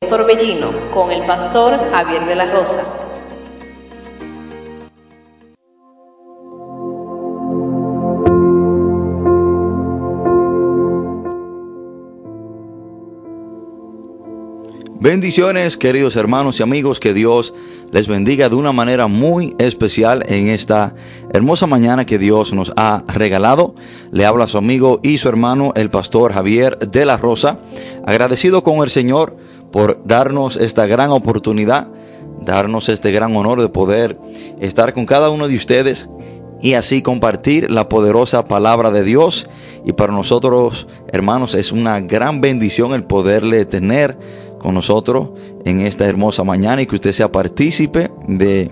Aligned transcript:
Torbellino 0.00 0.90
con 0.92 1.10
el 1.10 1.24
pastor 1.24 1.80
Javier 1.90 2.26
de 2.26 2.34
la 2.34 2.52
Rosa. 2.52 2.84
Bendiciones, 15.00 15.78
queridos 15.78 16.16
hermanos 16.16 16.60
y 16.60 16.62
amigos, 16.62 17.00
que 17.00 17.14
Dios 17.14 17.54
les 17.90 18.06
bendiga 18.06 18.50
de 18.50 18.56
una 18.56 18.72
manera 18.72 19.06
muy 19.06 19.54
especial 19.58 20.24
en 20.26 20.50
esta 20.50 20.94
hermosa 21.32 21.66
mañana 21.66 22.04
que 22.04 22.18
Dios 22.18 22.52
nos 22.52 22.74
ha 22.76 23.02
regalado. 23.06 23.74
Le 24.10 24.26
habla 24.26 24.46
su 24.46 24.58
amigo 24.58 25.00
y 25.02 25.16
su 25.16 25.30
hermano, 25.30 25.72
el 25.74 25.88
pastor 25.88 26.34
Javier 26.34 26.78
de 26.78 27.06
la 27.06 27.16
Rosa, 27.16 27.60
agradecido 28.04 28.62
con 28.62 28.82
el 28.82 28.90
Señor 28.90 29.45
por 29.76 30.02
darnos 30.06 30.56
esta 30.56 30.86
gran 30.86 31.10
oportunidad, 31.10 31.88
darnos 32.40 32.88
este 32.88 33.12
gran 33.12 33.36
honor 33.36 33.60
de 33.60 33.68
poder 33.68 34.18
estar 34.58 34.94
con 34.94 35.04
cada 35.04 35.28
uno 35.28 35.48
de 35.48 35.54
ustedes 35.54 36.08
y 36.62 36.72
así 36.72 37.02
compartir 37.02 37.70
la 37.70 37.86
poderosa 37.86 38.48
palabra 38.48 38.90
de 38.90 39.04
Dios. 39.04 39.50
Y 39.84 39.92
para 39.92 40.14
nosotros, 40.14 40.88
hermanos, 41.12 41.54
es 41.54 41.72
una 41.72 42.00
gran 42.00 42.40
bendición 42.40 42.94
el 42.94 43.04
poderle 43.04 43.66
tener 43.66 44.16
con 44.58 44.72
nosotros 44.72 45.32
en 45.66 45.82
esta 45.82 46.06
hermosa 46.06 46.42
mañana 46.42 46.80
y 46.80 46.86
que 46.86 46.94
usted 46.94 47.12
sea 47.12 47.30
partícipe 47.30 48.10
de 48.26 48.70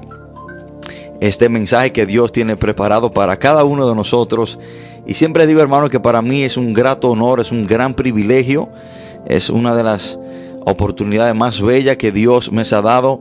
este 1.20 1.50
mensaje 1.50 1.92
que 1.92 2.06
Dios 2.06 2.32
tiene 2.32 2.56
preparado 2.56 3.12
para 3.12 3.38
cada 3.38 3.64
uno 3.64 3.86
de 3.86 3.94
nosotros. 3.94 4.58
Y 5.06 5.12
siempre 5.12 5.46
digo, 5.46 5.60
hermano, 5.60 5.90
que 5.90 6.00
para 6.00 6.22
mí 6.22 6.44
es 6.44 6.56
un 6.56 6.72
grato 6.72 7.10
honor, 7.10 7.40
es 7.40 7.52
un 7.52 7.66
gran 7.66 7.92
privilegio, 7.92 8.70
es 9.26 9.50
una 9.50 9.76
de 9.76 9.82
las 9.82 10.18
oportunidades 10.64 11.34
más 11.34 11.60
bellas 11.60 11.96
que 11.96 12.12
Dios 12.12 12.52
me 12.52 12.62
ha 12.62 12.80
dado 12.82 13.20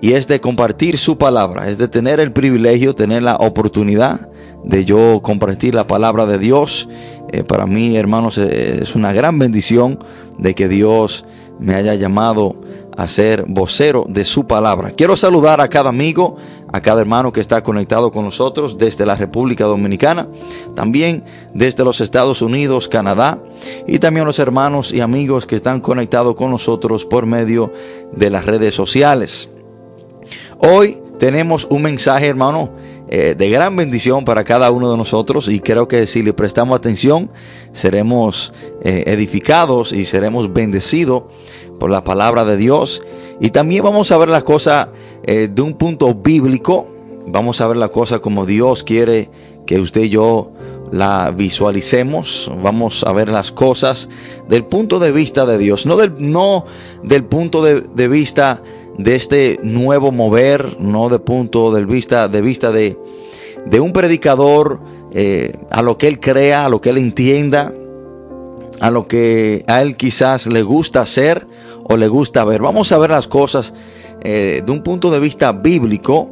y 0.00 0.14
es 0.14 0.26
de 0.26 0.40
compartir 0.40 0.98
su 0.98 1.16
palabra, 1.16 1.68
es 1.68 1.78
de 1.78 1.88
tener 1.88 2.18
el 2.18 2.32
privilegio, 2.32 2.94
tener 2.94 3.22
la 3.22 3.36
oportunidad 3.36 4.28
de 4.64 4.84
yo 4.84 5.20
compartir 5.22 5.74
la 5.74 5.86
palabra 5.86 6.26
de 6.26 6.38
Dios. 6.38 6.88
Eh, 7.32 7.44
para 7.44 7.66
mí, 7.66 7.96
hermanos, 7.96 8.38
es 8.38 8.94
una 8.94 9.12
gran 9.12 9.38
bendición 9.38 9.98
de 10.38 10.54
que 10.54 10.68
Dios 10.68 11.24
me 11.58 11.74
haya 11.74 11.94
llamado 11.94 12.56
a 12.96 13.06
ser 13.08 13.44
vocero 13.46 14.04
de 14.08 14.24
su 14.24 14.46
palabra. 14.46 14.90
Quiero 14.90 15.16
saludar 15.16 15.60
a 15.60 15.68
cada 15.68 15.88
amigo, 15.88 16.36
a 16.72 16.80
cada 16.80 17.00
hermano 17.00 17.32
que 17.32 17.40
está 17.40 17.62
conectado 17.62 18.10
con 18.10 18.24
nosotros 18.24 18.78
desde 18.78 19.06
la 19.06 19.14
República 19.14 19.64
Dominicana, 19.64 20.28
también 20.74 21.24
desde 21.54 21.84
los 21.84 22.00
Estados 22.00 22.42
Unidos, 22.42 22.88
Canadá 22.88 23.38
y 23.86 23.98
también 23.98 24.26
los 24.26 24.38
hermanos 24.38 24.92
y 24.92 25.00
amigos 25.00 25.46
que 25.46 25.56
están 25.56 25.80
conectados 25.80 26.34
con 26.34 26.50
nosotros 26.50 27.04
por 27.04 27.26
medio 27.26 27.72
de 28.12 28.30
las 28.30 28.46
redes 28.46 28.74
sociales. 28.74 29.50
Hoy 30.58 30.98
tenemos 31.18 31.66
un 31.70 31.82
mensaje, 31.82 32.26
hermano, 32.26 32.70
eh, 33.14 33.34
de 33.36 33.50
gran 33.50 33.76
bendición 33.76 34.24
para 34.24 34.42
cada 34.42 34.70
uno 34.70 34.90
de 34.90 34.96
nosotros 34.96 35.48
y 35.48 35.60
creo 35.60 35.86
que 35.86 36.06
si 36.06 36.22
le 36.22 36.32
prestamos 36.32 36.78
atención 36.78 37.30
seremos 37.72 38.54
eh, 38.82 39.04
edificados 39.06 39.92
y 39.92 40.06
seremos 40.06 40.52
bendecidos 40.52 41.24
por 41.78 41.90
la 41.90 42.04
palabra 42.04 42.46
de 42.46 42.56
Dios. 42.56 43.02
Y 43.42 43.50
también 43.50 43.82
vamos 43.82 44.12
a 44.12 44.18
ver 44.18 44.28
la 44.28 44.42
cosa 44.42 44.90
eh, 45.24 45.48
de 45.52 45.62
un 45.62 45.74
punto 45.74 46.14
bíblico, 46.14 46.86
vamos 47.26 47.60
a 47.60 47.66
ver 47.66 47.76
la 47.76 47.88
cosa 47.88 48.20
como 48.20 48.46
Dios 48.46 48.84
quiere 48.84 49.30
que 49.66 49.80
usted 49.80 50.02
y 50.02 50.10
yo 50.10 50.52
la 50.92 51.32
visualicemos, 51.36 52.52
vamos 52.62 53.02
a 53.02 53.12
ver 53.12 53.28
las 53.28 53.50
cosas 53.50 54.08
del 54.48 54.64
punto 54.64 55.00
de 55.00 55.10
vista 55.10 55.44
de 55.44 55.58
Dios, 55.58 55.86
no 55.86 55.96
del, 55.96 56.14
no 56.18 56.66
del 57.02 57.24
punto 57.24 57.64
de, 57.64 57.80
de 57.80 58.06
vista 58.06 58.62
de 58.96 59.16
este 59.16 59.58
nuevo 59.64 60.12
mover, 60.12 60.76
no 60.78 61.08
de 61.08 61.18
punto 61.18 61.72
de 61.72 61.84
vista 61.84 62.28
de, 62.28 62.42
vista 62.42 62.70
de, 62.70 62.96
de 63.66 63.80
un 63.80 63.92
predicador 63.92 64.78
eh, 65.14 65.58
a 65.72 65.82
lo 65.82 65.98
que 65.98 66.06
él 66.06 66.20
crea, 66.20 66.66
a 66.66 66.68
lo 66.68 66.80
que 66.80 66.90
él 66.90 66.98
entienda, 66.98 67.72
a 68.78 68.90
lo 68.92 69.08
que 69.08 69.64
a 69.66 69.82
él 69.82 69.96
quizás 69.96 70.46
le 70.46 70.62
gusta 70.62 71.00
hacer 71.00 71.44
o 71.84 71.96
le 71.96 72.08
gusta 72.08 72.44
ver. 72.44 72.62
Vamos 72.62 72.92
a 72.92 72.98
ver 72.98 73.10
las 73.10 73.26
cosas 73.26 73.74
eh, 74.22 74.62
de 74.64 74.72
un 74.72 74.82
punto 74.82 75.10
de 75.10 75.18
vista 75.18 75.52
bíblico, 75.52 76.30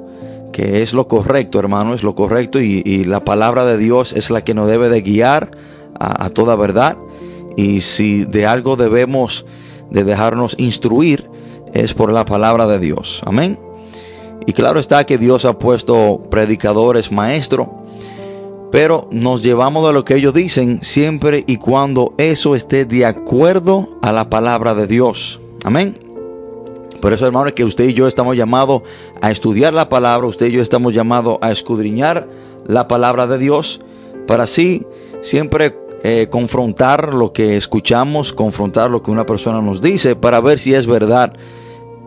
que 0.52 0.82
es 0.82 0.92
lo 0.92 1.08
correcto, 1.08 1.58
hermano, 1.58 1.94
es 1.94 2.02
lo 2.02 2.14
correcto 2.14 2.60
y, 2.60 3.04
la 3.04 3.24
palabra 3.24 3.64
de 3.64 3.78
Dios 3.78 4.12
es 4.12 4.30
la 4.30 4.42
que 4.42 4.54
nos 4.54 4.68
debe 4.68 4.88
de 4.88 5.00
guiar 5.00 5.50
a, 5.98 6.30
toda 6.30 6.56
verdad. 6.56 6.96
Y 7.56 7.80
si 7.80 8.24
de 8.24 8.46
algo 8.46 8.76
debemos 8.76 9.44
de 9.90 10.04
dejarnos 10.04 10.54
instruir, 10.58 11.28
es 11.72 11.94
por 11.94 12.12
la 12.12 12.24
palabra 12.24 12.66
de 12.66 12.78
Dios. 12.78 13.22
Amén. 13.26 13.58
Y 14.46 14.52
claro 14.52 14.80
está 14.80 15.04
que 15.04 15.18
Dios 15.18 15.44
ha 15.44 15.58
puesto 15.58 16.26
predicadores, 16.30 17.12
maestros, 17.12 17.68
pero 18.70 19.08
nos 19.10 19.42
llevamos 19.42 19.86
de 19.86 19.92
lo 19.92 20.04
que 20.04 20.14
ellos 20.14 20.32
dicen 20.32 20.78
siempre 20.82 21.44
y 21.46 21.56
cuando 21.56 22.14
eso 22.18 22.54
esté 22.54 22.84
de 22.84 23.04
acuerdo 23.04 23.98
a 24.00 24.12
la 24.12 24.30
palabra 24.30 24.74
de 24.74 24.86
Dios. 24.86 25.39
Amén. 25.64 25.94
Por 27.00 27.12
eso, 27.12 27.26
hermanos, 27.26 27.52
que 27.54 27.64
usted 27.64 27.88
y 27.88 27.94
yo 27.94 28.06
estamos 28.06 28.36
llamados 28.36 28.82
a 29.22 29.30
estudiar 29.30 29.72
la 29.72 29.88
palabra, 29.88 30.26
usted 30.26 30.46
y 30.46 30.52
yo 30.52 30.62
estamos 30.62 30.92
llamados 30.92 31.38
a 31.40 31.50
escudriñar 31.50 32.28
la 32.66 32.88
palabra 32.88 33.26
de 33.26 33.38
Dios, 33.38 33.80
para 34.26 34.44
así 34.44 34.86
siempre 35.22 35.76
eh, 36.02 36.28
confrontar 36.30 37.14
lo 37.14 37.32
que 37.32 37.56
escuchamos, 37.56 38.32
confrontar 38.32 38.90
lo 38.90 39.02
que 39.02 39.10
una 39.10 39.26
persona 39.26 39.62
nos 39.62 39.80
dice, 39.80 40.14
para 40.14 40.40
ver 40.40 40.58
si 40.58 40.74
es 40.74 40.86
verdad 40.86 41.32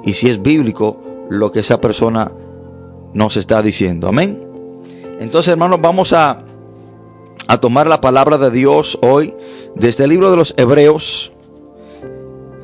y 0.04 0.14
si 0.14 0.30
es 0.30 0.42
bíblico 0.42 1.02
lo 1.30 1.52
que 1.52 1.60
esa 1.60 1.82
persona 1.82 2.32
nos 3.14 3.36
está 3.36 3.62
diciendo. 3.62 4.08
Amén. 4.08 4.48
Entonces, 5.20 5.52
hermanos, 5.52 5.80
vamos 5.82 6.14
a, 6.14 6.40
a 7.48 7.58
tomar 7.60 7.88
la 7.88 8.00
palabra 8.00 8.38
de 8.38 8.52
Dios 8.52 8.98
hoy 9.02 9.36
desde 9.76 10.04
el 10.04 10.12
libro 10.12 10.32
de 10.32 10.38
los 10.38 10.54
Hebreos, 10.58 11.33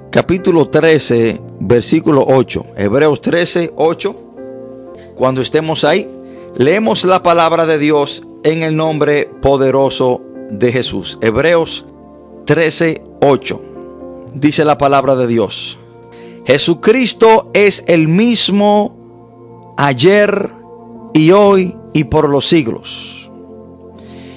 capítulo 0.10 0.70
13, 0.70 1.40
versículo 1.60 2.26
8. 2.28 2.66
Hebreos 2.78 3.22
13, 3.22 3.74
8. 3.76 4.16
Cuando 5.16 5.42
estemos 5.42 5.84
ahí, 5.84 6.10
leemos 6.56 7.06
la 7.06 7.22
palabra 7.22 7.66
de 7.66 7.78
Dios 7.78 8.24
en 8.44 8.64
el 8.64 8.76
nombre 8.76 9.30
poderoso 9.42 10.22
de 10.50 10.72
Jesús. 10.72 11.20
Hebreos 11.22 11.86
13, 12.46 13.04
8. 13.22 13.62
Dice 14.34 14.66
la 14.66 14.78
palabra 14.78 15.16
de 15.16 15.28
Dios. 15.28 15.78
Jesucristo 16.46 17.52
es 17.54 17.84
el 17.88 18.08
mismo 18.08 19.76
ayer 19.78 20.50
y 21.14 21.32
hoy 21.32 21.76
y 21.94 22.06
por 22.06 22.30
los 22.30 22.48
siglos. 22.48 23.32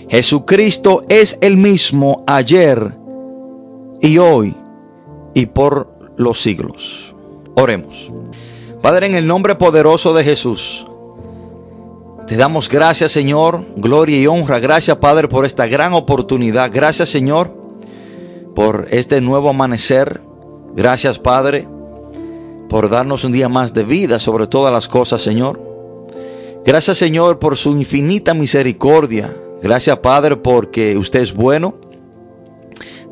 Jesucristo 0.08 1.04
es 1.08 1.38
el 1.40 1.56
mismo 1.56 2.22
ayer 2.26 2.98
y 4.02 4.18
hoy 4.18 4.54
y 5.34 5.47
por 5.47 5.93
los 6.16 6.41
siglos. 6.41 7.15
Oremos. 7.54 8.12
Padre, 8.81 9.06
en 9.06 9.15
el 9.15 9.26
nombre 9.26 9.54
poderoso 9.54 10.12
de 10.15 10.25
Jesús, 10.25 10.87
te 12.26 12.37
damos 12.37 12.69
gracias, 12.69 13.12
Señor, 13.12 13.65
gloria 13.76 14.20
y 14.20 14.26
honra. 14.26 14.59
Gracias, 14.59 14.97
Padre, 14.98 15.28
por 15.28 15.44
esta 15.44 15.66
gran 15.66 15.93
oportunidad. 15.93 16.70
Gracias, 16.72 17.09
Señor, 17.09 17.53
por 18.54 18.88
este 18.91 19.20
nuevo 19.20 19.50
amanecer. 19.50 20.22
Gracias, 20.75 21.19
Padre, 21.19 21.69
por 22.69 22.88
darnos 22.88 23.25
un 23.25 23.32
día 23.32 23.49
más 23.49 23.75
de 23.75 23.84
vida 23.84 24.19
sobre 24.19 24.47
todas 24.47 24.72
las 24.72 24.88
cosas, 24.88 25.20
Señor. 25.20 25.60
Gracias, 26.64 26.99
Señor, 26.99 27.38
por 27.38 27.56
su 27.56 27.72
infinita 27.72 28.34
misericordia. 28.34 29.34
Gracias, 29.62 29.99
Padre, 29.99 30.37
porque 30.37 30.97
usted 30.97 31.20
es 31.20 31.34
bueno. 31.34 31.75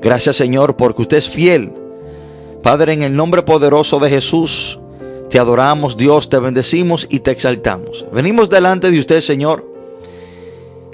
Gracias, 0.01 0.37
Señor, 0.37 0.77
porque 0.77 1.03
usted 1.03 1.17
es 1.19 1.29
fiel. 1.29 1.73
Padre, 2.63 2.93
en 2.93 3.03
el 3.03 3.17
nombre 3.17 3.43
poderoso 3.43 3.99
de 3.99 4.11
Jesús, 4.11 4.81
te 5.29 5.39
adoramos, 5.39 5.97
Dios, 5.97 6.29
te 6.29 6.39
bendecimos 6.39 7.07
y 7.11 7.21
te 7.21 7.31
exaltamos. 7.31 8.05
Venimos 8.13 8.51
delante 8.51 8.91
de 8.91 8.99
usted, 8.99 9.21
Señor, 9.21 9.67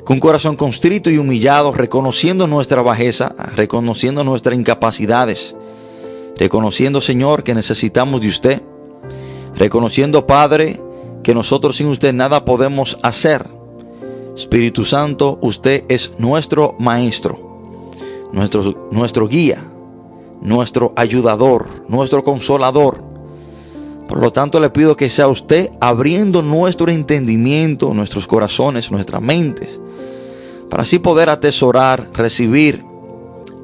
con 0.05 0.21
corazón 0.21 0.57
constrito 0.57 1.11
y 1.11 1.19
humillado, 1.19 1.73
reconociendo 1.73 2.47
nuestra 2.47 2.83
bajeza, 2.83 3.35
reconociendo 3.57 4.23
nuestras 4.25 4.59
incapacidades 4.59 5.57
reconociendo, 6.37 7.01
Señor, 7.01 7.43
que 7.43 7.55
necesitamos 7.55 8.21
de 8.21 8.29
usted, 8.29 8.63
reconociendo, 9.55 10.27
Padre, 10.27 10.81
que 11.23 11.35
nosotros 11.35 11.77
sin 11.77 11.89
usted 11.89 12.13
nada 12.13 12.45
podemos 12.45 12.99
hacer. 13.03 13.47
Espíritu 14.37 14.85
Santo, 14.85 15.39
usted 15.41 15.85
es 15.89 16.13
nuestro 16.19 16.77
maestro, 16.79 17.91
nuestro, 18.33 18.89
nuestro 18.91 19.29
guía, 19.29 19.65
nuestro 20.41 20.93
ayudador, 20.97 21.67
nuestro 21.89 22.25
consolador. 22.25 23.03
Por 24.09 24.21
lo 24.21 24.33
tanto, 24.33 24.61
le 24.61 24.71
pido 24.71 24.97
que 24.97 25.11
sea 25.11 25.29
usted 25.29 25.71
abriendo 25.81 26.43
nuestro 26.43 26.91
entendimiento, 26.91 27.93
nuestros 27.93 28.27
corazones, 28.27 28.91
nuestras 28.93 29.21
mentes, 29.21 29.81
para 30.71 30.83
así 30.83 30.99
poder 30.99 31.29
atesorar, 31.29 32.07
recibir, 32.15 32.85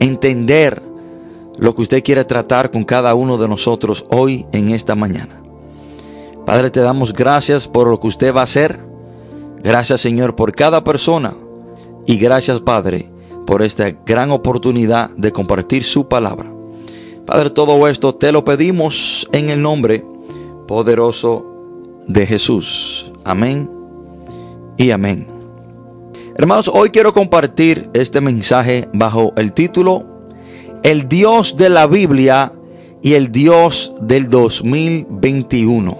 entender, 0.00 0.82
lo 1.58 1.74
que 1.74 1.82
usted 1.82 2.02
quiere 2.02 2.24
tratar 2.24 2.70
con 2.70 2.84
cada 2.84 3.14
uno 3.14 3.38
de 3.38 3.48
nosotros 3.48 4.04
hoy 4.10 4.46
en 4.52 4.70
esta 4.70 4.94
mañana. 4.94 5.42
Padre, 6.44 6.70
te 6.70 6.80
damos 6.80 7.12
gracias 7.12 7.68
por 7.68 7.86
lo 7.86 8.00
que 8.00 8.08
usted 8.08 8.34
va 8.34 8.40
a 8.40 8.44
hacer. 8.44 8.80
Gracias 9.62 10.00
Señor 10.00 10.34
por 10.34 10.52
cada 10.52 10.82
persona. 10.82 11.34
Y 12.06 12.16
gracias 12.16 12.60
Padre 12.60 13.10
por 13.46 13.62
esta 13.62 13.90
gran 14.04 14.30
oportunidad 14.30 15.10
de 15.10 15.30
compartir 15.30 15.84
su 15.84 16.08
palabra. 16.08 16.61
Padre, 17.26 17.50
todo 17.50 17.86
esto 17.86 18.14
te 18.14 18.32
lo 18.32 18.44
pedimos 18.44 19.28
en 19.32 19.50
el 19.50 19.62
nombre 19.62 20.04
poderoso 20.66 21.46
de 22.08 22.26
Jesús. 22.26 23.12
Amén 23.24 23.70
y 24.76 24.90
amén. 24.90 25.28
Hermanos, 26.36 26.68
hoy 26.72 26.90
quiero 26.90 27.12
compartir 27.12 27.88
este 27.94 28.20
mensaje 28.20 28.88
bajo 28.92 29.32
el 29.36 29.52
título 29.52 30.04
El 30.82 31.08
Dios 31.08 31.56
de 31.56 31.68
la 31.68 31.86
Biblia 31.86 32.52
y 33.02 33.14
el 33.14 33.30
Dios 33.30 33.92
del 34.00 34.28
2021. 34.28 35.98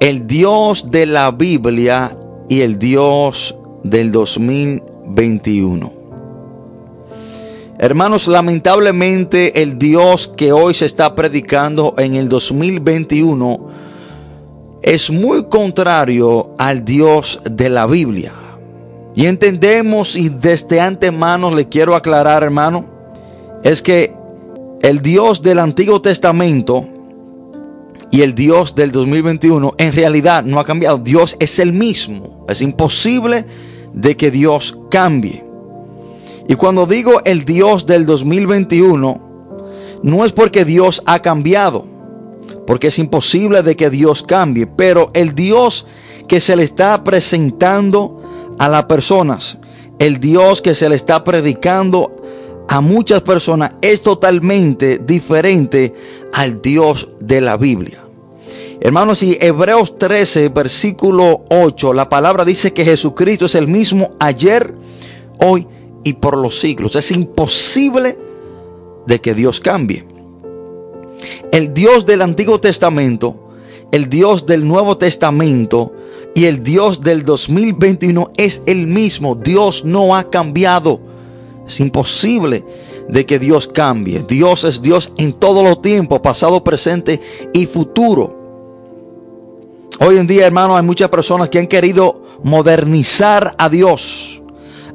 El 0.00 0.26
Dios 0.26 0.90
de 0.90 1.06
la 1.06 1.30
Biblia 1.30 2.16
y 2.48 2.60
el 2.60 2.78
Dios 2.78 3.58
del 3.82 4.12
2021. 4.12 5.97
Hermanos, 7.80 8.26
lamentablemente 8.26 9.62
el 9.62 9.78
Dios 9.78 10.26
que 10.26 10.50
hoy 10.50 10.74
se 10.74 10.84
está 10.84 11.14
predicando 11.14 11.94
en 11.96 12.16
el 12.16 12.28
2021 12.28 13.68
es 14.82 15.10
muy 15.10 15.44
contrario 15.44 16.56
al 16.58 16.84
Dios 16.84 17.40
de 17.48 17.68
la 17.68 17.86
Biblia. 17.86 18.32
Y 19.14 19.26
entendemos 19.26 20.16
y 20.16 20.28
desde 20.28 20.80
antemano 20.80 21.54
le 21.54 21.68
quiero 21.68 21.94
aclarar, 21.94 22.42
hermano, 22.42 22.84
es 23.62 23.80
que 23.80 24.12
el 24.82 25.00
Dios 25.00 25.40
del 25.40 25.60
Antiguo 25.60 26.02
Testamento 26.02 26.84
y 28.10 28.22
el 28.22 28.34
Dios 28.34 28.74
del 28.74 28.90
2021 28.90 29.74
en 29.78 29.92
realidad 29.92 30.42
no 30.42 30.58
ha 30.58 30.64
cambiado. 30.64 30.98
Dios 30.98 31.36
es 31.38 31.60
el 31.60 31.72
mismo. 31.72 32.44
Es 32.48 32.60
imposible 32.60 33.46
de 33.92 34.16
que 34.16 34.32
Dios 34.32 34.76
cambie. 34.90 35.47
Y 36.48 36.54
cuando 36.54 36.86
digo 36.86 37.20
el 37.26 37.44
Dios 37.44 37.84
del 37.84 38.06
2021, 38.06 39.20
no 40.02 40.24
es 40.24 40.32
porque 40.32 40.64
Dios 40.64 41.02
ha 41.04 41.20
cambiado, 41.20 41.84
porque 42.66 42.86
es 42.86 42.98
imposible 42.98 43.62
de 43.62 43.76
que 43.76 43.90
Dios 43.90 44.22
cambie, 44.22 44.66
pero 44.66 45.10
el 45.12 45.34
Dios 45.34 45.84
que 46.26 46.40
se 46.40 46.56
le 46.56 46.64
está 46.64 47.04
presentando 47.04 48.22
a 48.58 48.70
las 48.70 48.86
personas, 48.86 49.58
el 49.98 50.20
Dios 50.20 50.62
que 50.62 50.74
se 50.74 50.88
le 50.88 50.96
está 50.96 51.22
predicando 51.22 52.12
a 52.66 52.80
muchas 52.80 53.20
personas 53.20 53.72
es 53.82 54.00
totalmente 54.02 54.98
diferente 54.98 55.92
al 56.32 56.62
Dios 56.62 57.10
de 57.20 57.42
la 57.42 57.58
Biblia. 57.58 58.00
Hermanos, 58.80 59.22
y 59.22 59.36
Hebreos 59.38 59.98
13, 59.98 60.48
versículo 60.48 61.44
8, 61.50 61.92
la 61.92 62.08
palabra 62.08 62.46
dice 62.46 62.72
que 62.72 62.86
Jesucristo 62.86 63.44
es 63.46 63.54
el 63.54 63.68
mismo 63.68 64.12
ayer, 64.18 64.74
hoy 65.40 65.66
y 66.04 66.14
por 66.14 66.36
los 66.36 66.60
siglos. 66.60 66.96
Es 66.96 67.10
imposible 67.10 68.18
de 69.06 69.20
que 69.20 69.34
Dios 69.34 69.60
cambie. 69.60 70.04
El 71.52 71.74
Dios 71.74 72.06
del 72.06 72.22
Antiguo 72.22 72.60
Testamento, 72.60 73.36
el 73.90 74.08
Dios 74.08 74.46
del 74.46 74.66
Nuevo 74.66 74.96
Testamento 74.96 75.92
y 76.34 76.44
el 76.44 76.62
Dios 76.62 77.00
del 77.00 77.24
2021 77.24 78.30
es 78.36 78.62
el 78.66 78.86
mismo. 78.86 79.34
Dios 79.34 79.84
no 79.84 80.14
ha 80.14 80.30
cambiado. 80.30 81.00
Es 81.66 81.80
imposible 81.80 82.64
de 83.08 83.26
que 83.26 83.38
Dios 83.38 83.66
cambie. 83.66 84.24
Dios 84.26 84.64
es 84.64 84.82
Dios 84.82 85.12
en 85.16 85.32
todo 85.32 85.62
los 85.62 85.82
tiempos, 85.82 86.20
pasado, 86.20 86.62
presente 86.62 87.20
y 87.52 87.66
futuro. 87.66 88.36
Hoy 90.00 90.18
en 90.18 90.26
día, 90.26 90.46
hermano, 90.46 90.76
hay 90.76 90.84
muchas 90.84 91.08
personas 91.08 91.48
que 91.48 91.58
han 91.58 91.66
querido 91.66 92.22
modernizar 92.44 93.56
a 93.58 93.68
Dios 93.68 94.37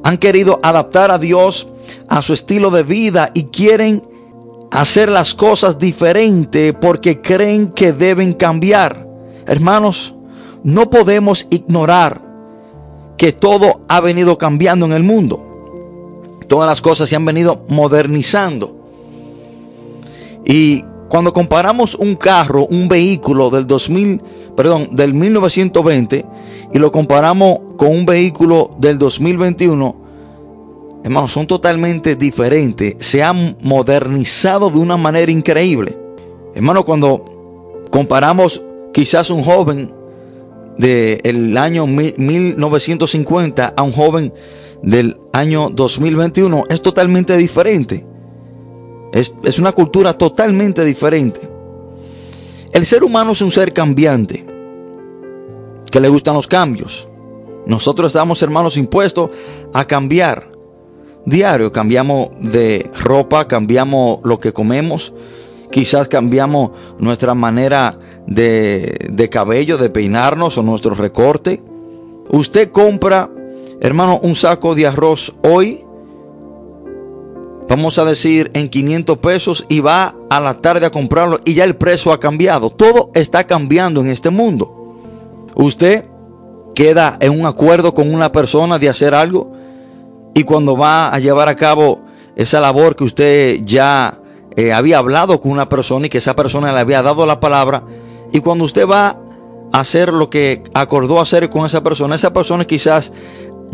han 0.04 0.18
querido 0.18 0.60
adaptar 0.62 1.12
a 1.12 1.18
Dios 1.18 1.68
a 2.08 2.22
su 2.22 2.34
estilo 2.34 2.70
de 2.70 2.84
vida 2.84 3.32
y 3.34 3.46
quieren 3.46 4.04
hacer 4.72 5.10
las 5.10 5.34
cosas 5.34 5.80
diferente 5.80 6.74
porque 6.74 7.22
creen 7.22 7.72
que 7.72 7.94
deben 7.94 8.34
cambiar. 8.34 9.08
Hermanos, 9.46 10.14
no 10.64 10.90
podemos 10.90 11.48
ignorar 11.50 12.22
que 13.18 13.32
todo 13.32 13.82
ha 13.88 14.00
venido 14.02 14.38
cambiando 14.38 14.86
en 14.86 14.94
el 14.94 15.04
mundo. 15.04 16.40
Todas 16.48 16.68
las 16.68 16.82
cosas 16.82 17.10
se 17.10 17.16
han 17.16 17.26
venido 17.26 17.64
modernizando. 17.70 18.76
Y 20.46 20.84
cuando 21.08 21.32
comparamos 21.32 21.96
un 21.96 22.16
carro, 22.16 22.66
un 22.66 22.88
vehículo 22.88 23.50
del 23.50 23.68
2000, 23.68 24.22
perdón, 24.56 24.90
del 24.92 25.14
1920 25.14 26.26
y 26.74 26.80
lo 26.80 26.92
comparamos 26.92 27.60
con 27.78 27.90
un 27.90 28.06
vehículo 28.06 28.72
del 28.80 28.98
2021, 28.98 29.96
hermanos, 31.04 31.32
son 31.32 31.48
totalmente 31.48 32.16
diferentes. 32.16 32.96
Se 33.00 33.22
han 33.22 33.58
modernizado 33.62 34.70
de 34.70 34.80
una 34.80 34.98
manera 34.98 35.32
increíble. 35.32 35.98
Hermano, 36.56 36.84
cuando 36.84 37.86
comparamos 37.92 38.64
quizás 38.94 39.30
un 39.30 39.44
joven 39.44 39.94
del 40.78 41.58
año 41.58 41.86
1950 41.86 43.74
a 43.76 43.82
un 43.84 43.92
joven 43.92 44.34
del 44.82 45.18
año 45.32 45.70
2021, 45.70 46.66
es 46.70 46.82
totalmente 46.82 47.38
diferente. 47.38 48.06
Es, 49.14 49.36
es 49.44 49.60
una 49.60 49.72
cultura 49.74 50.14
totalmente 50.14 50.84
diferente. 50.84 51.53
El 52.74 52.88
ser 52.88 53.04
humano 53.04 53.34
es 53.34 53.42
un 53.44 53.52
ser 53.52 53.72
cambiante 53.72 54.44
que 55.92 56.00
le 56.00 56.10
gustan 56.10 56.34
los 56.34 56.48
cambios. 56.48 57.08
Nosotros 57.68 58.08
estamos, 58.08 58.42
hermanos, 58.42 58.78
impuestos 58.78 59.30
a 59.74 59.86
cambiar. 59.86 60.50
Diario 61.24 61.72
cambiamos 61.72 62.30
de 62.40 62.90
ropa, 62.96 63.48
cambiamos 63.48 64.22
lo 64.24 64.40
que 64.40 64.54
comemos, 64.54 65.14
quizás 65.72 66.08
cambiamos 66.08 66.72
nuestra 66.98 67.36
manera 67.36 68.00
de, 68.26 69.08
de 69.08 69.30
cabello, 69.30 69.78
de 69.78 69.92
peinarnos 69.92 70.58
o 70.58 70.64
nuestro 70.64 70.96
recorte. 70.96 71.62
Usted 72.30 72.72
compra, 72.72 73.30
hermano, 73.82 74.20
un 74.24 74.34
saco 74.34 74.74
de 74.74 74.88
arroz 74.88 75.36
hoy, 75.44 75.86
vamos 77.68 77.98
a 78.00 78.06
decir 78.06 78.52
en 78.54 78.70
500 78.70 79.18
pesos 79.18 79.66
y 79.70 79.80
va 79.80 80.16
a 80.30 80.40
la 80.40 80.62
tarde 80.62 80.86
a 80.86 80.92
comprarlo 80.92 81.40
y 81.46 81.54
ya 81.54 81.64
el 81.64 81.76
precio 81.76 82.12
ha 82.12 82.20
cambiado. 82.20 82.70
Todo 82.70 83.12
está 83.14 83.46
cambiando 83.46 84.02
en 84.02 84.10
este 84.10 84.30
mundo. 84.30 84.98
Usted 85.56 86.06
queda 86.76 87.18
en 87.20 87.40
un 87.40 87.46
acuerdo 87.46 87.94
con 87.94 88.14
una 88.14 88.32
persona 88.32 88.80
de 88.80 88.90
hacer 88.90 89.14
algo 89.14 89.52
y 90.34 90.44
cuando 90.44 90.76
va 90.76 91.14
a 91.14 91.20
llevar 91.20 91.48
a 91.48 91.56
cabo 91.56 92.02
esa 92.36 92.60
labor 92.60 92.96
que 92.96 93.04
usted 93.04 93.60
ya 93.64 94.20
eh, 94.56 94.74
había 94.74 94.98
hablado 94.98 95.40
con 95.40 95.52
una 95.52 95.70
persona 95.70 96.08
y 96.08 96.10
que 96.10 96.18
esa 96.18 96.36
persona 96.36 96.72
le 96.72 96.80
había 96.80 97.02
dado 97.04 97.26
la 97.26 97.40
palabra 97.40 97.84
y 98.32 98.40
cuando 98.40 98.66
usted 98.66 98.88
va 98.88 99.20
a 99.72 99.80
hacer 99.80 100.12
lo 100.12 100.30
que 100.30 100.64
acordó 100.74 101.20
hacer 101.20 101.50
con 101.50 101.66
esa 101.66 101.82
persona, 101.84 102.16
esa 102.16 102.34
persona 102.34 102.66
quizás 102.66 103.12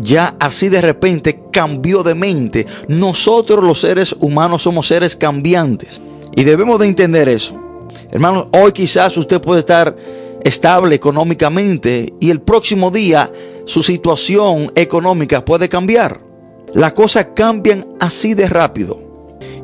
ya 0.00 0.36
así 0.40 0.68
de 0.68 0.80
repente 0.80 1.42
cambió 1.52 2.02
de 2.02 2.14
mente. 2.14 2.66
Nosotros 2.88 3.62
los 3.62 3.80
seres 3.80 4.14
humanos 4.20 4.62
somos 4.62 4.86
seres 4.86 5.16
cambiantes 5.16 6.00
y 6.34 6.44
debemos 6.44 6.78
de 6.78 6.88
entender 6.88 7.28
eso. 7.28 7.58
Hermanos, 8.10 8.48
hoy 8.52 8.72
quizás 8.72 9.16
usted 9.16 9.40
puede 9.40 9.60
estar 9.60 9.94
estable 10.42 10.94
económicamente 10.94 12.14
y 12.18 12.30
el 12.30 12.40
próximo 12.40 12.90
día 12.90 13.30
su 13.66 13.82
situación 13.82 14.72
económica 14.74 15.44
puede 15.44 15.68
cambiar. 15.68 16.20
Las 16.74 16.92
cosas 16.92 17.28
cambian 17.34 17.86
así 17.98 18.34
de 18.34 18.48
rápido. 18.48 19.00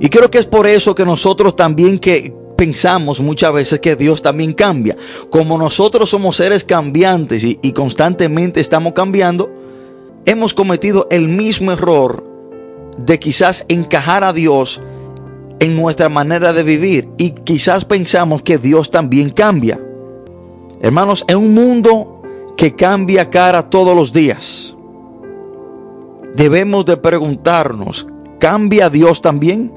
Y 0.00 0.08
creo 0.08 0.30
que 0.30 0.38
es 0.38 0.46
por 0.46 0.66
eso 0.66 0.94
que 0.94 1.04
nosotros 1.04 1.56
también 1.56 1.98
que 1.98 2.34
pensamos 2.56 3.20
muchas 3.20 3.52
veces 3.52 3.80
que 3.80 3.96
Dios 3.96 4.22
también 4.22 4.52
cambia. 4.52 4.96
Como 5.30 5.56
nosotros 5.58 6.10
somos 6.10 6.36
seres 6.36 6.64
cambiantes 6.64 7.44
y, 7.44 7.58
y 7.62 7.72
constantemente 7.72 8.60
estamos 8.60 8.92
cambiando, 8.92 9.65
hemos 10.26 10.52
cometido 10.52 11.06
el 11.10 11.28
mismo 11.28 11.72
error 11.72 12.24
de 12.98 13.18
quizás 13.18 13.64
encajar 13.68 14.24
a 14.24 14.32
Dios 14.32 14.80
en 15.60 15.76
nuestra 15.76 16.08
manera 16.08 16.52
de 16.52 16.62
vivir 16.62 17.08
y 17.16 17.30
quizás 17.30 17.84
pensamos 17.84 18.42
que 18.42 18.58
Dios 18.58 18.90
también 18.90 19.30
cambia. 19.30 19.80
Hermanos, 20.80 21.24
en 21.28 21.38
un 21.38 21.54
mundo 21.54 22.22
que 22.56 22.74
cambia 22.74 23.30
cara 23.30 23.70
todos 23.70 23.96
los 23.96 24.12
días, 24.12 24.76
debemos 26.34 26.84
de 26.84 26.96
preguntarnos, 26.96 28.06
¿cambia 28.38 28.90
Dios 28.90 29.22
también? 29.22 29.72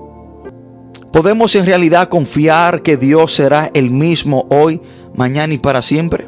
¿Podemos 1.13 1.55
en 1.55 1.65
realidad 1.65 2.09
confiar 2.09 2.81
que 2.81 2.97
Dios 2.97 3.33
será 3.33 3.71
el 3.73 3.89
mismo 3.91 4.47
hoy, 4.49 4.81
mañana 5.15 5.53
y 5.53 5.57
para 5.57 5.81
siempre? 5.81 6.27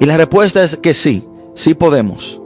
Y 0.00 0.06
la 0.06 0.16
respuesta 0.16 0.62
es 0.62 0.76
que 0.76 0.94
sí, 0.94 1.24
sí 1.54 1.74
podemos. 1.74 2.40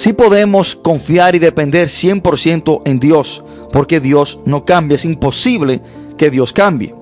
Sí 0.00 0.14
podemos 0.14 0.76
confiar 0.76 1.34
y 1.34 1.38
depender 1.38 1.88
100% 1.88 2.80
en 2.86 3.00
Dios 3.00 3.44
porque 3.70 4.00
Dios 4.00 4.40
no 4.46 4.64
cambia. 4.64 4.94
Es 4.94 5.04
imposible 5.04 5.82
que 6.16 6.30
Dios 6.30 6.54
cambie. 6.54 6.94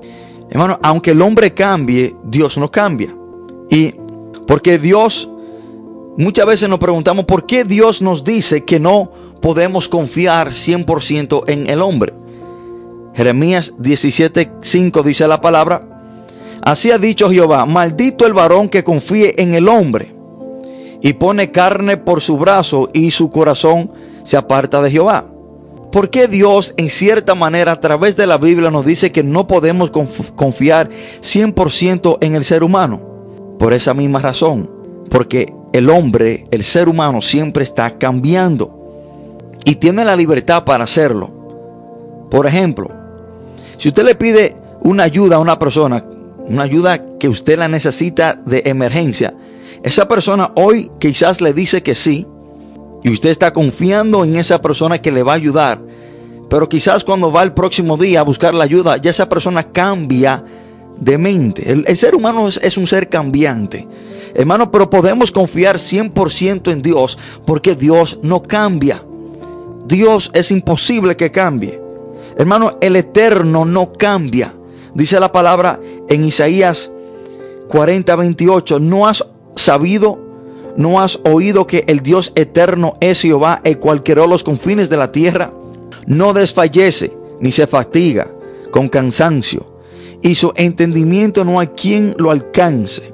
Hermano, 0.50 0.80
aunque 0.82 1.12
el 1.12 1.22
hombre 1.22 1.54
cambie, 1.54 2.16
Dios 2.24 2.58
no 2.58 2.72
cambia. 2.72 3.14
Y 3.70 3.94
porque 4.48 4.80
Dios, 4.80 5.30
muchas 6.16 6.44
veces 6.44 6.68
nos 6.68 6.80
preguntamos 6.80 7.24
por 7.24 7.46
qué 7.46 7.62
Dios 7.62 8.02
nos 8.02 8.24
dice 8.24 8.64
que 8.64 8.80
no 8.80 9.12
podemos 9.40 9.88
confiar 9.88 10.48
100% 10.48 11.44
en 11.46 11.70
el 11.70 11.82
hombre. 11.82 12.14
Jeremías 13.14 13.74
17:5 13.78 15.04
dice 15.04 15.28
la 15.28 15.40
palabra, 15.40 15.86
así 16.62 16.90
ha 16.90 16.98
dicho 16.98 17.30
Jehová, 17.30 17.64
maldito 17.64 18.26
el 18.26 18.32
varón 18.32 18.68
que 18.68 18.82
confíe 18.82 19.40
en 19.40 19.54
el 19.54 19.68
hombre 19.68 20.17
y 21.00 21.14
pone 21.14 21.50
carne 21.50 21.96
por 21.96 22.20
su 22.20 22.38
brazo 22.38 22.88
y 22.92 23.10
su 23.10 23.30
corazón 23.30 23.90
se 24.24 24.36
aparta 24.36 24.82
de 24.82 24.90
Jehová. 24.90 25.26
¿Por 25.92 26.10
qué 26.10 26.28
Dios 26.28 26.74
en 26.76 26.90
cierta 26.90 27.34
manera 27.34 27.72
a 27.72 27.80
través 27.80 28.16
de 28.16 28.26
la 28.26 28.36
Biblia 28.36 28.70
nos 28.70 28.84
dice 28.84 29.10
que 29.10 29.22
no 29.22 29.46
podemos 29.46 29.90
confiar 29.90 30.90
100% 31.22 32.18
en 32.20 32.34
el 32.34 32.44
ser 32.44 32.62
humano? 32.62 33.00
Por 33.58 33.72
esa 33.72 33.94
misma 33.94 34.20
razón, 34.20 34.70
porque 35.10 35.52
el 35.72 35.88
hombre, 35.88 36.44
el 36.50 36.62
ser 36.62 36.88
humano 36.88 37.22
siempre 37.22 37.64
está 37.64 37.98
cambiando 37.98 38.78
y 39.64 39.76
tiene 39.76 40.04
la 40.04 40.14
libertad 40.14 40.64
para 40.64 40.84
hacerlo. 40.84 41.30
Por 42.30 42.46
ejemplo, 42.46 42.90
si 43.78 43.88
usted 43.88 44.04
le 44.04 44.14
pide 44.14 44.56
una 44.80 45.04
ayuda 45.04 45.36
a 45.36 45.40
una 45.40 45.58
persona, 45.58 46.04
una 46.38 46.62
ayuda 46.62 47.18
que 47.18 47.28
usted 47.28 47.58
la 47.58 47.68
necesita 47.68 48.34
de 48.34 48.62
emergencia, 48.66 49.34
esa 49.82 50.08
persona 50.08 50.52
hoy 50.56 50.90
quizás 50.98 51.40
le 51.40 51.52
dice 51.52 51.82
que 51.82 51.94
sí, 51.94 52.26
y 53.02 53.10
usted 53.10 53.30
está 53.30 53.52
confiando 53.52 54.24
en 54.24 54.36
esa 54.36 54.60
persona 54.60 55.00
que 55.00 55.12
le 55.12 55.22
va 55.22 55.32
a 55.32 55.36
ayudar. 55.36 55.80
Pero 56.50 56.68
quizás 56.68 57.04
cuando 57.04 57.30
va 57.30 57.42
el 57.42 57.52
próximo 57.52 57.96
día 57.96 58.20
a 58.20 58.24
buscar 58.24 58.54
la 58.54 58.64
ayuda, 58.64 58.96
ya 58.96 59.10
esa 59.10 59.28
persona 59.28 59.70
cambia 59.70 60.44
de 60.98 61.18
mente. 61.18 61.70
El, 61.70 61.96
ser 61.96 62.14
humano 62.14 62.48
es, 62.48 62.76
un 62.76 62.86
ser 62.86 63.08
cambiante. 63.08 63.86
Hermano, 64.34 64.70
pero 64.70 64.90
podemos 64.90 65.30
confiar 65.30 65.76
100% 65.76 66.72
en 66.72 66.82
Dios 66.82 67.18
porque 67.46 67.74
Dios 67.74 68.18
no 68.22 68.42
cambia. 68.42 69.02
Dios 69.86 70.30
es 70.34 70.50
imposible 70.50 71.16
que 71.16 71.30
cambie. 71.30 71.80
Hermano, 72.36 72.78
el 72.80 72.96
eterno 72.96 73.64
no 73.64 73.92
cambia. 73.92 74.54
Dice 74.94 75.20
la 75.20 75.32
palabra 75.32 75.80
en 76.08 76.24
Isaías 76.24 76.90
40, 77.68 78.16
28, 78.16 78.80
no 78.80 79.06
has 79.06 79.24
sabido 79.58 80.28
¿No 80.78 81.00
has 81.00 81.18
oído 81.24 81.66
que 81.66 81.82
el 81.88 82.04
Dios 82.04 82.32
eterno 82.36 82.96
es 83.00 83.22
Jehová, 83.22 83.60
el 83.64 83.80
cual 83.80 84.04
creó 84.04 84.28
los 84.28 84.44
confines 84.44 84.88
de 84.88 84.96
la 84.96 85.10
tierra? 85.10 85.52
No 86.06 86.32
desfallece 86.32 87.16
ni 87.40 87.50
se 87.50 87.66
fatiga 87.66 88.28
con 88.70 88.88
cansancio, 88.88 89.66
y 90.22 90.36
su 90.36 90.52
entendimiento 90.54 91.44
no 91.44 91.58
hay 91.58 91.66
quien 91.68 92.14
lo 92.16 92.30
alcance. 92.30 93.12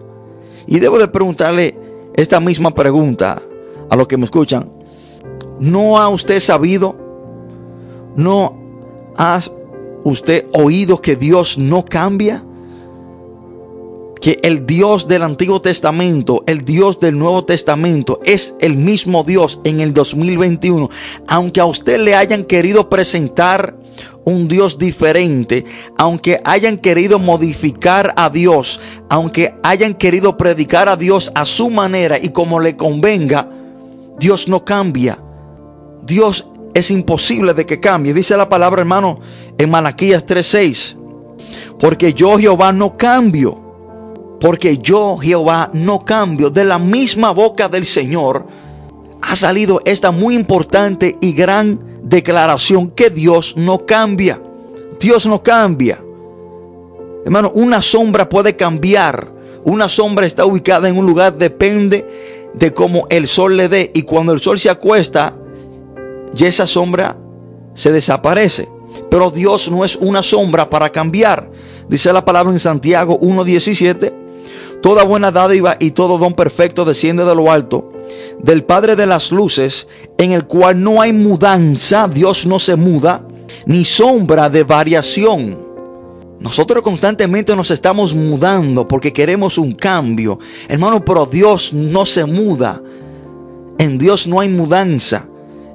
Y 0.67 0.79
debo 0.79 0.99
de 0.99 1.09
preguntarle 1.09 1.75
esta 2.13 2.39
misma 2.39 2.75
pregunta 2.75 3.41
a 3.89 3.97
los 3.97 4.07
que 4.09 4.19
me 4.19 4.27
escuchan. 4.27 4.71
¿No 5.59 5.99
ha 5.99 6.11
usted 6.11 6.41
sabido? 6.41 6.95
¿No 8.15 8.59
ha 9.17 9.41
usted 10.05 10.45
oído 10.53 11.01
que 11.01 11.17
Dios 11.17 11.57
no 11.57 11.83
cambia? 11.83 12.45
Que 14.25 14.41
el 14.43 14.65
Dios 14.65 15.07
del 15.07 15.23
Antiguo 15.23 15.61
Testamento, 15.61 16.45
el 16.47 16.65
Dios 16.65 16.99
del 16.99 17.19
Nuevo 17.19 17.45
Testamento 17.45 18.21
es 18.25 18.55
el 18.59 18.75
mismo 18.75 19.23
Dios 19.23 19.61
en 19.65 19.81
el 19.81 19.93
2021. 19.93 20.89
Aunque 21.29 21.61
a 21.61 21.67
usted 21.67 22.01
le 22.01 22.15
hayan 22.15 22.45
querido 22.45 22.89
presentar 22.89 23.77
un 24.25 24.49
Dios 24.49 24.79
diferente, 24.79 25.67
aunque 25.99 26.41
hayan 26.43 26.79
querido 26.79 27.19
modificar 27.19 28.15
a 28.17 28.31
Dios, 28.31 28.81
aunque 29.11 29.57
hayan 29.63 29.93
querido 29.93 30.39
predicar 30.39 30.89
a 30.89 30.97
Dios 30.97 31.31
a 31.35 31.45
su 31.45 31.69
manera 31.69 32.19
y 32.19 32.31
como 32.31 32.61
le 32.61 32.79
convenga, 32.79 33.51
Dios 34.19 34.49
no 34.49 34.65
cambia. 34.65 35.19
Dios 36.03 36.47
es 36.73 36.91
imposible 36.91 37.53
de 37.53 37.67
que 37.67 37.79
cambie. 37.79 38.15
Dice 38.15 38.39
la 38.39 38.49
palabra, 38.49 38.81
hermano, 38.81 39.21
en 39.59 39.69
Malaquías 39.69 40.25
3:6. 40.25 40.97
Porque 41.79 42.15
yo 42.15 42.39
Jehová 42.39 42.73
no 42.73 42.97
cambio 42.97 43.64
porque 44.45 44.77
yo, 44.77 45.17
Jehová, 45.17 45.71
no 45.73 46.05
cambio. 46.05 46.51
De 46.51 46.65
la 46.65 46.79
misma 46.79 47.31
boca 47.31 47.67
del 47.71 47.87
Señor 47.87 48.47
ha 49.23 49.35
salido 49.35 49.81
esta 49.87 50.11
muy 50.11 50.35
importante 50.35 51.17
y 51.23 51.33
gran 51.33 51.81
declaración 52.03 52.91
que 52.91 53.09
Dios 53.09 53.57
no 53.57 53.87
cambia. 53.87 54.43
Dios 55.01 55.25
no 55.25 55.43
cambia. 55.43 56.05
Hermano, 57.25 57.53
una 57.55 57.81
sombra 57.81 58.29
puede 58.29 58.55
cambiar. 58.55 59.33
Una 59.65 59.89
sombra 59.89 60.27
está 60.27 60.45
ubicada 60.45 60.91
en 60.91 60.99
un 60.99 61.07
lugar, 61.07 61.39
depende 61.39 62.51
de 62.53 62.75
cómo 62.75 63.07
el 63.09 63.29
sol 63.29 63.57
le 63.57 63.71
dé. 63.71 63.93
Y 63.95 64.03
cuando 64.03 64.35
el 64.35 64.41
sol 64.41 64.61
se 64.61 64.69
acuesta, 64.69 65.35
ya 66.35 66.49
esa 66.49 66.67
sombra 66.67 67.17
se 67.73 67.91
desaparece. 67.93 68.69
Pero 69.11 69.31
Dios 69.31 69.71
no 69.71 69.87
es 69.87 69.97
una 69.97 70.23
sombra 70.23 70.69
para 70.69 70.91
cambiar. 70.91 71.51
Dice 71.89 72.13
la 72.13 72.27
palabra 72.27 72.53
en 72.53 72.61
Santiago 72.61 73.19
1.17 73.19 74.24
Toda 74.85 75.03
buena 75.03 75.31
dádiva 75.31 75.79
y 75.81 75.93
todo 75.93 76.19
don 76.19 76.35
perfecto 76.35 76.85
desciende 76.85 77.25
de 77.25 77.35
lo 77.35 77.51
alto, 77.51 77.91
del 78.39 78.65
Padre 78.65 78.97
de 78.97 79.07
las 79.07 79.33
luces, 79.33 79.89
en 80.19 80.33
el 80.33 80.45
cual 80.45 80.83
no 80.83 81.01
hay 81.01 81.15
mudanza, 81.15 82.07
Dios 82.07 82.45
no 82.45 82.59
se 82.59 82.77
muda, 82.77 83.27
ni 83.65 83.87
sombra 83.87 84.51
de 84.51 84.63
variación. 84.63 85.59
Nosotros 86.39 86.83
constantemente 86.83 87.57
nos 87.57 87.71
estamos 87.71 88.15
mudando 88.15 88.87
porque 88.87 89.11
queremos 89.11 89.57
un 89.57 89.73
cambio. 89.73 90.39
Hermano, 90.69 91.03
pero 91.03 91.25
Dios 91.25 91.73
no 91.73 92.05
se 92.05 92.27
muda. 92.27 92.83
En 93.79 93.97
Dios 93.97 94.27
no 94.27 94.41
hay 94.41 94.51
mudanza. 94.51 95.27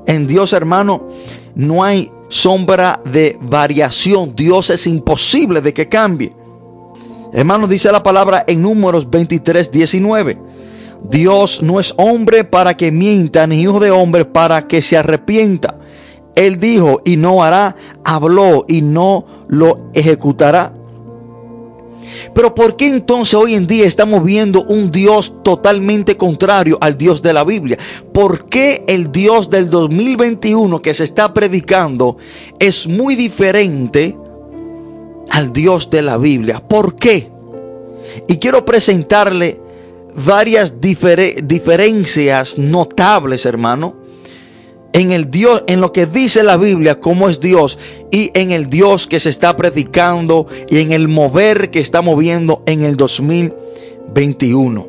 En 0.05 0.27
Dios, 0.27 0.53
hermano, 0.53 1.07
no 1.55 1.83
hay 1.83 2.11
sombra 2.27 3.01
de 3.11 3.39
variación. 3.41 4.35
Dios 4.35 4.69
es 4.69 4.85
imposible 4.85 5.61
de 5.61 5.73
que 5.73 5.89
cambie. 5.89 6.31
Hermano, 7.31 7.67
dice 7.67 7.91
la 7.91 8.01
palabra 8.01 8.43
en 8.47 8.61
números 8.61 9.09
23, 9.09 9.71
19. 9.71 10.39
Dios 11.03 11.61
no 11.61 11.79
es 11.79 11.93
hombre 11.97 12.43
para 12.43 12.75
que 12.75 12.91
mienta, 12.91 13.47
ni 13.47 13.61
hijo 13.61 13.79
de 13.79 13.91
hombre 13.91 14.25
para 14.25 14.67
que 14.67 14.81
se 14.81 14.97
arrepienta. 14.97 15.79
Él 16.35 16.59
dijo 16.59 17.01
y 17.05 17.17
no 17.17 17.43
hará, 17.43 17.75
habló 18.03 18.65
y 18.67 18.81
no 18.81 19.25
lo 19.47 19.89
ejecutará. 19.93 20.73
Pero 22.33 22.55
¿por 22.55 22.75
qué 22.75 22.87
entonces 22.87 23.33
hoy 23.33 23.55
en 23.55 23.67
día 23.67 23.85
estamos 23.85 24.23
viendo 24.23 24.63
un 24.63 24.91
Dios 24.91 25.43
totalmente 25.43 26.17
contrario 26.17 26.77
al 26.81 26.97
Dios 26.97 27.21
de 27.21 27.33
la 27.33 27.43
Biblia? 27.43 27.77
¿Por 28.13 28.45
qué 28.45 28.83
el 28.87 29.11
Dios 29.11 29.49
del 29.49 29.69
2021 29.69 30.81
que 30.81 30.93
se 30.93 31.03
está 31.03 31.33
predicando 31.33 32.17
es 32.59 32.87
muy 32.87 33.15
diferente 33.15 34.17
al 35.29 35.53
Dios 35.53 35.89
de 35.89 36.01
la 36.01 36.17
Biblia. 36.17 36.59
¿Por 36.67 36.95
qué? 36.95 37.31
Y 38.27 38.37
quiero 38.37 38.65
presentarle 38.65 39.59
varias 40.15 40.75
diferencias 40.81 42.57
notables, 42.57 43.45
hermano, 43.45 43.95
en 44.91 45.11
el 45.11 45.29
Dios, 45.29 45.63
en 45.67 45.81
lo 45.81 45.91
que 45.91 46.07
dice 46.07 46.43
la 46.43 46.57
Biblia, 46.57 46.99
cómo 46.99 47.29
es 47.29 47.39
Dios, 47.39 47.77
y 48.11 48.31
en 48.33 48.51
el 48.51 48.69
Dios 48.69 49.05
que 49.07 49.19
se 49.19 49.29
está 49.29 49.55
predicando 49.55 50.47
y 50.69 50.79
en 50.79 50.91
el 50.93 51.07
mover 51.07 51.69
que 51.69 51.79
está 51.79 52.01
moviendo 52.01 52.63
en 52.65 52.83
el 52.83 52.97
2021. 52.97 54.87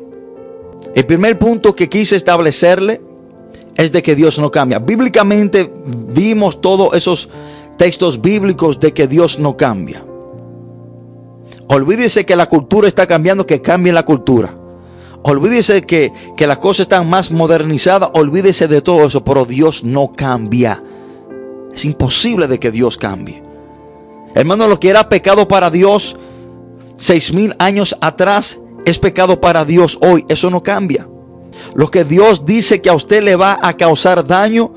El 0.95 1.05
primer 1.05 1.37
punto 1.39 1.75
que 1.75 1.87
quise 1.87 2.15
establecerle 2.15 3.01
es 3.77 3.91
de 3.91 4.01
que 4.01 4.15
Dios 4.15 4.39
no 4.39 4.49
cambia. 4.51 4.79
Bíblicamente 4.79 5.71
vimos 6.13 6.59
todos 6.61 6.95
esos 6.95 7.29
textos 7.77 8.21
bíblicos 8.21 8.79
de 8.79 8.93
que 8.93 9.07
Dios 9.07 9.39
no 9.39 9.55
cambia. 9.55 10.03
Olvídese 11.73 12.25
que 12.25 12.35
la 12.35 12.49
cultura 12.49 12.89
está 12.89 13.07
cambiando, 13.07 13.47
que 13.47 13.61
cambie 13.61 13.93
la 13.93 14.03
cultura. 14.03 14.53
Olvídese 15.23 15.83
que, 15.83 16.11
que 16.35 16.45
las 16.45 16.57
cosas 16.57 16.81
están 16.81 17.09
más 17.09 17.31
modernizadas. 17.31 18.09
Olvídese 18.13 18.67
de 18.67 18.81
todo 18.81 19.05
eso, 19.05 19.23
pero 19.23 19.45
Dios 19.45 19.85
no 19.85 20.11
cambia. 20.11 20.83
Es 21.73 21.85
imposible 21.85 22.47
de 22.47 22.59
que 22.59 22.71
Dios 22.71 22.97
cambie. 22.97 23.41
Hermano, 24.35 24.67
lo 24.67 24.81
que 24.81 24.89
era 24.89 25.07
pecado 25.07 25.47
para 25.47 25.71
Dios 25.71 26.17
seis 26.97 27.31
mil 27.31 27.55
años 27.57 27.95
atrás 28.01 28.59
es 28.83 28.99
pecado 28.99 29.39
para 29.39 29.63
Dios 29.63 29.97
hoy. 30.01 30.25
Eso 30.27 30.49
no 30.49 30.61
cambia. 30.61 31.07
Lo 31.73 31.89
que 31.89 32.03
Dios 32.03 32.43
dice 32.45 32.81
que 32.81 32.89
a 32.89 32.95
usted 32.95 33.23
le 33.23 33.37
va 33.37 33.57
a 33.61 33.77
causar 33.77 34.27
daño, 34.27 34.73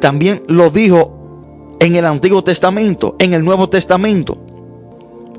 también 0.00 0.42
lo 0.48 0.70
dijo 0.70 1.76
en 1.78 1.94
el 1.94 2.04
Antiguo 2.04 2.42
Testamento, 2.42 3.14
en 3.20 3.32
el 3.32 3.44
Nuevo 3.44 3.68
Testamento. 3.68 4.38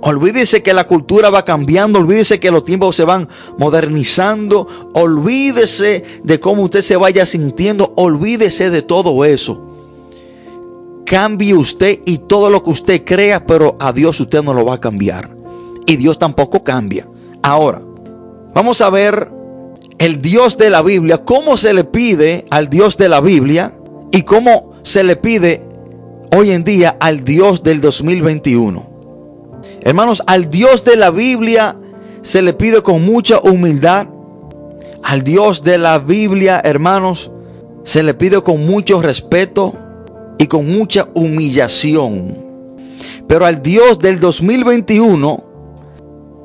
Olvídese 0.06 0.62
que 0.62 0.74
la 0.74 0.86
cultura 0.86 1.30
va 1.30 1.46
cambiando, 1.46 2.00
olvídese 2.00 2.38
que 2.38 2.52
los 2.52 2.66
tiempos 2.66 2.98
se 2.98 3.06
van 3.06 3.30
modernizando, 3.58 4.68
olvídese 4.94 6.04
de 6.22 6.42
cómo 6.42 6.64
usted 6.64 6.82
se 6.82 6.98
vaya 6.98 7.26
sintiendo, 7.26 7.94
olvídese 7.96 8.70
de 8.70 8.82
todo 8.82 9.24
eso. 9.24 9.70
cambie 11.06 11.54
usted 11.54 12.00
y 12.06 12.18
todo 12.18 12.50
lo 12.50 12.64
que 12.64 12.72
usted 12.72 13.04
crea, 13.06 13.46
pero 13.46 13.78
a 13.80 13.94
Dios 13.94 14.20
usted 14.20 14.42
no 14.42 14.54
lo 14.54 14.66
va 14.66 14.76
a 14.76 14.80
cambiar. 14.80 15.30
Y 15.86 15.96
Dios 15.96 16.18
tampoco 16.20 16.64
cambia. 16.64 17.06
Ahora, 17.42 17.82
vamos 18.54 18.82
a 18.82 18.90
ver 18.90 19.30
el 20.00 20.22
Dios 20.22 20.58
de 20.58 20.70
la 20.70 20.82
Biblia, 20.82 21.20
cómo 21.20 21.56
se 21.56 21.74
le 21.74 21.86
pide 21.86 22.46
al 22.50 22.70
Dios 22.70 22.98
de 22.98 23.08
la 23.08 23.22
Biblia 23.22 23.74
y 24.12 24.24
cómo 24.24 24.74
se 24.82 25.04
le 25.04 25.16
pide 25.16 25.62
hoy 26.36 26.52
en 26.52 26.66
día 26.66 26.98
al 27.00 27.24
Dios 27.24 27.64
del 27.64 27.80
2021. 27.80 28.93
Hermanos, 29.84 30.24
al 30.26 30.50
Dios 30.50 30.84
de 30.84 30.96
la 30.96 31.12
Biblia 31.12 31.76
se 32.22 32.42
le 32.42 32.54
pide 32.54 32.82
con 32.82 33.06
mucha 33.06 33.40
humildad. 33.42 34.08
Al 35.04 35.24
Dios 35.24 35.64
de 35.64 35.78
la 35.78 36.00
Biblia, 36.00 36.62
hermanos, 36.64 37.32
se 37.84 38.02
le 38.02 38.14
pide 38.14 38.42
con 38.42 38.66
mucho 38.66 39.02
respeto 39.02 39.74
y 40.38 40.48
con 40.48 40.72
mucha 40.72 41.10
humillación. 41.14 42.38
Pero 43.28 43.46
al 43.46 43.62
Dios 43.62 44.00
del 44.00 44.22
2021 44.22 45.44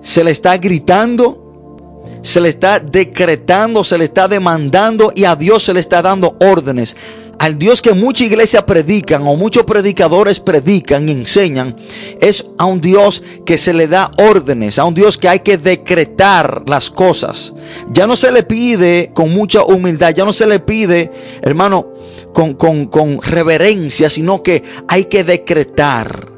se 0.03 0.25
le 0.25 0.33
está 0.33 0.57
gritando, 0.59 2.03
se 2.23 2.41
le 2.41 2.49
está 2.49 2.81
decretando, 2.81 3.85
se 3.85 3.99
le 3.99 4.05
está 4.05 4.27
demandando 4.27 5.13
y 5.15 5.25
a 5.25 5.37
Dios 5.37 5.63
se 5.63 5.75
le 5.75 5.81
está 5.81 6.03
dando 6.03 6.37
órdenes. 6.41 6.97
Al 7.39 7.57
Dios 7.57 7.83
que 7.83 7.95
muchas 7.95 8.27
iglesias 8.27 8.65
predican 8.65 9.23
o 9.27 9.37
muchos 9.37 9.65
predicadores 9.65 10.41
predican 10.41 11.09
y 11.09 11.13
enseñan, 11.13 11.77
es 12.21 12.45
a 12.59 12.65
un 12.65 12.81
Dios 12.81 13.23
que 13.47 13.57
se 13.57 13.73
le 13.73 13.87
da 13.87 14.11
órdenes, 14.19 14.79
a 14.79 14.85
un 14.85 14.95
Dios 14.95 15.17
que 15.19 15.29
hay 15.29 15.41
que 15.41 15.57
decretar 15.57 16.65
las 16.67 16.91
cosas. 16.91 17.55
Ya 17.91 18.09
no 18.09 18.17
se 18.17 18.33
le 18.33 18.43
pide 18.43 19.13
con 19.15 19.33
mucha 19.33 19.63
humildad, 19.63 20.15
ya 20.15 20.25
no 20.25 20.33
se 20.33 20.47
le 20.47 20.59
pide, 20.59 21.13
hermano, 21.43 21.93
con, 22.33 22.55
con 22.55 23.23
reverencia, 23.23 24.11
sino 24.11 24.43
que 24.43 24.65
hay 24.89 25.05
que 25.05 25.23
decretar. 25.23 26.33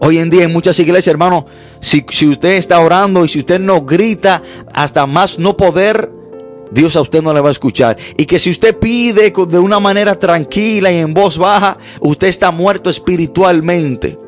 Hoy 0.00 0.18
en 0.18 0.30
día 0.30 0.44
en 0.44 0.52
muchas 0.52 0.78
iglesias, 0.78 1.12
hermano, 1.12 1.46
si, 1.80 2.04
si 2.10 2.28
usted 2.28 2.52
está 2.52 2.80
orando 2.80 3.24
y 3.24 3.28
si 3.28 3.40
usted 3.40 3.60
no 3.60 3.82
grita 3.82 4.42
hasta 4.72 5.06
más 5.06 5.38
no 5.38 5.56
poder, 5.56 6.15
Dios 6.70 6.96
a 6.96 7.00
usted 7.00 7.22
no 7.22 7.32
le 7.32 7.40
va 7.40 7.48
a 7.48 7.52
escuchar. 7.52 7.96
Y 8.16 8.26
que 8.26 8.38
si 8.38 8.50
usted 8.50 8.78
pide 8.78 9.30
de 9.30 9.58
una 9.58 9.80
manera 9.80 10.18
tranquila 10.18 10.90
y 10.90 10.98
en 10.98 11.14
voz 11.14 11.38
baja, 11.38 11.78
usted 12.00 12.28
está 12.28 12.50
muerto 12.50 12.90
espiritualmente. 12.90 14.25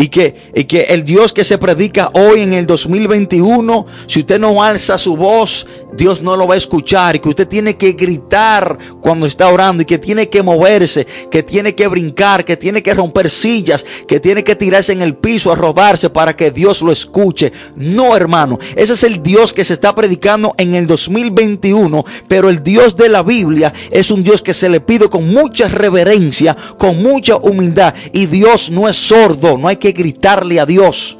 Y 0.00 0.10
que, 0.10 0.52
y 0.54 0.64
que 0.64 0.82
el 0.82 1.04
Dios 1.04 1.32
que 1.32 1.42
se 1.42 1.58
predica 1.58 2.10
hoy 2.14 2.42
en 2.42 2.52
el 2.52 2.66
2021, 2.68 3.84
si 4.06 4.20
usted 4.20 4.38
no 4.38 4.62
alza 4.62 4.96
su 4.96 5.16
voz, 5.16 5.66
Dios 5.92 6.22
no 6.22 6.36
lo 6.36 6.46
va 6.46 6.54
a 6.54 6.58
escuchar. 6.58 7.16
Y 7.16 7.18
que 7.18 7.28
usted 7.28 7.48
tiene 7.48 7.76
que 7.76 7.94
gritar 7.94 8.78
cuando 9.00 9.26
está 9.26 9.48
orando. 9.48 9.82
Y 9.82 9.86
que 9.86 9.98
tiene 9.98 10.28
que 10.28 10.40
moverse, 10.40 11.04
que 11.32 11.42
tiene 11.42 11.74
que 11.74 11.88
brincar, 11.88 12.44
que 12.44 12.56
tiene 12.56 12.80
que 12.80 12.94
romper 12.94 13.28
sillas, 13.28 13.84
que 14.06 14.20
tiene 14.20 14.44
que 14.44 14.54
tirarse 14.54 14.92
en 14.92 15.02
el 15.02 15.16
piso 15.16 15.50
a 15.50 15.56
rodarse 15.56 16.10
para 16.10 16.36
que 16.36 16.52
Dios 16.52 16.80
lo 16.80 16.92
escuche. 16.92 17.52
No, 17.74 18.16
hermano. 18.16 18.60
Ese 18.76 18.92
es 18.92 19.02
el 19.02 19.20
Dios 19.20 19.52
que 19.52 19.64
se 19.64 19.74
está 19.74 19.96
predicando 19.96 20.54
en 20.58 20.74
el 20.74 20.86
2021. 20.86 22.04
Pero 22.28 22.50
el 22.50 22.62
Dios 22.62 22.96
de 22.96 23.08
la 23.08 23.24
Biblia 23.24 23.74
es 23.90 24.12
un 24.12 24.22
Dios 24.22 24.42
que 24.42 24.54
se 24.54 24.68
le 24.68 24.78
pide 24.78 25.08
con 25.08 25.28
mucha 25.28 25.66
reverencia, 25.66 26.56
con 26.76 27.02
mucha 27.02 27.36
humildad. 27.36 27.94
Y 28.12 28.26
Dios 28.26 28.70
no 28.70 28.88
es 28.88 28.96
sordo. 28.96 29.58
No 29.58 29.66
hay 29.66 29.74
que 29.74 29.87
gritarle 29.92 30.60
a 30.60 30.66
Dios. 30.66 31.18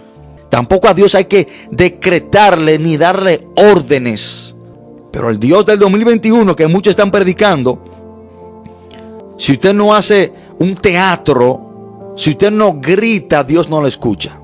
Tampoco 0.49 0.89
a 0.89 0.95
Dios 0.95 1.15
hay 1.15 1.27
que 1.27 1.47
decretarle 1.71 2.79
ni 2.79 2.97
darle 2.97 3.47
órdenes. 3.57 4.57
Pero 5.13 5.31
el 5.31 5.39
Dios 5.39 5.67
del 5.67 5.79
2021 5.79 6.55
que 6.57 6.67
muchos 6.67 6.93
están 6.93 7.11
predicando, 7.11 7.83
si 9.37 9.53
usted 9.53 9.75
no 9.75 9.95
hace 9.95 10.33
un 10.59 10.75
teatro, 10.75 12.15
si 12.17 12.31
usted 12.31 12.51
no 12.51 12.79
grita, 12.81 13.45
Dios 13.45 13.69
no 13.69 13.81
lo 13.81 13.87
escucha. 13.87 14.39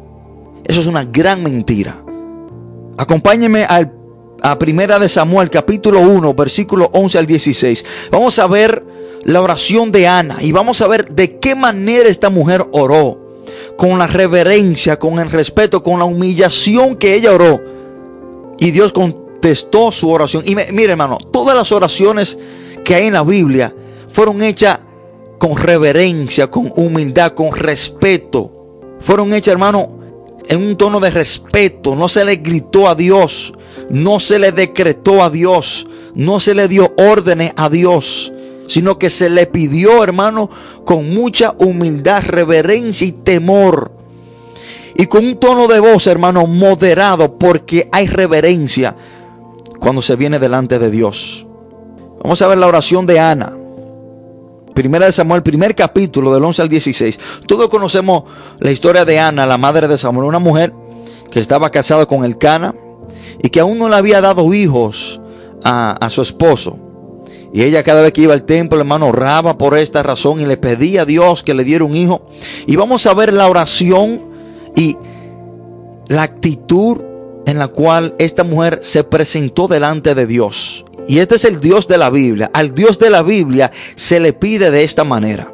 Eso 0.64 0.80
es 0.80 0.86
una 0.86 1.04
gran 1.04 1.42
mentira. 1.42 2.02
Acompáñeme 2.96 3.64
al, 3.64 3.92
a 4.40 4.58
Primera 4.58 4.98
de 4.98 5.08
Samuel, 5.08 5.50
capítulo 5.50 6.00
1, 6.00 6.34
versículo 6.34 6.90
11 6.92 7.18
al 7.18 7.26
16. 7.26 7.84
Vamos 8.10 8.38
a 8.38 8.46
ver 8.46 8.84
la 9.24 9.42
oración 9.42 9.90
de 9.90 10.06
Ana 10.06 10.42
y 10.42 10.52
vamos 10.52 10.80
a 10.82 10.86
ver 10.86 11.10
de 11.10 11.38
qué 11.38 11.54
manera 11.54 12.08
esta 12.08 12.30
mujer 12.30 12.64
oró 12.72 13.23
con 13.76 13.98
la 13.98 14.06
reverencia, 14.06 14.98
con 14.98 15.18
el 15.18 15.30
respeto, 15.30 15.82
con 15.82 15.98
la 15.98 16.04
humillación 16.04 16.96
que 16.96 17.14
ella 17.14 17.32
oró. 17.32 17.60
Y 18.58 18.70
Dios 18.70 18.92
contestó 18.92 19.90
su 19.90 20.10
oración. 20.10 20.44
Y 20.46 20.54
mire 20.54 20.92
hermano, 20.92 21.18
todas 21.32 21.56
las 21.56 21.72
oraciones 21.72 22.38
que 22.84 22.94
hay 22.94 23.06
en 23.06 23.14
la 23.14 23.24
Biblia 23.24 23.74
fueron 24.08 24.42
hechas 24.42 24.78
con 25.38 25.56
reverencia, 25.56 26.50
con 26.50 26.72
humildad, 26.76 27.32
con 27.32 27.52
respeto. 27.52 28.50
Fueron 29.00 29.34
hechas, 29.34 29.52
hermano, 29.52 29.98
en 30.46 30.62
un 30.62 30.76
tono 30.76 31.00
de 31.00 31.10
respeto. 31.10 31.96
No 31.96 32.08
se 32.08 32.24
le 32.24 32.36
gritó 32.36 32.88
a 32.88 32.94
Dios, 32.94 33.52
no 33.90 34.20
se 34.20 34.38
le 34.38 34.52
decretó 34.52 35.22
a 35.22 35.30
Dios, 35.30 35.86
no 36.14 36.38
se 36.40 36.54
le 36.54 36.68
dio 36.68 36.94
órdenes 36.96 37.52
a 37.56 37.68
Dios 37.68 38.33
sino 38.66 38.98
que 38.98 39.10
se 39.10 39.30
le 39.30 39.46
pidió, 39.46 40.02
hermano, 40.02 40.50
con 40.84 41.12
mucha 41.12 41.54
humildad, 41.58 42.22
reverencia 42.26 43.06
y 43.06 43.12
temor. 43.12 43.92
Y 44.96 45.06
con 45.06 45.24
un 45.24 45.36
tono 45.38 45.66
de 45.66 45.80
voz, 45.80 46.06
hermano, 46.06 46.46
moderado, 46.46 47.36
porque 47.36 47.88
hay 47.92 48.06
reverencia 48.06 48.96
cuando 49.80 50.02
se 50.02 50.16
viene 50.16 50.38
delante 50.38 50.78
de 50.78 50.90
Dios. 50.90 51.46
Vamos 52.22 52.40
a 52.40 52.48
ver 52.48 52.58
la 52.58 52.68
oración 52.68 53.06
de 53.06 53.18
Ana. 53.18 53.52
Primera 54.72 55.06
de 55.06 55.12
Samuel, 55.12 55.42
primer 55.42 55.74
capítulo 55.74 56.32
del 56.32 56.44
11 56.44 56.62
al 56.62 56.68
16. 56.68 57.20
Todos 57.46 57.68
conocemos 57.68 58.24
la 58.58 58.70
historia 58.70 59.04
de 59.04 59.18
Ana, 59.18 59.46
la 59.46 59.58
madre 59.58 59.86
de 59.88 59.98
Samuel, 59.98 60.26
una 60.26 60.38
mujer 60.38 60.72
que 61.30 61.40
estaba 61.40 61.70
casada 61.70 62.06
con 62.06 62.24
el 62.24 62.38
Cana 62.38 62.74
y 63.42 63.50
que 63.50 63.60
aún 63.60 63.78
no 63.78 63.88
le 63.88 63.96
había 63.96 64.20
dado 64.20 64.52
hijos 64.54 65.20
a, 65.62 65.92
a 65.92 66.10
su 66.10 66.22
esposo. 66.22 66.83
Y 67.54 67.62
ella 67.62 67.84
cada 67.84 68.02
vez 68.02 68.12
que 68.12 68.22
iba 68.22 68.34
al 68.34 68.42
templo, 68.42 68.80
hermano, 68.80 69.06
oraba 69.06 69.56
por 69.56 69.78
esta 69.78 70.02
razón 70.02 70.40
y 70.40 70.44
le 70.44 70.56
pedía 70.56 71.02
a 71.02 71.04
Dios 71.04 71.44
que 71.44 71.54
le 71.54 71.62
diera 71.62 71.84
un 71.84 71.94
hijo. 71.94 72.26
Y 72.66 72.74
vamos 72.74 73.06
a 73.06 73.14
ver 73.14 73.32
la 73.32 73.48
oración 73.48 74.20
y 74.74 74.96
la 76.08 76.24
actitud 76.24 77.00
en 77.46 77.60
la 77.60 77.68
cual 77.68 78.16
esta 78.18 78.42
mujer 78.42 78.80
se 78.82 79.04
presentó 79.04 79.68
delante 79.68 80.16
de 80.16 80.26
Dios. 80.26 80.84
Y 81.08 81.20
este 81.20 81.36
es 81.36 81.44
el 81.44 81.60
Dios 81.60 81.86
de 81.86 81.96
la 81.96 82.10
Biblia. 82.10 82.50
Al 82.52 82.74
Dios 82.74 82.98
de 82.98 83.10
la 83.10 83.22
Biblia 83.22 83.70
se 83.94 84.18
le 84.18 84.32
pide 84.32 84.72
de 84.72 84.82
esta 84.82 85.04
manera. 85.04 85.48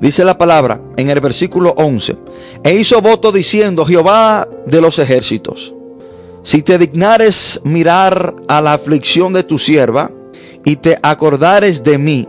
Dice 0.00 0.24
la 0.24 0.36
palabra 0.36 0.80
en 0.96 1.08
el 1.08 1.20
versículo 1.20 1.72
11. 1.76 2.16
E 2.64 2.74
hizo 2.74 3.00
voto 3.00 3.30
diciendo, 3.30 3.84
Jehová 3.84 4.48
de 4.66 4.80
los 4.80 4.98
ejércitos, 4.98 5.72
si 6.42 6.62
te 6.62 6.78
dignares 6.78 7.60
mirar 7.62 8.34
a 8.48 8.60
la 8.60 8.72
aflicción 8.72 9.32
de 9.32 9.44
tu 9.44 9.56
sierva, 9.56 10.10
y 10.64 10.76
te 10.76 10.98
acordares 11.02 11.82
de 11.82 11.98
mí, 11.98 12.28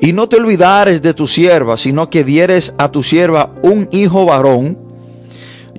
y 0.00 0.12
no 0.12 0.28
te 0.28 0.36
olvidares 0.36 1.02
de 1.02 1.14
tu 1.14 1.26
sierva, 1.26 1.76
sino 1.76 2.10
que 2.10 2.24
dieres 2.24 2.74
a 2.78 2.90
tu 2.90 3.02
sierva 3.02 3.52
un 3.62 3.88
hijo 3.92 4.26
varón, 4.26 4.78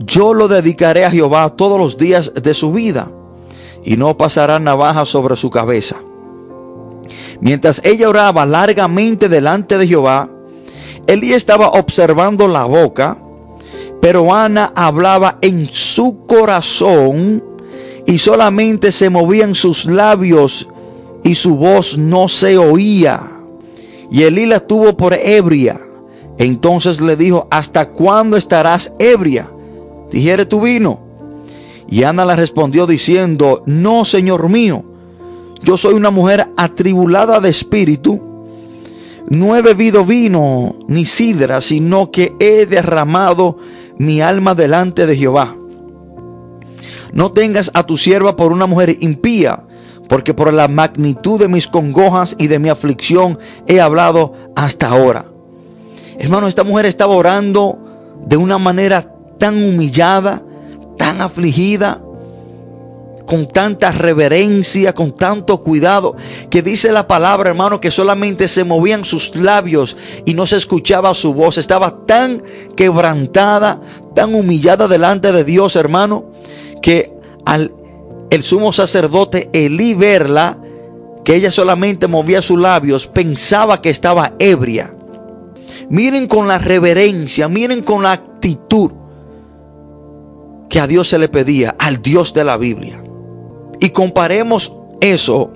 yo 0.05 0.33
lo 0.33 0.47
dedicaré 0.47 1.05
a 1.05 1.11
Jehová 1.11 1.49
todos 1.55 1.79
los 1.79 1.97
días 1.97 2.33
de 2.33 2.53
su 2.53 2.71
vida, 2.71 3.11
y 3.83 3.97
no 3.97 4.17
pasará 4.17 4.59
navaja 4.59 5.05
sobre 5.05 5.35
su 5.35 5.49
cabeza. 5.49 5.97
Mientras 7.39 7.81
ella 7.83 8.09
oraba 8.09 8.45
largamente 8.45 9.29
delante 9.29 9.77
de 9.77 9.87
Jehová, 9.87 10.29
Elí 11.07 11.33
estaba 11.33 11.69
observando 11.69 12.47
la 12.47 12.65
boca, 12.65 13.17
pero 14.01 14.33
Ana 14.33 14.71
hablaba 14.75 15.37
en 15.41 15.67
su 15.67 16.25
corazón 16.25 17.43
y 18.07 18.17
solamente 18.17 18.91
se 18.91 19.09
movían 19.09 19.53
sus 19.53 19.85
labios 19.85 20.67
y 21.25 21.33
su 21.33 21.55
voz 21.55 21.97
no 21.97 22.27
se 22.27 22.57
oía. 22.57 23.19
Y 24.11 24.21
Elí 24.21 24.45
la 24.45 24.59
tuvo 24.59 24.95
por 24.95 25.13
ebria. 25.13 25.77
Entonces 26.37 27.01
le 27.01 27.15
dijo, 27.15 27.47
¿hasta 27.49 27.89
cuándo 27.89 28.37
estarás 28.37 28.93
ebria? 28.99 29.51
Dijere 30.11 30.45
tu 30.45 30.61
vino. 30.61 30.99
Y 31.89 32.03
Ana 32.03 32.25
le 32.25 32.35
respondió 32.35 32.85
diciendo, 32.85 33.63
no, 33.65 34.05
Señor 34.05 34.49
mío, 34.49 34.85
yo 35.63 35.77
soy 35.77 35.95
una 35.95 36.11
mujer 36.11 36.47
atribulada 36.57 37.39
de 37.39 37.49
espíritu. 37.49 38.21
No 39.27 39.55
he 39.55 39.63
bebido 39.63 40.05
vino 40.05 40.75
ni 40.87 41.05
sidra, 41.05 41.59
sino 41.61 42.11
que 42.11 42.35
he 42.39 42.67
derramado 42.67 43.57
mi 43.97 44.21
alma 44.21 44.53
delante 44.53 45.07
de 45.07 45.15
Jehová. 45.15 45.55
No 47.13 47.31
tengas 47.31 47.71
a 47.73 47.83
tu 47.83 47.97
sierva 47.97 48.35
por 48.35 48.51
una 48.51 48.67
mujer 48.67 48.95
impía, 48.99 49.64
porque 50.07 50.33
por 50.33 50.53
la 50.53 50.67
magnitud 50.67 51.39
de 51.39 51.47
mis 51.47 51.67
congojas 51.67 52.35
y 52.37 52.47
de 52.47 52.59
mi 52.59 52.69
aflicción 52.69 53.39
he 53.67 53.81
hablado 53.81 54.33
hasta 54.55 54.89
ahora. 54.89 55.25
Hermano, 56.17 56.47
esta 56.47 56.63
mujer 56.63 56.85
estaba 56.85 57.15
orando 57.15 57.77
de 58.25 58.37
una 58.37 58.57
manera 58.57 59.11
tan 59.37 59.55
humillada, 59.55 60.43
tan 60.97 61.21
afligida, 61.21 62.01
con 63.25 63.47
tanta 63.47 63.91
reverencia, 63.91 64.93
con 64.93 65.11
tanto 65.15 65.57
cuidado, 65.61 66.15
que 66.49 66.61
dice 66.61 66.91
la 66.91 67.07
palabra, 67.07 67.49
hermano, 67.49 67.81
que 67.81 67.91
solamente 67.91 68.47
se 68.47 68.63
movían 68.63 69.03
sus 69.03 69.35
labios 69.35 69.97
y 70.25 70.33
no 70.33 70.45
se 70.45 70.57
escuchaba 70.57 71.13
su 71.13 71.33
voz. 71.33 71.57
Estaba 71.57 72.05
tan 72.05 72.43
quebrantada, 72.75 73.81
tan 74.13 74.33
humillada 74.35 74.87
delante 74.87 75.31
de 75.31 75.43
Dios, 75.43 75.75
hermano, 75.75 76.25
que 76.81 77.11
al 77.45 77.71
el 78.35 78.43
sumo 78.43 78.71
sacerdote 78.71 79.49
Elí 79.53 79.93
verla, 79.93 80.59
que 81.23 81.35
ella 81.35 81.49
solamente 81.49 82.07
movía 82.07 82.41
sus 82.41 82.59
labios, 82.59 83.07
pensaba 83.07 83.81
que 83.81 83.89
estaba 83.89 84.33
ebria. 84.39 84.95
Miren 85.89 86.27
con 86.27 86.47
la 86.47 86.57
reverencia, 86.57 87.47
miren 87.47 87.81
con 87.81 88.03
la 88.03 88.11
actitud 88.11 88.91
que 90.69 90.79
a 90.79 90.87
Dios 90.87 91.07
se 91.07 91.17
le 91.17 91.29
pedía, 91.29 91.75
al 91.79 92.01
Dios 92.01 92.33
de 92.33 92.43
la 92.43 92.57
Biblia. 92.57 93.01
Y 93.79 93.89
comparemos 93.89 94.73
eso 95.01 95.53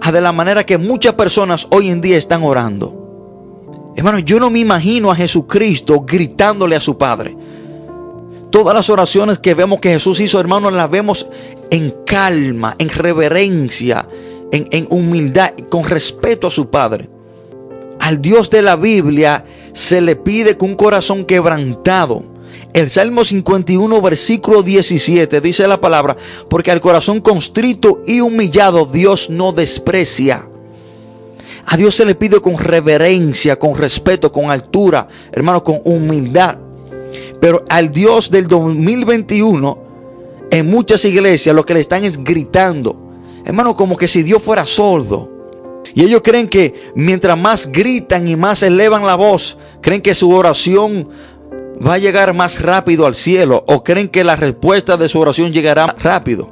a 0.00 0.12
de 0.12 0.20
la 0.20 0.32
manera 0.32 0.64
que 0.64 0.78
muchas 0.78 1.14
personas 1.14 1.66
hoy 1.70 1.88
en 1.88 2.00
día 2.00 2.16
están 2.16 2.42
orando. 2.42 3.92
Hermano, 3.96 4.18
yo 4.18 4.40
no 4.40 4.50
me 4.50 4.60
imagino 4.60 5.10
a 5.10 5.16
Jesucristo 5.16 6.04
gritándole 6.06 6.76
a 6.76 6.80
su 6.80 6.96
Padre. 6.96 7.36
Todas 8.50 8.74
las 8.74 8.90
oraciones 8.90 9.38
que 9.38 9.54
vemos 9.54 9.80
que 9.80 9.90
Jesús 9.90 10.20
hizo, 10.20 10.40
hermano, 10.40 10.70
las 10.70 10.90
vemos 10.90 11.26
en 11.70 11.94
calma, 12.04 12.74
en 12.78 12.88
reverencia, 12.88 14.06
en, 14.50 14.68
en 14.72 14.86
humildad, 14.90 15.52
con 15.68 15.84
respeto 15.84 16.48
a 16.48 16.50
su 16.50 16.68
Padre. 16.68 17.08
Al 18.00 18.20
Dios 18.20 18.50
de 18.50 18.62
la 18.62 18.76
Biblia 18.76 19.44
se 19.72 20.00
le 20.00 20.16
pide 20.16 20.56
con 20.56 20.70
un 20.70 20.76
corazón 20.76 21.24
quebrantado. 21.24 22.24
El 22.72 22.88
Salmo 22.88 23.24
51, 23.24 24.00
versículo 24.00 24.62
17 24.62 25.40
dice 25.40 25.66
la 25.66 25.80
palabra, 25.80 26.16
porque 26.48 26.70
al 26.70 26.80
corazón 26.80 27.20
constrito 27.20 28.00
y 28.06 28.20
humillado 28.20 28.86
Dios 28.86 29.28
no 29.28 29.52
desprecia. 29.52 30.48
A 31.66 31.76
Dios 31.76 31.94
se 31.94 32.04
le 32.04 32.14
pide 32.14 32.40
con 32.40 32.58
reverencia, 32.58 33.58
con 33.58 33.76
respeto, 33.76 34.32
con 34.32 34.50
altura, 34.50 35.08
hermano, 35.32 35.62
con 35.62 35.80
humildad. 35.84 36.56
Pero 37.40 37.64
al 37.68 37.90
Dios 37.90 38.30
del 38.30 38.48
2021, 38.48 39.78
en 40.50 40.70
muchas 40.70 41.04
iglesias 41.04 41.54
lo 41.54 41.64
que 41.64 41.74
le 41.74 41.80
están 41.80 42.04
es 42.04 42.22
gritando. 42.22 42.96
Hermano, 43.44 43.76
como 43.76 43.96
que 43.96 44.08
si 44.08 44.22
Dios 44.22 44.42
fuera 44.42 44.66
sordo. 44.66 45.30
Y 45.94 46.04
ellos 46.04 46.20
creen 46.22 46.48
que 46.48 46.92
mientras 46.94 47.38
más 47.38 47.70
gritan 47.72 48.28
y 48.28 48.36
más 48.36 48.62
elevan 48.62 49.06
la 49.06 49.14
voz, 49.14 49.58
creen 49.80 50.02
que 50.02 50.14
su 50.14 50.30
oración 50.30 51.08
va 51.84 51.94
a 51.94 51.98
llegar 51.98 52.34
más 52.34 52.60
rápido 52.60 53.06
al 53.06 53.14
cielo 53.14 53.64
o 53.66 53.82
creen 53.82 54.08
que 54.08 54.24
la 54.24 54.36
respuesta 54.36 54.96
de 54.96 55.08
su 55.08 55.18
oración 55.18 55.52
llegará 55.52 55.86
rápido. 55.98 56.50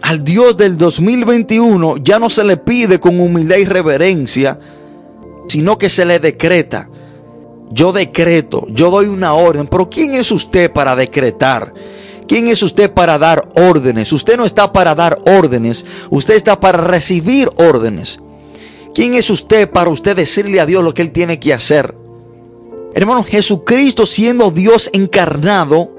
Al 0.00 0.24
Dios 0.24 0.56
del 0.56 0.78
2021 0.78 1.98
ya 1.98 2.18
no 2.18 2.30
se 2.30 2.44
le 2.44 2.56
pide 2.56 2.98
con 2.98 3.20
humildad 3.20 3.56
y 3.56 3.64
reverencia, 3.64 4.58
sino 5.48 5.76
que 5.76 5.88
se 5.88 6.04
le 6.04 6.18
decreta. 6.18 6.88
Yo 7.70 7.92
decreto, 7.92 8.66
yo 8.70 8.90
doy 8.90 9.06
una 9.06 9.34
orden, 9.34 9.66
pero 9.66 9.90
¿quién 9.90 10.14
es 10.14 10.30
usted 10.30 10.72
para 10.72 10.96
decretar? 10.96 11.74
¿Quién 12.26 12.48
es 12.48 12.62
usted 12.62 12.92
para 12.92 13.18
dar 13.18 13.48
órdenes? 13.56 14.12
Usted 14.12 14.36
no 14.36 14.44
está 14.44 14.72
para 14.72 14.94
dar 14.94 15.18
órdenes, 15.26 15.84
usted 16.10 16.34
está 16.34 16.60
para 16.60 16.78
recibir 16.78 17.48
órdenes. 17.56 18.20
¿Quién 18.94 19.14
es 19.14 19.30
usted 19.30 19.70
para 19.70 19.90
usted 19.90 20.16
decirle 20.16 20.60
a 20.60 20.66
Dios 20.66 20.82
lo 20.82 20.92
que 20.92 21.02
Él 21.02 21.12
tiene 21.12 21.38
que 21.38 21.54
hacer? 21.54 21.94
Hermano, 22.94 23.22
Jesucristo 23.22 24.06
siendo 24.06 24.50
Dios 24.50 24.90
encarnado, 24.92 25.94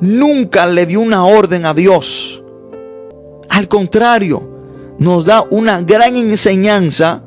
nunca 0.00 0.66
le 0.66 0.84
dio 0.84 1.00
una 1.00 1.24
orden 1.24 1.64
a 1.64 1.74
Dios. 1.74 2.42
Al 3.48 3.68
contrario, 3.68 4.48
nos 4.98 5.24
da 5.24 5.44
una 5.50 5.80
gran 5.82 6.16
enseñanza 6.16 7.22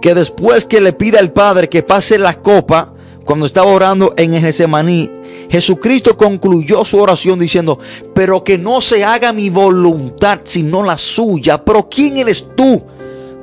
que 0.00 0.14
después 0.14 0.64
que 0.64 0.80
le 0.80 0.92
pide 0.92 1.18
al 1.18 1.32
Padre 1.32 1.68
que 1.68 1.82
pase 1.82 2.18
la 2.18 2.34
copa, 2.34 2.94
cuando 3.24 3.46
estaba 3.46 3.70
orando 3.70 4.14
en 4.16 4.32
Getsemaní, 4.40 5.10
Jesucristo 5.50 6.16
concluyó 6.16 6.84
su 6.84 6.98
oración 6.98 7.38
diciendo, 7.38 7.78
pero 8.14 8.42
que 8.44 8.58
no 8.58 8.80
se 8.80 9.04
haga 9.04 9.32
mi 9.32 9.50
voluntad 9.50 10.40
sino 10.44 10.82
la 10.82 10.98
suya. 10.98 11.62
Pero 11.64 11.88
¿quién 11.88 12.16
eres 12.16 12.46
tú 12.56 12.82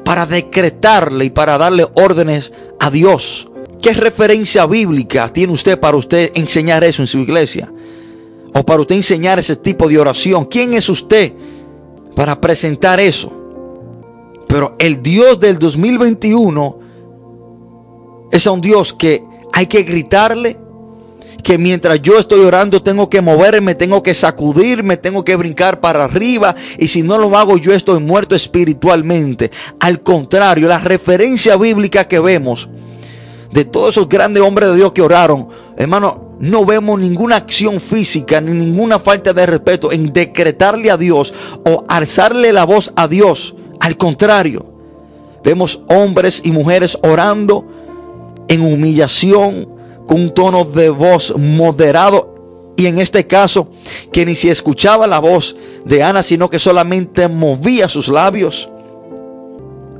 para 0.03 0.25
decretarle 0.25 1.25
y 1.25 1.29
para 1.29 1.57
darle 1.57 1.85
órdenes 1.93 2.53
a 2.79 2.89
Dios? 2.89 3.47
¿Qué 3.81 3.93
referencia 3.93 4.65
bíblica 4.65 5.31
tiene 5.31 5.53
usted 5.53 5.79
para 5.79 5.97
usted 5.97 6.31
enseñar 6.33 6.83
eso 6.83 7.03
en 7.03 7.07
su 7.07 7.19
iglesia? 7.19 7.71
O 8.53 8.63
para 8.65 8.81
usted 8.81 8.95
enseñar 8.95 9.37
ese 9.37 9.55
tipo 9.55 9.87
de 9.87 9.99
oración. 9.99 10.45
¿Quién 10.45 10.73
es 10.73 10.89
usted 10.89 11.33
para 12.15 12.41
presentar 12.41 12.99
eso? 12.99 13.44
Pero 14.55 14.77
el 14.79 15.03
Dios 15.03 15.37
del 15.41 15.59
2021 15.59 16.79
es 18.31 18.47
un 18.47 18.61
Dios 18.61 18.93
que 18.93 19.21
hay 19.51 19.67
que 19.67 19.83
gritarle, 19.83 20.57
que 21.43 21.57
mientras 21.57 22.01
yo 22.01 22.17
estoy 22.17 22.39
orando 22.39 22.81
tengo 22.81 23.09
que 23.09 23.19
moverme, 23.19 23.75
tengo 23.75 24.01
que 24.01 24.13
sacudirme, 24.13 24.95
tengo 24.95 25.25
que 25.25 25.35
brincar 25.35 25.81
para 25.81 26.05
arriba 26.05 26.55
y 26.77 26.87
si 26.87 27.03
no 27.03 27.17
lo 27.17 27.37
hago 27.37 27.57
yo 27.57 27.73
estoy 27.73 27.99
muerto 27.99 28.33
espiritualmente. 28.33 29.51
Al 29.81 30.01
contrario, 30.01 30.69
la 30.69 30.79
referencia 30.79 31.57
bíblica 31.57 32.07
que 32.07 32.21
vemos 32.21 32.69
de 33.51 33.65
todos 33.65 33.89
esos 33.89 34.07
grandes 34.07 34.41
hombres 34.41 34.69
de 34.69 34.77
Dios 34.77 34.93
que 34.93 35.01
oraron, 35.01 35.49
hermano, 35.75 36.37
no 36.39 36.63
vemos 36.63 36.97
ninguna 36.97 37.35
acción 37.35 37.81
física 37.81 38.39
ni 38.39 38.53
ninguna 38.53 38.99
falta 38.99 39.33
de 39.33 39.47
respeto 39.47 39.91
en 39.91 40.13
decretarle 40.13 40.91
a 40.91 40.95
Dios 40.95 41.33
o 41.65 41.83
alzarle 41.89 42.53
la 42.53 42.63
voz 42.63 42.93
a 42.95 43.09
Dios. 43.09 43.53
Al 43.79 43.97
contrario, 43.97 44.65
vemos 45.43 45.81
hombres 45.89 46.41
y 46.43 46.51
mujeres 46.51 46.97
orando 47.03 47.65
en 48.47 48.61
humillación, 48.61 49.67
con 50.07 50.21
un 50.21 50.33
tono 50.33 50.65
de 50.65 50.89
voz 50.89 51.35
moderado 51.38 52.35
y 52.77 52.88
en 52.88 52.99
este 52.99 53.25
caso 53.25 53.69
que 54.11 54.25
ni 54.25 54.35
se 54.35 54.51
escuchaba 54.51 55.07
la 55.07 55.19
voz 55.19 55.55
de 55.85 56.03
Ana, 56.03 56.23
sino 56.23 56.49
que 56.49 56.59
solamente 56.59 57.27
movía 57.27 57.88
sus 57.88 58.09
labios. 58.09 58.69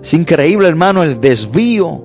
Es 0.01 0.13
increíble, 0.13 0.67
hermano, 0.67 1.01
el 1.03 1.19
desvío 1.19 2.03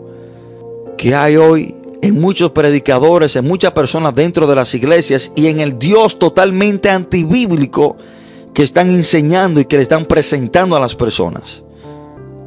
que 0.96 1.14
hay 1.14 1.36
hoy 1.36 1.74
en 2.02 2.20
muchos 2.20 2.52
predicadores, 2.52 3.36
en 3.36 3.46
muchas 3.46 3.72
personas 3.72 4.14
dentro 4.14 4.46
de 4.46 4.54
las 4.54 4.74
iglesias 4.74 5.32
y 5.36 5.48
en 5.48 5.60
el 5.60 5.78
Dios 5.78 6.18
totalmente 6.18 6.88
antibíblico 6.88 7.96
que 8.54 8.62
están 8.62 8.90
enseñando 8.90 9.60
y 9.60 9.64
que 9.64 9.76
le 9.76 9.82
están 9.82 10.06
presentando 10.06 10.76
a 10.76 10.80
las 10.80 10.94
personas. 10.94 11.62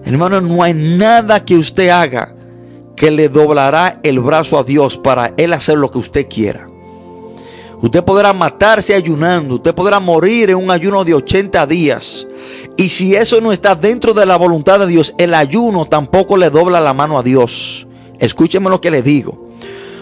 Hermano, 0.06 0.42
no 0.42 0.64
hay 0.64 0.74
nada 0.74 1.44
que 1.46 1.56
usted 1.56 1.90
haga 1.90 2.36
que 2.96 3.10
le 3.10 3.30
doblará 3.30 4.00
el 4.04 4.20
brazo 4.20 4.58
a 4.58 4.64
Dios 4.64 4.98
para 4.98 5.34
Él 5.38 5.54
hacer 5.54 5.78
lo 5.78 5.92
que 5.92 6.00
usted 6.00 6.28
quiera. 6.28 6.70
Usted 7.82 8.04
podrá 8.04 8.32
matarse 8.32 8.94
ayunando, 8.94 9.56
usted 9.56 9.76
podrá 9.76 10.00
morir 10.00 10.50
en 10.50 10.56
un 10.56 10.72
ayuno 10.72 11.04
de 11.04 11.14
80 11.14 11.68
días. 11.68 12.26
Y 12.78 12.88
si 12.90 13.14
eso 13.14 13.42
no 13.42 13.52
está 13.52 13.76
dentro 13.76 14.14
de 14.14 14.26
la 14.26 14.38
voluntad 14.38 14.80
de 14.80 14.88
Dios, 14.88 15.14
el 15.18 15.34
ayuno 15.34 15.86
tampoco 15.86 16.38
le 16.38 16.50
dobla 16.50 16.80
la 16.80 16.94
mano 16.94 17.18
a 17.18 17.24
Dios. 17.24 17.88
Escúcheme 18.20 18.70
lo 18.70 18.80
que 18.80 18.92
le 18.92 19.02
digo. 19.02 19.50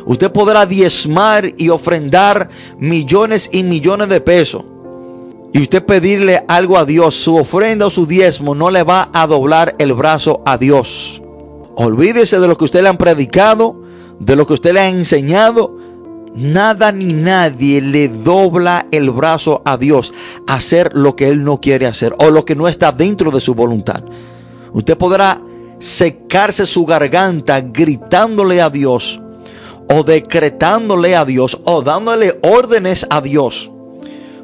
Usted 0.05 0.31
podrá 0.31 0.65
diezmar 0.65 1.45
y 1.57 1.69
ofrendar 1.69 2.49
millones 2.77 3.49
y 3.51 3.63
millones 3.63 4.09
de 4.09 4.21
pesos. 4.21 4.63
Y 5.53 5.61
usted 5.61 5.85
pedirle 5.85 6.43
algo 6.47 6.77
a 6.77 6.85
Dios, 6.85 7.15
su 7.15 7.35
ofrenda 7.35 7.87
o 7.87 7.89
su 7.89 8.05
diezmo 8.05 8.55
no 8.55 8.71
le 8.71 8.83
va 8.83 9.09
a 9.13 9.27
doblar 9.27 9.75
el 9.79 9.93
brazo 9.93 10.41
a 10.45 10.57
Dios. 10.57 11.21
Olvídese 11.75 12.39
de 12.39 12.47
lo 12.47 12.57
que 12.57 12.65
usted 12.65 12.81
le 12.81 12.89
han 12.89 12.97
predicado, 12.97 13.81
de 14.19 14.35
lo 14.35 14.47
que 14.47 14.53
usted 14.53 14.73
le 14.73 14.79
ha 14.79 14.89
enseñado. 14.89 15.77
Nada 16.33 16.93
ni 16.93 17.11
nadie 17.11 17.81
le 17.81 18.07
dobla 18.07 18.87
el 18.91 19.09
brazo 19.09 19.61
a 19.65 19.75
Dios 19.75 20.13
a 20.47 20.55
hacer 20.55 20.91
lo 20.93 21.17
que 21.17 21.27
Él 21.27 21.43
no 21.43 21.59
quiere 21.59 21.85
hacer 21.85 22.15
o 22.19 22.29
lo 22.29 22.45
que 22.45 22.55
no 22.55 22.69
está 22.69 22.93
dentro 22.93 23.31
de 23.31 23.41
su 23.41 23.53
voluntad. 23.53 24.03
Usted 24.71 24.97
podrá 24.97 25.41
secarse 25.79 26.65
su 26.65 26.85
garganta 26.85 27.59
gritándole 27.59 28.61
a 28.61 28.69
Dios 28.69 29.19
o 29.89 30.03
decretándole 30.03 31.17
a 31.17 31.25
Dios 31.25 31.59
o 31.65 31.81
dándole 31.81 32.39
órdenes 32.41 33.05
a 33.09 33.19
Dios. 33.19 33.69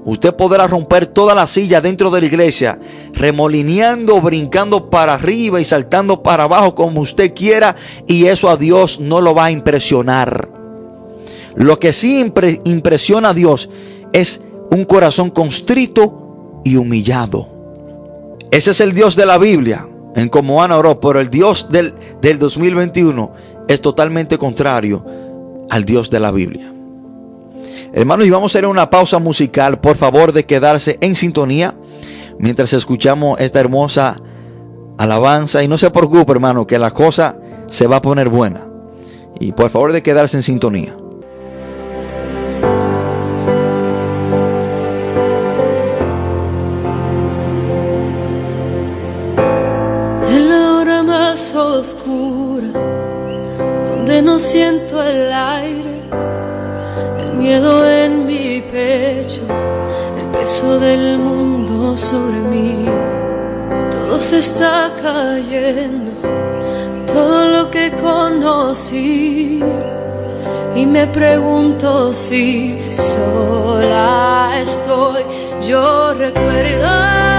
Usted 0.07 0.33
podrá 0.35 0.67
romper 0.67 1.05
toda 1.05 1.35
la 1.35 1.45
silla 1.47 1.81
dentro 1.81 2.09
de 2.09 2.21
la 2.21 2.27
iglesia, 2.27 2.79
remolineando, 3.11 4.21
brincando 4.21 4.89
para 4.89 5.15
arriba 5.15 5.59
y 5.59 5.65
saltando 5.65 6.23
para 6.23 6.45
abajo 6.45 6.75
como 6.75 7.01
usted 7.01 7.33
quiera, 7.33 7.75
y 8.07 8.27
eso 8.27 8.49
a 8.49 8.55
Dios 8.55 9.01
no 9.01 9.19
lo 9.19 9.35
va 9.35 9.47
a 9.47 9.51
impresionar. 9.51 10.49
Lo 11.55 11.77
que 11.77 11.91
sí 11.91 12.25
impresiona 12.63 13.29
a 13.31 13.33
Dios 13.33 13.69
es 14.13 14.39
un 14.71 14.85
corazón 14.85 15.29
constrito 15.29 16.61
y 16.63 16.77
humillado. 16.77 17.49
Ese 18.49 18.71
es 18.71 18.79
el 18.79 18.93
Dios 18.93 19.17
de 19.17 19.25
la 19.25 19.37
Biblia 19.37 19.89
en 20.15 20.29
como 20.29 20.63
Ana 20.63 20.77
oró, 20.77 21.01
pero 21.01 21.19
el 21.19 21.29
Dios 21.29 21.67
del, 21.69 21.93
del 22.21 22.39
2021 22.39 23.33
es 23.67 23.81
totalmente 23.81 24.37
contrario 24.37 25.05
al 25.69 25.83
Dios 25.83 26.09
de 26.09 26.21
la 26.21 26.31
Biblia. 26.31 26.76
Hermanos, 27.97 28.27
y 28.27 28.29
vamos 28.29 28.51
a 28.51 28.59
hacer 28.59 28.67
una 28.67 28.91
pausa 28.91 29.17
musical, 29.17 29.79
por 29.79 29.97
favor, 29.97 30.31
de 30.31 30.45
quedarse 30.45 30.99
en 31.01 31.15
sintonía. 31.15 31.75
mientras 32.37 32.71
escuchamos 32.73 33.39
esta 33.39 33.59
hermosa 33.59 34.17
alabanza. 34.99 35.63
Y 35.63 35.67
no 35.67 35.79
se 35.79 35.89
preocupe, 35.89 36.31
hermano, 36.31 36.67
que 36.67 36.77
la 36.77 36.91
cosa 36.91 37.39
se 37.65 37.87
va 37.87 37.95
a 37.95 38.01
poner 38.03 38.29
buena. 38.29 38.67
Y 39.39 39.51
por 39.53 39.71
favor 39.71 39.93
de 39.93 40.03
quedarse 40.03 40.37
en 40.37 40.43
sintonía. 40.43 40.95
En 50.29 50.49
la 50.49 50.73
hora 50.73 51.01
más 51.01 51.55
oscura, 51.55 52.67
donde 53.89 54.21
no 54.21 54.37
siento 54.37 55.01
el 55.01 55.33
aire, 55.33 55.86
miedo 57.37 57.87
en 57.87 58.25
mi 58.25 58.61
pecho, 58.61 59.41
el 60.19 60.27
peso 60.37 60.79
del 60.79 61.19
mundo 61.19 61.95
sobre 61.95 62.39
mí, 62.51 62.85
todo 63.91 64.19
se 64.19 64.39
está 64.39 64.91
cayendo, 65.01 66.11
todo 67.05 67.45
lo 67.45 67.71
que 67.71 67.91
conocí. 67.91 69.61
Y 70.75 70.85
me 70.85 71.07
pregunto 71.07 72.13
si 72.13 72.77
sola 72.95 74.51
estoy, 74.61 75.23
yo 75.67 76.13
recuerdo 76.13 77.36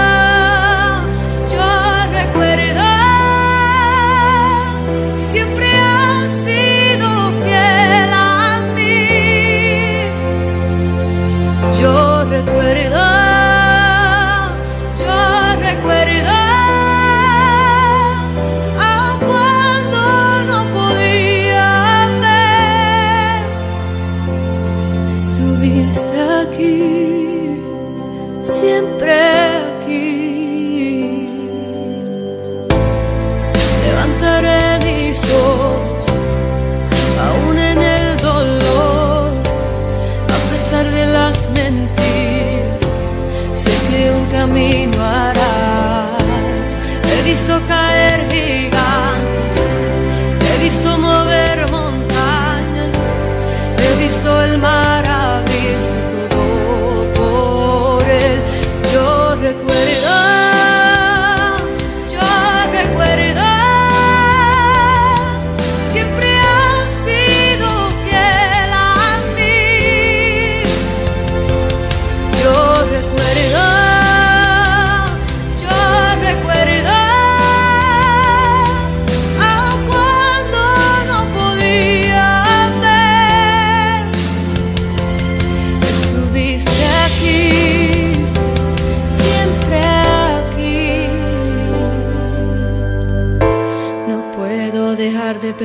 estuviste 25.39 26.21
aquí, 26.41 27.61
siempre 28.43 29.28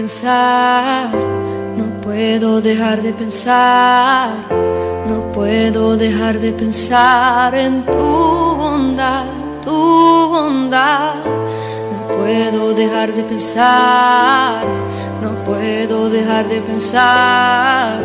pensar, 0.05 1.09
no 1.79 1.87
puedo 2.03 2.61
dejar 2.61 3.01
de 3.01 3.15
pensar, 3.15 4.35
no 5.09 5.33
puedo 5.33 5.97
dejar 5.97 6.39
de 6.39 6.53
pensar 6.53 7.55
en 7.55 7.87
tu 7.87 8.55
bondad, 8.63 9.25
tu 9.63 10.29
bondad. 10.29 11.15
No 11.93 12.17
puedo 12.19 12.75
dejar 12.75 13.15
de 13.15 13.23
pensar, 13.23 14.67
no 15.23 15.43
puedo 15.43 16.11
dejar 16.11 16.49
de 16.49 16.61
pensar, 16.61 18.03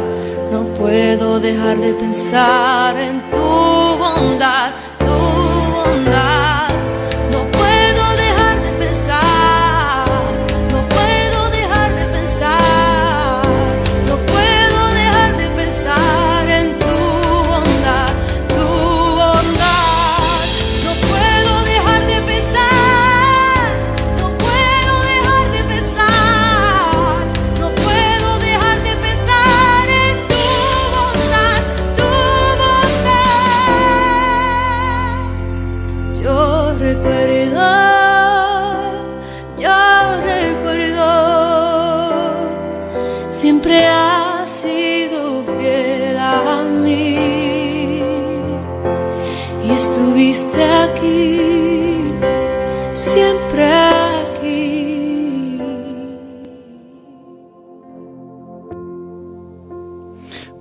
no 0.54 0.62
puedo 0.80 1.42
dejar 1.42 1.78
de 1.80 1.94
pensar 1.96 2.96
en 2.96 3.30
tu 3.30 3.50
bondad. 4.04 4.72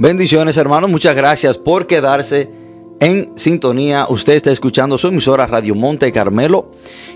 Bendiciones 0.01 0.57
hermanos, 0.57 0.89
muchas 0.89 1.17
gracias 1.17 1.59
por 1.59 1.89
quedarse 1.89 2.49
en 3.01 3.33
sintonía. 3.35 4.07
Usted 4.09 4.35
está 4.35 4.53
escuchando 4.53 4.97
su 4.97 5.09
emisora 5.09 5.49
Radio 5.49 5.75
Monte 5.75 6.13
Carmelo 6.13 6.71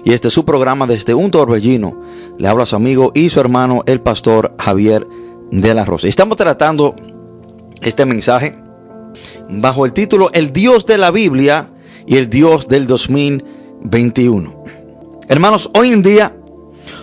y 0.05 0.12
este 0.12 0.27
es 0.27 0.35
su 0.35 0.45
programa 0.45 0.88
desde 0.88 1.14
un 1.14 1.31
torbellino. 1.31 2.03
Le 2.38 2.49
habla 2.49 2.66
su 2.66 2.75
amigo 2.75 3.12
y 3.14 3.29
su 3.29 3.38
hermano 3.38 3.85
el 3.87 4.01
pastor 4.01 4.57
Javier 4.59 5.07
de 5.53 5.75
la 5.75 5.85
Rosa. 5.85 6.09
Estamos 6.09 6.37
tratando 6.37 6.97
este 7.81 8.05
mensaje 8.05 8.59
bajo 9.49 9.87
el 9.87 9.92
título 9.92 10.33
El 10.33 10.53
Dios 10.53 10.85
de 10.85 10.99
la 10.99 11.12
Biblia 11.12 11.71
y 12.05 12.16
el 12.16 12.31
Dios 12.31 12.66
del 12.66 12.88
2021. 12.88 14.64
Hermanos, 15.29 15.71
hoy 15.75 15.92
en 15.92 16.03
día 16.03 16.37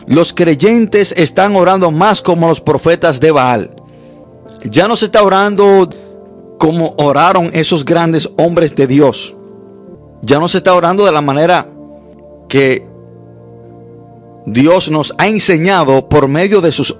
los 0.07 0.33
creyentes 0.33 1.13
están 1.13 1.55
orando 1.55 1.89
más 1.89 2.21
como 2.21 2.49
los 2.49 2.59
profetas 2.59 3.21
de 3.21 3.31
Baal. 3.31 3.78
Ya 4.63 4.87
no 4.87 4.95
se 4.95 5.05
está 5.05 5.23
orando 5.23 5.89
como 6.57 6.93
oraron 6.97 7.49
esos 7.53 7.85
grandes 7.85 8.29
hombres 8.37 8.75
de 8.75 8.87
Dios. 8.87 9.35
Ya 10.21 10.39
no 10.39 10.49
se 10.49 10.57
está 10.57 10.73
orando 10.73 11.05
de 11.05 11.11
la 11.11 11.21
manera 11.21 11.67
que 12.49 12.85
Dios 14.45 14.91
nos 14.91 15.13
ha 15.17 15.27
enseñado 15.27 16.09
por 16.09 16.27
medio 16.27 16.59
de 16.61 16.71
sus 16.71 16.97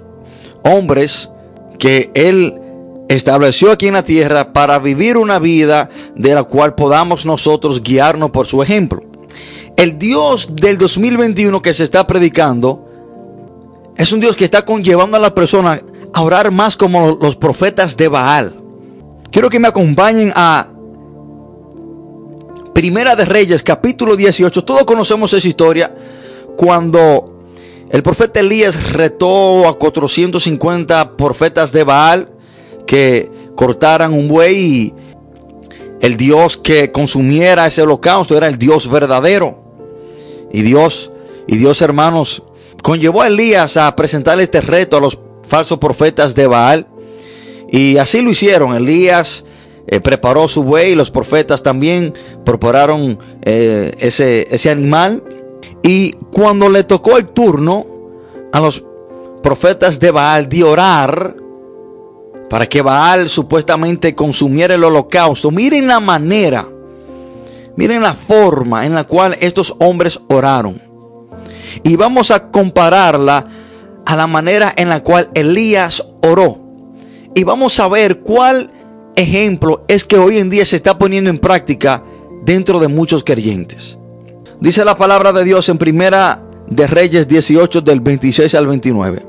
hombres 0.62 1.30
que 1.78 2.10
Él 2.14 2.60
estableció 3.08 3.72
aquí 3.72 3.88
en 3.88 3.94
la 3.94 4.04
tierra 4.04 4.52
para 4.52 4.78
vivir 4.78 5.16
una 5.16 5.38
vida 5.38 5.90
de 6.14 6.34
la 6.34 6.44
cual 6.44 6.74
podamos 6.74 7.26
nosotros 7.26 7.82
guiarnos 7.82 8.30
por 8.30 8.46
su 8.46 8.62
ejemplo. 8.62 9.02
El 9.76 9.98
Dios 9.98 10.54
del 10.54 10.78
2021 10.78 11.60
que 11.60 11.74
se 11.74 11.84
está 11.84 12.06
predicando 12.06 12.86
es 13.96 14.12
un 14.12 14.20
Dios 14.20 14.36
que 14.36 14.44
está 14.44 14.64
conllevando 14.64 15.16
a 15.16 15.20
la 15.20 15.34
persona 15.34 15.82
orar 16.18 16.50
más 16.50 16.76
como 16.76 17.16
los 17.20 17.36
profetas 17.36 17.96
de 17.96 18.08
Baal. 18.08 18.60
Quiero 19.30 19.48
que 19.48 19.60
me 19.60 19.68
acompañen 19.68 20.32
a 20.34 20.68
Primera 22.74 23.16
de 23.16 23.24
Reyes, 23.24 23.62
capítulo 23.62 24.16
18. 24.16 24.64
Todos 24.64 24.84
conocemos 24.84 25.32
esa 25.32 25.46
historia 25.46 25.94
cuando 26.56 27.44
el 27.90 28.02
profeta 28.02 28.40
Elías 28.40 28.92
retó 28.92 29.68
a 29.68 29.78
450 29.78 31.16
profetas 31.16 31.72
de 31.72 31.84
Baal 31.84 32.28
que 32.86 33.30
cortaran 33.54 34.12
un 34.12 34.28
buey 34.28 34.56
y 34.56 34.94
el 36.00 36.16
Dios 36.16 36.56
que 36.56 36.90
consumiera 36.90 37.66
ese 37.66 37.82
holocausto 37.82 38.36
era 38.36 38.48
el 38.48 38.58
Dios 38.58 38.88
verdadero. 38.88 39.58
Y 40.52 40.62
Dios, 40.62 41.10
y 41.46 41.56
Dios 41.56 41.82
hermanos, 41.82 42.42
conllevó 42.82 43.22
a 43.22 43.28
Elías 43.28 43.76
a 43.76 43.94
presentarle 43.94 44.44
este 44.44 44.60
reto 44.60 44.96
a 44.96 45.00
los 45.00 45.18
falsos 45.50 45.78
profetas 45.78 46.34
de 46.34 46.46
Baal. 46.46 46.86
Y 47.70 47.98
así 47.98 48.22
lo 48.22 48.30
hicieron. 48.30 48.74
Elías 48.74 49.44
eh, 49.86 50.00
preparó 50.00 50.48
su 50.48 50.62
buey, 50.62 50.94
los 50.94 51.10
profetas 51.10 51.62
también 51.62 52.14
prepararon 52.44 53.18
eh, 53.42 53.94
ese, 53.98 54.46
ese 54.50 54.70
animal. 54.70 55.22
Y 55.82 56.12
cuando 56.32 56.68
le 56.68 56.84
tocó 56.84 57.18
el 57.18 57.28
turno 57.28 57.86
a 58.52 58.60
los 58.60 58.84
profetas 59.42 59.98
de 60.00 60.10
Baal 60.10 60.48
de 60.48 60.64
orar 60.64 61.36
para 62.48 62.66
que 62.68 62.82
Baal 62.82 63.28
supuestamente 63.28 64.14
consumiera 64.14 64.74
el 64.74 64.84
holocausto, 64.84 65.50
miren 65.50 65.86
la 65.86 66.00
manera, 66.00 66.66
miren 67.76 68.02
la 68.02 68.14
forma 68.14 68.86
en 68.86 68.94
la 68.94 69.04
cual 69.04 69.36
estos 69.40 69.74
hombres 69.78 70.20
oraron. 70.28 70.80
Y 71.84 71.96
vamos 71.96 72.30
a 72.30 72.50
compararla 72.50 73.46
a 74.10 74.16
la 74.16 74.26
manera 74.26 74.72
en 74.74 74.88
la 74.88 75.04
cual 75.04 75.30
Elías 75.34 76.04
oró. 76.22 76.58
Y 77.32 77.44
vamos 77.44 77.78
a 77.78 77.86
ver 77.86 78.18
cuál 78.18 78.72
ejemplo 79.14 79.84
es 79.86 80.02
que 80.02 80.18
hoy 80.18 80.38
en 80.38 80.50
día 80.50 80.64
se 80.64 80.74
está 80.74 80.98
poniendo 80.98 81.30
en 81.30 81.38
práctica 81.38 82.02
dentro 82.42 82.80
de 82.80 82.88
muchos 82.88 83.22
creyentes. 83.22 83.98
Dice 84.58 84.84
la 84.84 84.96
palabra 84.96 85.32
de 85.32 85.44
Dios 85.44 85.68
en 85.68 85.78
primera 85.78 86.42
de 86.66 86.88
Reyes 86.88 87.28
18 87.28 87.82
del 87.82 88.00
26 88.00 88.52
al 88.56 88.66
29. 88.66 89.24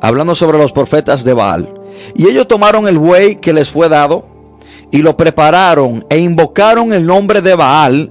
Hablando 0.00 0.34
sobre 0.34 0.58
los 0.58 0.72
profetas 0.72 1.22
de 1.22 1.32
Baal. 1.32 1.72
Y 2.16 2.26
ellos 2.26 2.48
tomaron 2.48 2.88
el 2.88 2.98
buey 2.98 3.36
que 3.36 3.52
les 3.52 3.70
fue 3.70 3.88
dado 3.88 4.26
y 4.90 4.98
lo 4.98 5.16
prepararon 5.16 6.04
e 6.10 6.18
invocaron 6.18 6.92
el 6.92 7.06
nombre 7.06 7.40
de 7.40 7.54
Baal 7.54 8.10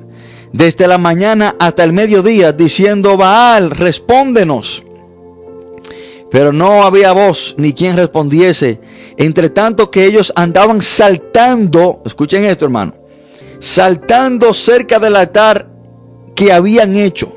desde 0.54 0.88
la 0.88 0.98
mañana 0.98 1.58
hasta 1.60 1.84
el 1.84 1.92
mediodía 1.92 2.54
diciendo, 2.54 3.18
Baal, 3.18 3.72
respóndenos. 3.72 4.86
Pero 6.34 6.52
no 6.52 6.82
había 6.82 7.12
voz 7.12 7.54
ni 7.60 7.74
quien 7.74 7.96
respondiese. 7.96 8.82
Entre 9.18 9.52
tanto 9.52 9.92
que 9.92 10.04
ellos 10.04 10.34
andaban 10.36 10.82
saltando, 10.82 12.02
escuchen 12.08 12.44
esto 12.44 12.66
hermano, 12.66 12.96
saltando 13.60 14.52
cerca 14.52 14.98
del 14.98 15.16
altar 15.16 15.70
que 16.34 16.52
habían 16.52 16.96
hecho. 16.96 17.32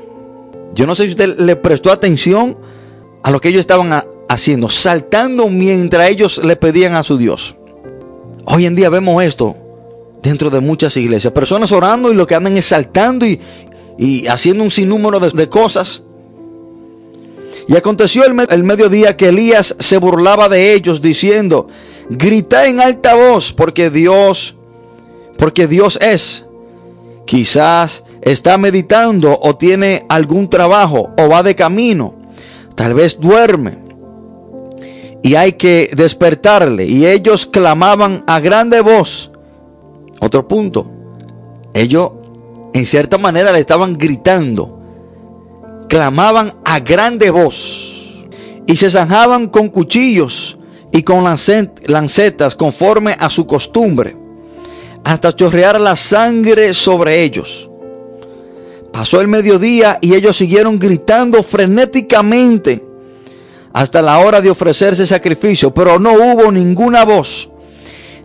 Yo 0.73 0.87
no 0.87 0.95
sé 0.95 1.03
si 1.03 1.11
usted 1.11 1.37
le 1.37 1.55
prestó 1.55 1.91
atención 1.91 2.57
a 3.21 3.29
lo 3.29 3.39
que 3.39 3.49
ellos 3.49 3.59
estaban 3.59 4.03
haciendo, 4.27 4.67
saltando 4.67 5.47
mientras 5.47 6.09
ellos 6.09 6.39
le 6.43 6.55
pedían 6.55 6.95
a 6.95 7.03
su 7.03 7.19
Dios. 7.19 7.55
Hoy 8.45 8.65
en 8.65 8.73
día 8.73 8.89
vemos 8.89 9.23
esto 9.23 9.55
dentro 10.23 10.49
de 10.49 10.59
muchas 10.59 10.97
iglesias. 10.97 11.33
Personas 11.33 11.71
orando 11.71 12.11
y 12.11 12.15
lo 12.15 12.25
que 12.25 12.33
andan 12.33 12.57
es 12.57 12.65
saltando 12.65 13.27
y, 13.27 14.25
haciendo 14.27 14.63
un 14.63 14.71
sinnúmero 14.71 15.19
de, 15.19 15.29
de 15.29 15.49
cosas. 15.49 16.01
Y 17.67 17.75
aconteció 17.75 18.23
el, 18.25 18.63
mediodía 18.63 19.17
que 19.17 19.29
Elías 19.29 19.75
se 19.79 19.97
burlaba 19.97 20.47
de 20.47 20.73
ellos 20.73 21.01
diciendo, 21.01 21.67
grita 22.09 22.65
en 22.67 22.79
alta 22.79 23.13
voz 23.13 23.51
porque 23.51 23.89
Dios, 23.89 24.55
porque 25.37 25.67
Dios 25.67 25.99
es. 26.01 26.45
Quizás 27.25 28.05
está 28.21 28.57
meditando 28.57 29.37
o 29.41 29.57
tiene 29.57 30.05
algún 30.07 30.49
trabajo 30.49 31.09
o 31.17 31.27
va 31.27 31.43
de 31.43 31.55
camino. 31.55 32.15
Tal 32.75 32.93
vez 32.93 33.19
duerme. 33.19 33.79
Y 35.21 35.35
hay 35.35 35.53
que 35.53 35.91
despertarle. 35.93 36.85
Y 36.85 37.05
ellos 37.05 37.45
clamaban 37.45 38.23
a 38.27 38.39
grande 38.39 38.79
voz. 38.79 39.31
Otro 40.21 40.47
punto. 40.47 40.89
Ellos 41.73 42.11
en 42.73 42.85
cierta 42.85 43.17
manera 43.17 43.51
le 43.51 43.59
estaban 43.59 43.97
gritando 43.97 44.76
clamaban 45.87 46.55
a 46.65 46.79
grande 46.79 47.29
voz 47.29 48.25
y 48.65 48.75
se 48.75 48.91
zanjaban 48.91 49.47
con 49.47 49.69
cuchillos 49.69 50.57
y 50.91 51.03
con 51.03 51.23
lancetas 51.23 52.55
conforme 52.55 53.15
a 53.17 53.29
su 53.29 53.45
costumbre, 53.47 54.15
hasta 55.03 55.35
chorrear 55.35 55.79
la 55.79 55.95
sangre 55.95 56.73
sobre 56.73 57.23
ellos. 57.23 57.69
Pasó 58.91 59.21
el 59.21 59.27
mediodía 59.27 59.99
y 60.01 60.15
ellos 60.15 60.37
siguieron 60.37 60.79
gritando 60.79 61.43
frenéticamente 61.43 62.83
hasta 63.73 64.01
la 64.01 64.19
hora 64.19 64.41
de 64.41 64.49
ofrecerse 64.49 65.05
sacrificio, 65.05 65.73
pero 65.73 65.99
no 65.99 66.13
hubo 66.13 66.51
ninguna 66.51 67.05
voz, 67.05 67.49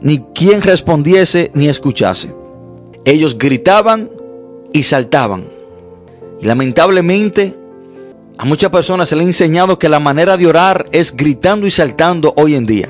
ni 0.00 0.18
quien 0.34 0.62
respondiese 0.62 1.50
ni 1.54 1.68
escuchase. 1.68 2.34
Ellos 3.04 3.36
gritaban 3.36 4.10
y 4.72 4.84
saltaban 4.84 5.61
lamentablemente, 6.42 7.56
a 8.38 8.44
muchas 8.44 8.70
personas 8.70 9.08
se 9.08 9.16
les 9.16 9.24
ha 9.24 9.28
enseñado 9.28 9.78
que 9.78 9.88
la 9.88 10.00
manera 10.00 10.36
de 10.36 10.46
orar 10.46 10.86
es 10.92 11.16
gritando 11.16 11.66
y 11.66 11.70
saltando 11.70 12.34
hoy 12.36 12.54
en 12.54 12.66
día. 12.66 12.88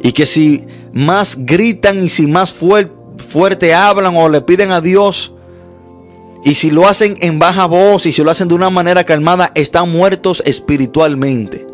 Y 0.00 0.12
que 0.12 0.26
si 0.26 0.64
más 0.92 1.44
gritan 1.44 2.02
y 2.02 2.08
si 2.08 2.26
más 2.26 2.52
fuerte 2.52 3.74
hablan 3.74 4.16
o 4.16 4.28
le 4.28 4.40
piden 4.40 4.70
a 4.70 4.80
Dios, 4.80 5.32
y 6.44 6.54
si 6.54 6.70
lo 6.70 6.86
hacen 6.86 7.16
en 7.20 7.40
baja 7.40 7.66
voz 7.66 8.06
y 8.06 8.12
si 8.12 8.22
lo 8.22 8.30
hacen 8.30 8.46
de 8.46 8.54
una 8.54 8.70
manera 8.70 9.02
calmada, 9.02 9.50
están 9.56 9.90
muertos 9.90 10.44
espiritualmente. 10.46 11.66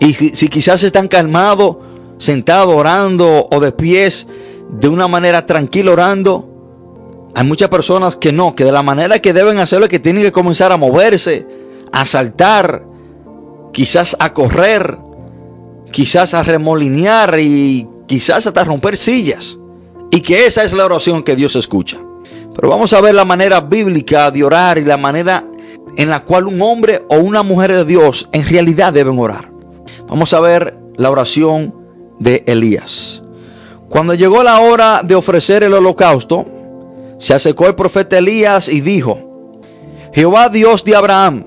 Y 0.00 0.12
si 0.12 0.48
quizás 0.48 0.82
están 0.82 1.06
calmados, 1.06 1.76
sentados 2.18 2.74
orando 2.74 3.46
o 3.48 3.60
de 3.60 3.70
pies, 3.70 4.26
de 4.70 4.88
una 4.88 5.06
manera 5.06 5.46
tranquila 5.46 5.92
orando, 5.92 6.49
hay 7.34 7.44
muchas 7.44 7.68
personas 7.68 8.16
que 8.16 8.32
no, 8.32 8.54
que 8.54 8.64
de 8.64 8.72
la 8.72 8.82
manera 8.82 9.20
que 9.20 9.32
deben 9.32 9.58
hacerlo 9.58 9.86
es 9.86 9.90
que 9.90 9.98
tienen 9.98 10.22
que 10.22 10.32
comenzar 10.32 10.72
a 10.72 10.76
moverse, 10.76 11.46
a 11.92 12.04
saltar, 12.04 12.84
quizás 13.72 14.16
a 14.18 14.32
correr, 14.32 14.98
quizás 15.92 16.34
a 16.34 16.42
remolinear 16.42 17.38
y 17.38 17.86
quizás 18.06 18.46
hasta 18.46 18.64
romper 18.64 18.96
sillas. 18.96 19.56
Y 20.10 20.20
que 20.20 20.46
esa 20.46 20.64
es 20.64 20.72
la 20.72 20.84
oración 20.84 21.22
que 21.22 21.36
Dios 21.36 21.54
escucha. 21.54 21.98
Pero 22.54 22.68
vamos 22.68 22.92
a 22.92 23.00
ver 23.00 23.14
la 23.14 23.24
manera 23.24 23.60
bíblica 23.60 24.30
de 24.30 24.42
orar 24.42 24.78
y 24.78 24.84
la 24.84 24.96
manera 24.96 25.46
en 25.96 26.10
la 26.10 26.24
cual 26.24 26.46
un 26.46 26.60
hombre 26.62 27.00
o 27.08 27.16
una 27.16 27.42
mujer 27.42 27.72
de 27.72 27.84
Dios 27.84 28.28
en 28.32 28.44
realidad 28.44 28.92
deben 28.92 29.18
orar. 29.18 29.52
Vamos 30.08 30.34
a 30.34 30.40
ver 30.40 30.76
la 30.96 31.10
oración 31.10 31.74
de 32.18 32.42
Elías. 32.46 33.22
Cuando 33.88 34.14
llegó 34.14 34.42
la 34.42 34.60
hora 34.60 35.02
de 35.04 35.14
ofrecer 35.14 35.62
el 35.62 35.74
holocausto, 35.74 36.46
se 37.20 37.34
acercó 37.34 37.66
el 37.66 37.74
profeta 37.74 38.16
Elías 38.16 38.70
y 38.70 38.80
dijo, 38.80 39.60
Jehová 40.14 40.48
Dios 40.48 40.84
de 40.84 40.96
Abraham. 40.96 41.44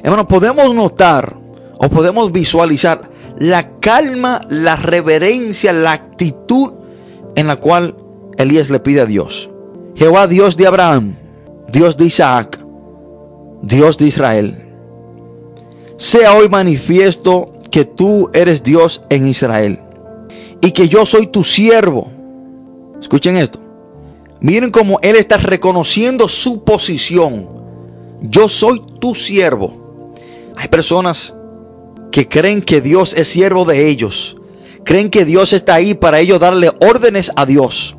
Hermano, 0.00 0.28
podemos 0.28 0.72
notar 0.74 1.36
o 1.76 1.88
podemos 1.88 2.30
visualizar 2.30 3.10
la 3.36 3.80
calma, 3.80 4.42
la 4.48 4.76
reverencia, 4.76 5.72
la 5.72 5.90
actitud 5.90 6.72
en 7.34 7.48
la 7.48 7.56
cual 7.56 7.96
Elías 8.38 8.70
le 8.70 8.78
pide 8.78 9.00
a 9.00 9.06
Dios. 9.06 9.50
Jehová 9.96 10.28
Dios 10.28 10.56
de 10.56 10.68
Abraham, 10.68 11.16
Dios 11.66 11.96
de 11.96 12.04
Isaac, 12.04 12.60
Dios 13.62 13.98
de 13.98 14.06
Israel. 14.06 14.62
Sea 15.96 16.34
hoy 16.34 16.48
manifiesto 16.48 17.54
que 17.72 17.84
tú 17.84 18.30
eres 18.32 18.62
Dios 18.62 19.02
en 19.10 19.26
Israel 19.26 19.80
y 20.60 20.70
que 20.70 20.88
yo 20.88 21.04
soy 21.04 21.26
tu 21.26 21.42
siervo. 21.42 22.08
Escuchen 23.00 23.36
esto. 23.36 23.65
Miren 24.40 24.70
cómo 24.70 24.98
él 25.02 25.16
está 25.16 25.36
reconociendo 25.38 26.28
su 26.28 26.64
posición. 26.64 27.48
Yo 28.20 28.48
soy 28.48 28.82
tu 29.00 29.14
siervo. 29.14 30.12
Hay 30.56 30.68
personas 30.68 31.34
que 32.10 32.28
creen 32.28 32.62
que 32.62 32.80
Dios 32.80 33.14
es 33.14 33.28
siervo 33.28 33.64
de 33.64 33.88
ellos. 33.88 34.36
Creen 34.84 35.10
que 35.10 35.24
Dios 35.24 35.52
está 35.52 35.74
ahí 35.74 35.94
para 35.94 36.20
ellos 36.20 36.40
darle 36.40 36.70
órdenes 36.80 37.32
a 37.36 37.44
Dios. 37.46 37.96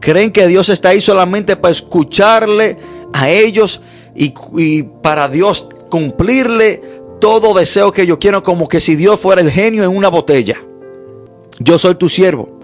Creen 0.00 0.30
que 0.30 0.46
Dios 0.46 0.68
está 0.68 0.90
ahí 0.90 1.00
solamente 1.00 1.56
para 1.56 1.72
escucharle 1.72 2.76
a 3.12 3.30
ellos 3.30 3.82
y, 4.14 4.32
y 4.56 4.82
para 4.82 5.28
Dios 5.28 5.68
cumplirle 5.90 6.82
todo 7.20 7.54
deseo 7.54 7.92
que 7.92 8.02
ellos 8.02 8.18
quieran, 8.18 8.40
como 8.42 8.68
que 8.68 8.80
si 8.80 8.94
Dios 8.94 9.18
fuera 9.20 9.40
el 9.40 9.50
genio 9.50 9.84
en 9.84 9.96
una 9.96 10.08
botella. 10.08 10.56
Yo 11.58 11.78
soy 11.78 11.94
tu 11.94 12.08
siervo. 12.08 12.55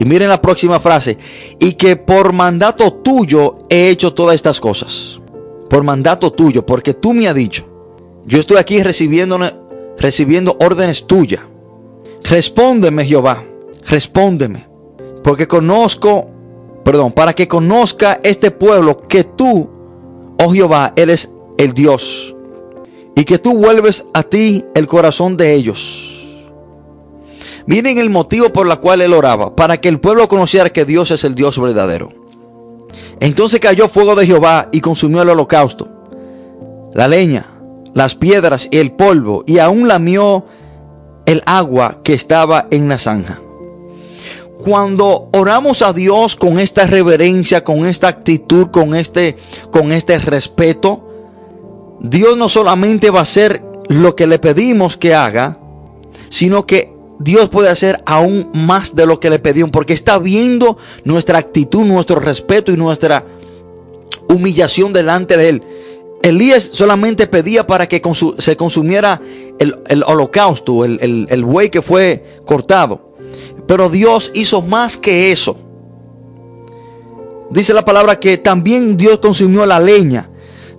Y 0.00 0.06
miren 0.06 0.30
la 0.30 0.40
próxima 0.40 0.80
frase. 0.80 1.18
Y 1.60 1.74
que 1.74 1.94
por 1.94 2.32
mandato 2.32 2.90
tuyo 2.94 3.58
he 3.68 3.90
hecho 3.90 4.14
todas 4.14 4.34
estas 4.34 4.58
cosas. 4.58 5.20
Por 5.68 5.84
mandato 5.84 6.32
tuyo, 6.32 6.64
porque 6.64 6.94
tú 6.94 7.12
me 7.12 7.28
has 7.28 7.34
dicho. 7.34 7.66
Yo 8.24 8.40
estoy 8.40 8.56
aquí 8.56 8.82
recibiendo, 8.82 9.38
recibiendo 9.98 10.56
órdenes 10.58 11.06
tuyas. 11.06 11.42
Respóndeme, 12.24 13.04
Jehová. 13.04 13.44
Respóndeme. 13.86 14.66
Porque 15.22 15.46
conozco, 15.46 16.28
perdón, 16.82 17.12
para 17.12 17.34
que 17.34 17.46
conozca 17.46 18.20
este 18.22 18.50
pueblo 18.50 19.02
que 19.06 19.24
tú, 19.24 19.68
oh 20.42 20.50
Jehová, 20.50 20.94
eres 20.96 21.30
el 21.58 21.74
Dios. 21.74 22.34
Y 23.14 23.24
que 23.24 23.38
tú 23.38 23.58
vuelves 23.58 24.06
a 24.14 24.22
ti 24.22 24.64
el 24.74 24.86
corazón 24.86 25.36
de 25.36 25.52
ellos 25.52 26.09
Miren 27.66 27.98
el 27.98 28.10
motivo 28.10 28.50
por 28.50 28.68
el 28.68 28.78
cual 28.78 29.02
él 29.02 29.12
oraba, 29.12 29.54
para 29.54 29.80
que 29.80 29.88
el 29.88 30.00
pueblo 30.00 30.28
conociera 30.28 30.70
que 30.70 30.84
Dios 30.84 31.10
es 31.10 31.24
el 31.24 31.34
Dios 31.34 31.60
verdadero. 31.60 32.10
Entonces 33.20 33.60
cayó 33.60 33.88
fuego 33.88 34.14
de 34.14 34.26
Jehová 34.26 34.68
y 34.72 34.80
consumió 34.80 35.22
el 35.22 35.28
holocausto, 35.28 35.88
la 36.94 37.06
leña, 37.06 37.46
las 37.94 38.14
piedras 38.14 38.68
y 38.70 38.78
el 38.78 38.92
polvo, 38.92 39.44
y 39.46 39.58
aún 39.58 39.88
lamió 39.88 40.46
el 41.26 41.42
agua 41.46 41.98
que 42.02 42.14
estaba 42.14 42.66
en 42.70 42.88
la 42.88 42.98
zanja. 42.98 43.40
Cuando 44.58 45.28
oramos 45.32 45.80
a 45.82 45.92
Dios 45.92 46.36
con 46.36 46.58
esta 46.58 46.86
reverencia, 46.86 47.64
con 47.64 47.86
esta 47.86 48.08
actitud, 48.08 48.68
con 48.70 48.94
este, 48.94 49.36
con 49.70 49.92
este 49.92 50.18
respeto, 50.18 51.08
Dios 52.00 52.36
no 52.36 52.48
solamente 52.48 53.10
va 53.10 53.20
a 53.20 53.22
hacer 53.22 53.62
lo 53.88 54.16
que 54.16 54.26
le 54.26 54.38
pedimos 54.38 54.96
que 54.96 55.14
haga, 55.14 55.58
sino 56.30 56.66
que 56.66 56.99
Dios 57.20 57.50
puede 57.50 57.68
hacer 57.68 58.02
aún 58.06 58.50
más 58.54 58.96
de 58.96 59.04
lo 59.04 59.20
que 59.20 59.28
le 59.28 59.38
pedimos, 59.38 59.70
porque 59.70 59.92
está 59.92 60.18
viendo 60.18 60.78
nuestra 61.04 61.38
actitud, 61.38 61.84
nuestro 61.84 62.18
respeto 62.18 62.72
y 62.72 62.78
nuestra 62.78 63.26
humillación 64.30 64.94
delante 64.94 65.36
de 65.36 65.48
Él. 65.50 65.62
Elías 66.22 66.62
solamente 66.72 67.26
pedía 67.26 67.66
para 67.66 67.86
que 67.86 68.00
se 68.38 68.56
consumiera 68.56 69.20
el, 69.58 70.02
holocausto, 70.06 70.86
el, 70.86 71.26
el 71.28 71.44
buey 71.44 71.68
que 71.68 71.82
fue 71.82 72.40
cortado. 72.46 73.12
Pero 73.66 73.90
Dios 73.90 74.30
hizo 74.34 74.62
más 74.62 74.96
que 74.96 75.30
eso. 75.30 75.58
Dice 77.50 77.74
la 77.74 77.84
palabra 77.84 78.18
que 78.18 78.38
también 78.38 78.96
Dios 78.96 79.18
consumió 79.18 79.66
la 79.66 79.78
leña. 79.78 80.30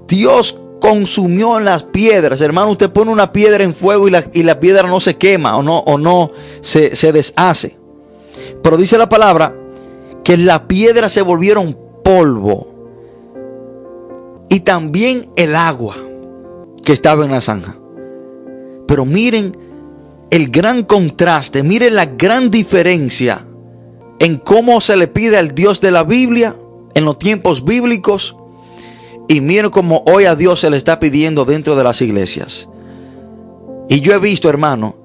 Dios 0.07 0.57
consumió 0.81 1.61
las 1.61 1.83
piedras. 1.83 2.41
Hermano, 2.41 2.71
usted 2.71 2.89
pone 2.89 3.11
una 3.11 3.31
piedra 3.31 3.63
en 3.63 3.73
fuego 3.73 4.09
y 4.09 4.11
la, 4.11 4.25
y 4.33 4.43
la 4.43 4.59
piedra 4.59 4.89
no 4.89 4.99
se 4.99 5.15
quema 5.15 5.55
o 5.55 5.63
no, 5.63 5.79
o 5.79 5.97
no 5.97 6.31
se, 6.59 6.93
se 6.97 7.13
deshace. 7.13 7.77
Pero 8.61 8.75
dice 8.75 8.97
la 8.97 9.07
palabra 9.07 9.55
que 10.25 10.35
la 10.35 10.67
piedra 10.67 11.07
se 11.07 11.21
volvieron 11.21 11.77
polvo. 12.03 12.67
Y 14.49 14.61
también 14.61 15.31
el 15.37 15.55
agua 15.55 15.95
que 16.83 16.91
estaba 16.91 17.23
en 17.23 17.31
la 17.31 17.39
zanja. 17.39 17.77
Pero 18.87 19.05
miren 19.05 19.55
el 20.29 20.49
gran 20.49 20.83
contraste, 20.83 21.63
miren 21.63 21.95
la 21.95 22.05
gran 22.05 22.51
diferencia 22.51 23.45
en 24.19 24.37
cómo 24.37 24.81
se 24.81 24.97
le 24.97 25.07
pide 25.07 25.37
al 25.37 25.53
Dios 25.55 25.79
de 25.79 25.91
la 25.91 26.03
Biblia 26.03 26.55
en 26.93 27.05
los 27.05 27.17
tiempos 27.17 27.63
bíblicos 27.63 28.35
y 29.31 29.39
miren 29.39 29.71
cómo 29.71 30.03
hoy 30.07 30.25
a 30.25 30.35
Dios 30.35 30.59
se 30.59 30.69
le 30.69 30.75
está 30.75 30.99
pidiendo 30.99 31.45
dentro 31.45 31.77
de 31.77 31.85
las 31.85 32.01
iglesias. 32.01 32.67
Y 33.87 34.01
yo 34.01 34.13
he 34.13 34.19
visto, 34.19 34.49
hermano, 34.49 34.97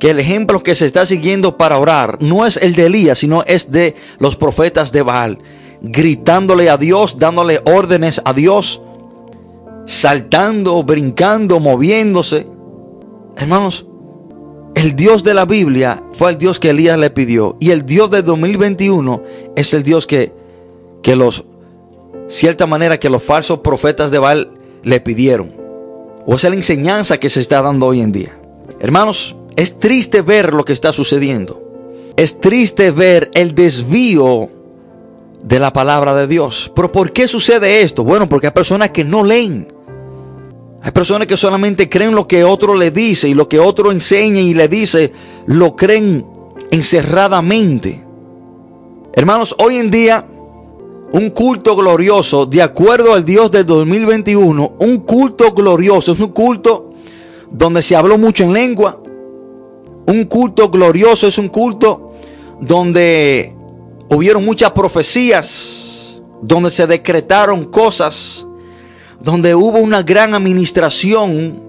que 0.00 0.10
el 0.10 0.18
ejemplo 0.18 0.64
que 0.64 0.74
se 0.74 0.86
está 0.86 1.06
siguiendo 1.06 1.56
para 1.56 1.78
orar 1.78 2.20
no 2.20 2.44
es 2.44 2.56
el 2.56 2.74
de 2.74 2.86
Elías, 2.86 3.20
sino 3.20 3.44
es 3.44 3.70
de 3.70 3.94
los 4.18 4.34
profetas 4.34 4.90
de 4.90 5.02
Baal, 5.02 5.38
gritándole 5.80 6.70
a 6.70 6.76
Dios, 6.76 7.20
dándole 7.20 7.60
órdenes 7.66 8.20
a 8.24 8.32
Dios, 8.32 8.82
saltando, 9.86 10.82
brincando, 10.82 11.60
moviéndose. 11.60 12.48
Hermanos, 13.36 13.86
el 14.74 14.96
Dios 14.96 15.22
de 15.22 15.34
la 15.34 15.44
Biblia 15.44 16.02
fue 16.14 16.32
el 16.32 16.38
Dios 16.38 16.58
que 16.58 16.70
Elías 16.70 16.98
le 16.98 17.10
pidió. 17.10 17.56
Y 17.60 17.70
el 17.70 17.86
Dios 17.86 18.10
de 18.10 18.22
2021 18.22 19.22
es 19.54 19.72
el 19.72 19.84
Dios 19.84 20.08
que, 20.08 20.32
que 21.00 21.14
los 21.14 21.44
cierta 22.30 22.66
manera 22.66 22.98
que 22.98 23.10
los 23.10 23.22
falsos 23.22 23.58
profetas 23.58 24.10
de 24.10 24.18
Baal 24.18 24.50
le 24.82 25.00
pidieron. 25.00 25.52
O 26.24 26.36
es 26.36 26.44
la 26.44 26.54
enseñanza 26.54 27.18
que 27.18 27.28
se 27.28 27.40
está 27.40 27.60
dando 27.60 27.86
hoy 27.86 28.00
en 28.00 28.12
día. 28.12 28.32
Hermanos, 28.78 29.36
es 29.56 29.78
triste 29.78 30.22
ver 30.22 30.54
lo 30.54 30.64
que 30.64 30.72
está 30.72 30.92
sucediendo. 30.92 31.62
Es 32.16 32.40
triste 32.40 32.90
ver 32.90 33.30
el 33.34 33.54
desvío 33.54 34.48
de 35.42 35.58
la 35.58 35.72
palabra 35.72 36.14
de 36.14 36.26
Dios. 36.26 36.70
Pero 36.74 36.92
¿por 36.92 37.12
qué 37.12 37.26
sucede 37.26 37.82
esto? 37.82 38.04
Bueno, 38.04 38.28
porque 38.28 38.46
hay 38.46 38.52
personas 38.52 38.90
que 38.90 39.04
no 39.04 39.24
leen. 39.24 39.72
Hay 40.82 40.92
personas 40.92 41.26
que 41.26 41.36
solamente 41.36 41.88
creen 41.88 42.14
lo 42.14 42.26
que 42.26 42.44
otro 42.44 42.74
le 42.74 42.90
dice 42.90 43.28
y 43.28 43.34
lo 43.34 43.48
que 43.48 43.58
otro 43.58 43.90
enseña 43.90 44.40
y 44.40 44.54
le 44.54 44.68
dice, 44.68 45.12
lo 45.46 45.76
creen 45.76 46.24
encerradamente. 46.70 48.04
Hermanos, 49.12 49.54
hoy 49.58 49.76
en 49.76 49.90
día 49.90 50.24
un 51.12 51.30
culto 51.30 51.74
glorioso, 51.74 52.46
de 52.46 52.62
acuerdo 52.62 53.14
al 53.14 53.24
Dios 53.24 53.50
del 53.50 53.66
2021, 53.66 54.76
un 54.78 54.98
culto 54.98 55.52
glorioso, 55.52 56.12
es 56.12 56.20
un 56.20 56.28
culto 56.28 56.92
donde 57.50 57.82
se 57.82 57.96
habló 57.96 58.16
mucho 58.16 58.44
en 58.44 58.52
lengua. 58.52 59.02
Un 60.06 60.24
culto 60.24 60.70
glorioso 60.70 61.26
es 61.26 61.36
un 61.38 61.48
culto 61.48 62.14
donde 62.60 63.54
hubieron 64.08 64.44
muchas 64.44 64.70
profecías, 64.70 66.20
donde 66.42 66.70
se 66.70 66.86
decretaron 66.86 67.64
cosas, 67.64 68.46
donde 69.20 69.54
hubo 69.54 69.78
una 69.78 70.02
gran 70.02 70.34
administración. 70.34 71.68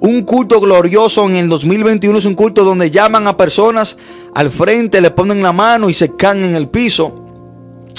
Un 0.00 0.22
culto 0.24 0.60
glorioso 0.60 1.26
en 1.26 1.36
el 1.36 1.48
2021 1.48 2.18
es 2.18 2.24
un 2.26 2.34
culto 2.34 2.64
donde 2.64 2.90
llaman 2.90 3.26
a 3.26 3.36
personas 3.36 3.96
al 4.34 4.50
frente, 4.50 5.00
le 5.00 5.10
ponen 5.10 5.42
la 5.42 5.52
mano 5.52 5.88
y 5.88 5.94
se 5.94 6.14
caen 6.14 6.44
en 6.44 6.54
el 6.54 6.68
piso. 6.68 7.23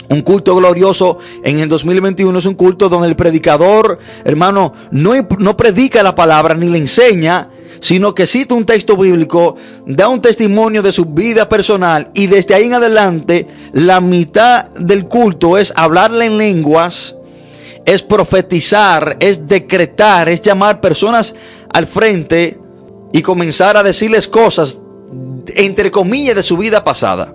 Un 0.10 0.22
culto 0.22 0.56
glorioso 0.56 1.18
en 1.44 1.60
el 1.60 1.70
2021 1.70 2.38
es 2.38 2.46
un 2.46 2.56
culto 2.56 2.90
donde 2.90 3.08
el 3.08 3.16
predicador, 3.16 3.98
hermano, 4.24 4.74
no, 4.92 5.14
no 5.40 5.58
predica 5.58 6.04
la 6.04 6.14
palabra 6.14 6.54
ni 6.54 6.70
le 6.70 6.78
enseña, 6.78 7.50
sino 7.80 8.14
que 8.14 8.28
cita 8.28 8.54
un 8.54 8.66
texto 8.66 8.98
bíblico, 8.98 9.56
da 9.86 10.08
un 10.08 10.22
testimonio 10.22 10.82
de 10.82 10.92
su 10.92 11.06
vida 11.06 11.50
personal 11.50 12.10
y 12.14 12.28
desde 12.28 12.54
ahí 12.54 12.66
en 12.66 12.74
adelante 12.74 13.48
la 13.74 14.00
mitad 14.02 14.70
del 14.72 15.06
culto 15.06 15.58
es 15.58 15.74
hablarle 15.76 16.26
en 16.26 16.38
lenguas, 16.38 17.16
es 17.86 18.02
profetizar, 18.02 19.18
es 19.20 19.48
decretar, 19.48 20.30
es 20.30 20.42
llamar 20.42 20.82
personas 20.82 21.36
al 21.74 21.88
frente 21.88 22.60
y 23.12 23.22
comenzar 23.22 23.78
a 23.78 23.84
decirles 23.84 24.28
cosas 24.28 24.80
entre 25.56 25.92
comillas 25.92 26.36
de 26.36 26.44
su 26.44 26.58
vida 26.58 26.84
pasada. 26.84 27.34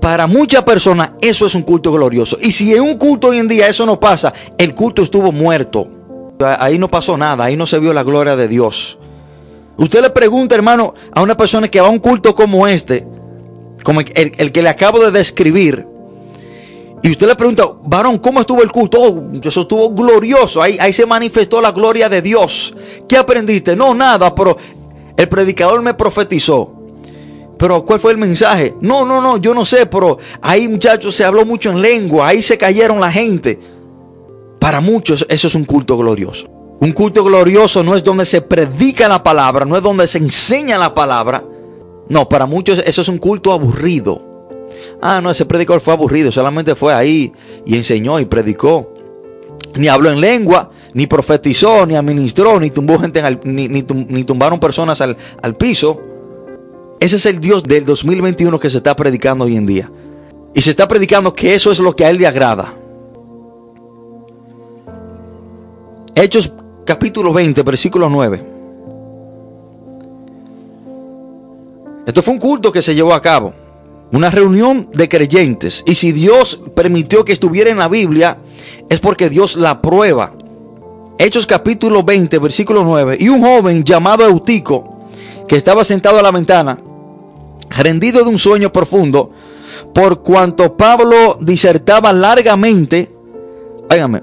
Para 0.00 0.26
muchas 0.26 0.62
personas 0.62 1.10
eso 1.20 1.46
es 1.46 1.54
un 1.54 1.62
culto 1.62 1.92
glorioso. 1.92 2.38
Y 2.40 2.52
si 2.52 2.74
en 2.74 2.82
un 2.82 2.96
culto 2.96 3.28
hoy 3.28 3.38
en 3.38 3.48
día 3.48 3.68
eso 3.68 3.84
no 3.84 3.98
pasa, 3.98 4.32
el 4.56 4.74
culto 4.74 5.02
estuvo 5.02 5.32
muerto. 5.32 5.88
Ahí 6.58 6.78
no 6.78 6.88
pasó 6.88 7.16
nada, 7.16 7.44
ahí 7.44 7.56
no 7.56 7.66
se 7.66 7.78
vio 7.78 7.92
la 7.92 8.04
gloria 8.04 8.36
de 8.36 8.46
Dios. 8.46 8.98
Usted 9.76 10.02
le 10.02 10.10
pregunta, 10.10 10.54
hermano, 10.54 10.94
a 11.14 11.22
una 11.22 11.36
persona 11.36 11.68
que 11.68 11.80
va 11.80 11.88
a 11.88 11.90
un 11.90 11.98
culto 11.98 12.34
como 12.34 12.66
este, 12.66 13.06
como 13.82 14.00
el, 14.00 14.52
que 14.52 14.62
le 14.62 14.68
acabo 14.68 15.04
de 15.04 15.10
describir, 15.10 15.86
y 17.00 17.10
usted 17.10 17.28
le 17.28 17.36
pregunta, 17.36 17.64
varón, 17.84 18.18
¿cómo 18.18 18.40
estuvo 18.40 18.62
el 18.62 18.72
culto? 18.72 18.98
Oh, 19.00 19.30
eso 19.42 19.60
estuvo 19.60 19.90
glorioso, 19.90 20.60
ahí, 20.60 20.76
ahí 20.80 20.92
se 20.92 21.06
manifestó 21.06 21.60
la 21.60 21.70
gloria 21.70 22.08
de 22.08 22.22
Dios. 22.22 22.74
¿Qué 23.08 23.16
aprendiste? 23.16 23.76
No, 23.76 23.94
nada, 23.94 24.34
pero 24.34 24.56
el 25.16 25.28
predicador 25.28 25.80
me 25.80 25.94
profetizó. 25.94 26.77
Pero 27.58 27.84
¿cuál 27.84 27.98
fue 27.98 28.12
el 28.12 28.18
mensaje? 28.18 28.76
No, 28.80 29.04
no, 29.04 29.20
no, 29.20 29.36
yo 29.36 29.52
no 29.52 29.64
sé, 29.64 29.86
pero 29.86 30.18
ahí 30.40 30.68
muchachos 30.68 31.14
se 31.14 31.24
habló 31.24 31.44
mucho 31.44 31.70
en 31.70 31.82
lengua, 31.82 32.28
ahí 32.28 32.40
se 32.40 32.56
cayeron 32.56 33.00
la 33.00 33.10
gente. 33.10 33.58
Para 34.60 34.80
muchos 34.80 35.26
eso 35.28 35.48
es 35.48 35.54
un 35.56 35.64
culto 35.64 35.98
glorioso. 35.98 36.48
Un 36.80 36.92
culto 36.92 37.24
glorioso 37.24 37.82
no 37.82 37.96
es 37.96 38.04
donde 38.04 38.24
se 38.24 38.40
predica 38.40 39.08
la 39.08 39.22
palabra, 39.24 39.64
no 39.64 39.76
es 39.76 39.82
donde 39.82 40.06
se 40.06 40.18
enseña 40.18 40.78
la 40.78 40.94
palabra. 40.94 41.44
No, 42.08 42.28
para 42.28 42.46
muchos 42.46 42.80
eso 42.86 43.02
es 43.02 43.08
un 43.08 43.18
culto 43.18 43.52
aburrido. 43.52 44.22
Ah, 45.02 45.20
no, 45.20 45.30
ese 45.30 45.44
predicador 45.44 45.80
fue 45.80 45.94
aburrido, 45.94 46.30
solamente 46.30 46.76
fue 46.76 46.94
ahí 46.94 47.32
y 47.66 47.76
enseñó 47.76 48.20
y 48.20 48.26
predicó. 48.26 48.92
Ni 49.74 49.88
habló 49.88 50.12
en 50.12 50.20
lengua, 50.20 50.70
ni 50.94 51.08
profetizó, 51.08 51.84
ni 51.86 51.96
administró, 51.96 52.60
ni 52.60 52.70
tumbó 52.70 52.98
gente, 53.00 53.20
ni, 53.42 53.82
tumbaron 54.22 54.60
personas 54.60 55.00
al 55.00 55.56
piso. 55.56 56.07
Ese 57.00 57.16
es 57.16 57.26
el 57.26 57.40
Dios 57.40 57.62
del 57.62 57.84
2021 57.84 58.58
que 58.58 58.70
se 58.70 58.78
está 58.78 58.96
predicando 58.96 59.44
hoy 59.44 59.56
en 59.56 59.66
día. 59.66 59.90
Y 60.54 60.60
se 60.60 60.70
está 60.70 60.88
predicando 60.88 61.32
que 61.32 61.54
eso 61.54 61.70
es 61.70 61.78
lo 61.78 61.94
que 61.94 62.04
a 62.04 62.10
Él 62.10 62.18
le 62.18 62.26
agrada. 62.26 62.74
Hechos 66.14 66.52
capítulo 66.84 67.32
20, 67.32 67.62
versículo 67.62 68.08
9. 68.08 68.42
Esto 72.06 72.22
fue 72.22 72.34
un 72.34 72.40
culto 72.40 72.72
que 72.72 72.82
se 72.82 72.94
llevó 72.94 73.14
a 73.14 73.22
cabo. 73.22 73.52
Una 74.10 74.30
reunión 74.30 74.88
de 74.92 75.08
creyentes. 75.08 75.84
Y 75.86 75.94
si 75.94 76.10
Dios 76.10 76.60
permitió 76.74 77.24
que 77.24 77.32
estuviera 77.32 77.70
en 77.70 77.78
la 77.78 77.88
Biblia, 77.88 78.38
es 78.88 78.98
porque 78.98 79.28
Dios 79.28 79.56
la 79.56 79.80
prueba. 79.80 80.32
Hechos 81.18 81.46
capítulo 81.46 82.02
20, 82.02 82.38
versículo 82.38 82.82
9. 82.82 83.18
Y 83.20 83.28
un 83.28 83.42
joven 83.42 83.84
llamado 83.84 84.24
Eutico, 84.24 84.97
que 85.48 85.56
estaba 85.56 85.84
sentado 85.84 86.18
a 86.18 86.22
la 86.22 86.30
ventana, 86.30 86.78
rendido 87.70 88.22
de 88.22 88.30
un 88.30 88.38
sueño 88.38 88.72
profundo, 88.72 89.30
por 89.94 90.22
cuanto 90.22 90.76
Pablo 90.76 91.38
disertaba 91.40 92.12
largamente, 92.12 93.10
óigame, 93.90 94.22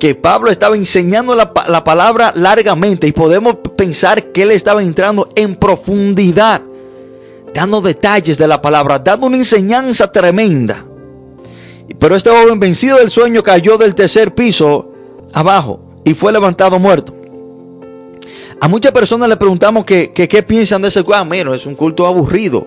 que 0.00 0.14
Pablo 0.14 0.50
estaba 0.50 0.76
enseñando 0.76 1.34
la, 1.34 1.52
la, 1.68 1.84
palabra 1.84 2.32
largamente 2.34 3.06
y 3.06 3.12
podemos 3.12 3.56
pensar 3.76 4.32
que 4.32 4.42
él 4.42 4.50
estaba 4.50 4.82
entrando 4.82 5.28
en 5.36 5.54
profundidad 5.54 6.62
dando 7.54 7.80
detalles 7.80 8.36
de 8.36 8.48
la 8.48 8.60
palabra, 8.60 8.98
dando 8.98 9.28
una 9.28 9.36
enseñanza 9.36 10.10
tremenda. 10.10 10.84
Pero 11.98 12.16
este 12.16 12.30
joven 12.30 12.58
vencido 12.58 12.98
del 12.98 13.10
sueño 13.10 13.42
cayó 13.42 13.78
del 13.78 13.94
tercer 13.94 14.34
piso 14.34 14.90
abajo 15.32 15.80
y 16.04 16.14
fue 16.14 16.32
levantado 16.32 16.78
muerto. 16.78 17.14
A 18.64 18.68
muchas 18.68 18.92
personas 18.92 19.28
le 19.28 19.36
preguntamos 19.36 19.84
que, 19.84 20.10
qué 20.10 20.42
piensan 20.42 20.80
de 20.80 20.88
ese 20.88 21.02
culto. 21.02 21.18
Ah, 21.18 21.54
es 21.54 21.66
un 21.66 21.74
culto 21.74 22.06
aburrido. 22.06 22.66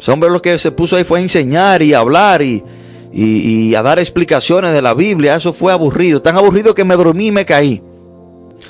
Ese 0.00 0.10
hombre 0.10 0.30
lo 0.30 0.40
que 0.40 0.58
se 0.58 0.70
puso 0.70 0.96
ahí 0.96 1.04
fue 1.04 1.18
a 1.18 1.22
enseñar 1.22 1.82
y 1.82 1.92
a 1.92 1.98
hablar 1.98 2.40
y, 2.40 2.64
y, 3.12 3.74
a 3.74 3.82
dar 3.82 3.98
explicaciones 3.98 4.72
de 4.72 4.80
la 4.80 4.94
Biblia. 4.94 5.36
Eso 5.36 5.52
fue 5.52 5.70
aburrido. 5.70 6.22
Tan 6.22 6.38
aburrido 6.38 6.74
que 6.74 6.82
me 6.82 6.96
dormí 6.96 7.26
y 7.26 7.30
me 7.30 7.44
caí. 7.44 7.82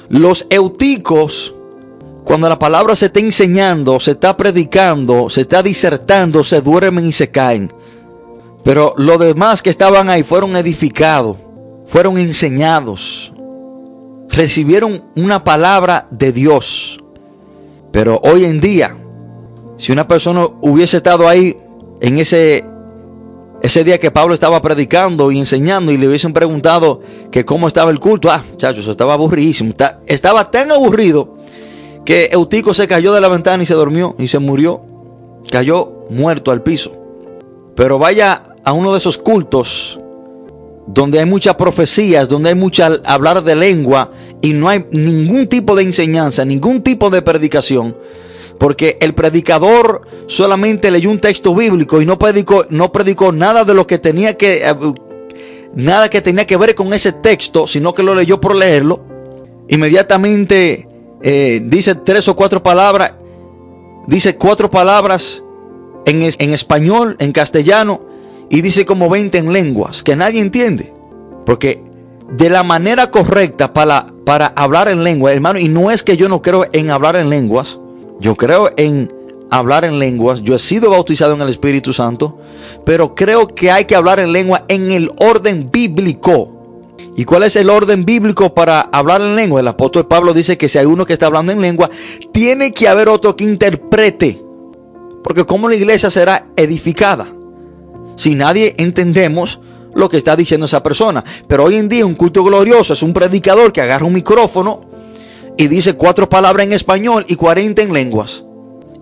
Los 0.08 0.48
euticos, 0.50 1.54
cuando 2.24 2.48
la 2.48 2.58
palabra 2.58 2.96
se 2.96 3.06
está 3.06 3.20
enseñando, 3.20 4.00
se 4.00 4.10
está 4.10 4.36
predicando, 4.36 5.30
se 5.30 5.42
está 5.42 5.62
disertando, 5.62 6.42
se 6.42 6.60
duermen 6.60 7.06
y 7.06 7.12
se 7.12 7.30
caen. 7.30 7.72
Pero 8.64 8.94
los 8.96 9.20
demás 9.20 9.62
que 9.62 9.70
estaban 9.70 10.10
ahí 10.10 10.24
fueron 10.24 10.56
edificados, 10.56 11.36
fueron 11.86 12.18
enseñados, 12.18 13.32
recibieron 14.28 15.04
una 15.16 15.44
palabra 15.44 16.06
de 16.10 16.32
Dios. 16.32 17.00
Pero 17.92 18.20
hoy 18.22 18.44
en 18.44 18.60
día, 18.60 18.96
si 19.76 19.92
una 19.92 20.06
persona 20.06 20.46
hubiese 20.60 20.98
estado 20.98 21.28
ahí 21.28 21.56
en 22.00 22.18
ese 22.18 22.64
ese 23.60 23.82
día 23.82 23.98
que 23.98 24.12
Pablo 24.12 24.34
estaba 24.34 24.62
predicando 24.62 25.32
y 25.32 25.38
enseñando 25.38 25.90
y 25.90 25.96
le 25.96 26.06
hubiesen 26.06 26.32
preguntado 26.32 27.00
que 27.32 27.44
cómo 27.44 27.66
estaba 27.66 27.90
el 27.90 27.98
culto, 27.98 28.30
ah, 28.30 28.42
muchachos, 28.48 28.86
estaba 28.86 29.14
aburridísimo. 29.14 29.72
Estaba 30.06 30.50
tan 30.50 30.70
aburrido 30.70 31.36
que 32.04 32.28
Eutico 32.30 32.72
se 32.72 32.86
cayó 32.86 33.12
de 33.12 33.20
la 33.20 33.28
ventana 33.28 33.62
y 33.62 33.66
se 33.66 33.74
durmió 33.74 34.14
y 34.18 34.28
se 34.28 34.38
murió. 34.38 34.82
Cayó 35.50 36.06
muerto 36.08 36.52
al 36.52 36.62
piso. 36.62 36.92
Pero 37.74 37.98
vaya 37.98 38.42
a 38.64 38.72
uno 38.72 38.92
de 38.92 38.98
esos 38.98 39.18
cultos 39.18 39.98
donde 40.88 41.20
hay 41.20 41.26
muchas 41.26 41.54
profecías, 41.56 42.28
donde 42.28 42.50
hay 42.50 42.54
mucha 42.54 42.86
hablar 43.04 43.44
de 43.44 43.54
lengua 43.54 44.10
y 44.42 44.52
no 44.52 44.68
hay 44.68 44.86
ningún 44.90 45.46
tipo 45.46 45.76
de 45.76 45.82
enseñanza, 45.82 46.44
ningún 46.44 46.82
tipo 46.82 47.10
de 47.10 47.22
predicación 47.22 47.94
porque 48.58 48.98
el 49.00 49.14
predicador 49.14 50.02
solamente 50.26 50.90
leyó 50.90 51.10
un 51.10 51.20
texto 51.20 51.54
bíblico 51.54 52.02
y 52.02 52.06
no 52.06 52.18
predicó, 52.18 52.64
no 52.70 52.92
predicó 52.92 53.32
nada 53.32 53.64
de 53.64 53.74
lo 53.74 53.86
que 53.86 53.98
tenía 53.98 54.36
que, 54.36 54.68
eh, 54.68 54.74
nada 55.74 56.10
que 56.10 56.20
tenía 56.20 56.46
que 56.46 56.56
ver 56.56 56.74
con 56.74 56.92
ese 56.92 57.12
texto, 57.12 57.66
sino 57.66 57.94
que 57.94 58.02
lo 58.02 58.14
leyó 58.14 58.40
por 58.40 58.54
leerlo. 58.54 59.04
Inmediatamente 59.68 60.88
eh, 61.22 61.62
dice 61.64 61.94
tres 61.94 62.26
o 62.28 62.36
cuatro 62.36 62.62
palabras, 62.62 63.14
dice 64.06 64.36
cuatro 64.36 64.70
palabras 64.70 65.42
en, 66.04 66.22
en 66.22 66.52
español, 66.52 67.16
en 67.20 67.32
castellano, 67.32 68.02
y 68.50 68.60
dice 68.60 68.84
como 68.84 69.08
20 69.08 69.38
en 69.38 69.52
lenguas, 69.52 70.02
que 70.02 70.16
nadie 70.16 70.40
entiende. 70.40 70.92
Porque 71.46 71.82
de 72.30 72.50
la 72.50 72.62
manera 72.62 73.10
correcta 73.10 73.72
para, 73.72 74.12
para 74.24 74.46
hablar 74.48 74.88
en 74.88 75.04
lengua, 75.04 75.32
hermano, 75.32 75.58
y 75.58 75.68
no 75.68 75.90
es 75.90 76.02
que 76.02 76.16
yo 76.16 76.28
no 76.28 76.42
creo 76.42 76.66
en 76.72 76.90
hablar 76.90 77.16
en 77.16 77.30
lenguas, 77.30 77.78
yo 78.20 78.36
creo 78.36 78.70
en 78.76 79.10
hablar 79.50 79.84
en 79.84 79.98
lenguas. 79.98 80.42
Yo 80.42 80.54
he 80.54 80.58
sido 80.58 80.90
bautizado 80.90 81.34
en 81.34 81.40
el 81.40 81.48
Espíritu 81.48 81.92
Santo. 81.92 82.38
Pero 82.84 83.14
creo 83.14 83.46
que 83.46 83.70
hay 83.70 83.84
que 83.84 83.96
hablar 83.96 84.20
en 84.20 84.32
lengua 84.32 84.64
en 84.68 84.90
el 84.90 85.10
orden 85.18 85.70
bíblico. 85.70 86.54
¿Y 87.16 87.24
cuál 87.24 87.42
es 87.42 87.56
el 87.56 87.68
orden 87.68 88.04
bíblico 88.04 88.54
para 88.54 88.80
hablar 88.80 89.20
en 89.20 89.34
lengua? 89.34 89.60
El 89.60 89.68
apóstol 89.68 90.06
Pablo 90.06 90.32
dice 90.32 90.56
que 90.56 90.68
si 90.68 90.78
hay 90.78 90.86
uno 90.86 91.04
que 91.04 91.14
está 91.14 91.26
hablando 91.26 91.50
en 91.50 91.60
lengua, 91.60 91.90
tiene 92.32 92.72
que 92.72 92.86
haber 92.86 93.08
otro 93.08 93.34
que 93.34 93.44
interprete. 93.44 94.40
Porque 95.24 95.44
como 95.44 95.68
la 95.68 95.74
iglesia 95.74 96.10
será 96.10 96.46
edificada? 96.56 97.26
Si 98.18 98.34
nadie 98.34 98.74
entendemos 98.78 99.60
lo 99.94 100.08
que 100.08 100.16
está 100.16 100.36
diciendo 100.36 100.66
esa 100.66 100.82
persona. 100.82 101.24
Pero 101.46 101.64
hoy 101.64 101.76
en 101.76 101.88
día 101.88 102.04
un 102.04 102.14
culto 102.14 102.42
glorioso 102.44 102.92
es 102.92 103.02
un 103.02 103.12
predicador 103.12 103.72
que 103.72 103.80
agarra 103.80 104.04
un 104.04 104.12
micrófono 104.12 104.82
y 105.56 105.68
dice 105.68 105.94
cuatro 105.94 106.28
palabras 106.28 106.66
en 106.66 106.72
español 106.72 107.24
y 107.28 107.36
40 107.36 107.82
en 107.82 107.92
lenguas. 107.92 108.44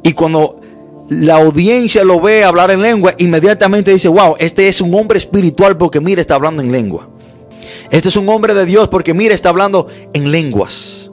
Y 0.03 0.13
cuando 0.13 0.61
la 1.09 1.37
audiencia 1.37 2.05
lo 2.05 2.21
ve 2.21 2.45
hablar 2.45 2.71
en 2.71 2.83
lengua, 2.83 3.15
inmediatamente 3.19 3.91
dice, 3.91 4.09
wow, 4.09 4.37
este 4.39 4.69
es 4.69 4.81
un 4.81 4.95
hombre 4.95 5.19
espiritual 5.19 5.79
porque 5.79 6.01
mira, 6.01 6.21
está 6.21 6.35
hablando 6.35 6.63
en 6.63 6.71
lengua. 6.71 7.09
Este 7.91 8.11
es 8.11 8.17
un 8.17 8.29
hombre 8.29 8.55
de 8.55 8.67
Dios 8.67 8.89
porque 8.89 9.15
mira, 9.15 9.35
está 9.35 9.49
hablando 9.49 9.89
en 10.13 10.31
lenguas. 10.31 11.11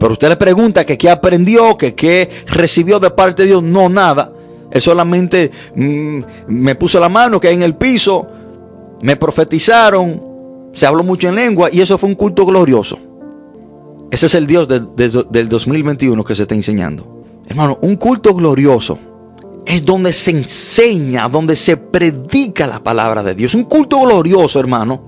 Pero 0.00 0.12
usted 0.12 0.28
le 0.28 0.36
pregunta 0.36 0.86
que 0.86 0.96
qué 0.96 1.10
aprendió, 1.10 1.76
que 1.76 1.94
qué 1.94 2.30
recibió 2.46 3.00
de 3.00 3.10
parte 3.10 3.42
de 3.42 3.48
Dios. 3.48 3.62
No, 3.62 3.88
nada. 3.88 4.32
Él 4.70 4.80
solamente 4.80 5.50
mm, 5.74 6.20
me 6.48 6.74
puso 6.74 7.00
la 7.00 7.08
mano 7.08 7.40
que 7.40 7.50
en 7.50 7.62
el 7.62 7.76
piso, 7.76 8.26
me 9.02 9.16
profetizaron, 9.16 10.70
se 10.72 10.86
habló 10.86 11.02
mucho 11.04 11.28
en 11.28 11.34
lengua 11.34 11.68
y 11.72 11.80
eso 11.80 11.98
fue 11.98 12.08
un 12.08 12.14
culto 12.14 12.44
glorioso. 12.44 12.98
Ese 14.10 14.26
es 14.26 14.34
el 14.34 14.46
Dios 14.46 14.68
del 14.68 15.48
2021 15.48 16.24
que 16.24 16.34
se 16.34 16.42
está 16.42 16.54
enseñando. 16.54 17.24
Hermano, 17.46 17.78
un 17.82 17.96
culto 17.96 18.34
glorioso 18.34 18.98
es 19.66 19.84
donde 19.84 20.14
se 20.14 20.30
enseña, 20.30 21.28
donde 21.28 21.54
se 21.54 21.76
predica 21.76 22.66
la 22.66 22.82
palabra 22.82 23.22
de 23.22 23.34
Dios. 23.34 23.54
Un 23.54 23.64
culto 23.64 24.00
glorioso, 24.00 24.60
hermano. 24.60 25.07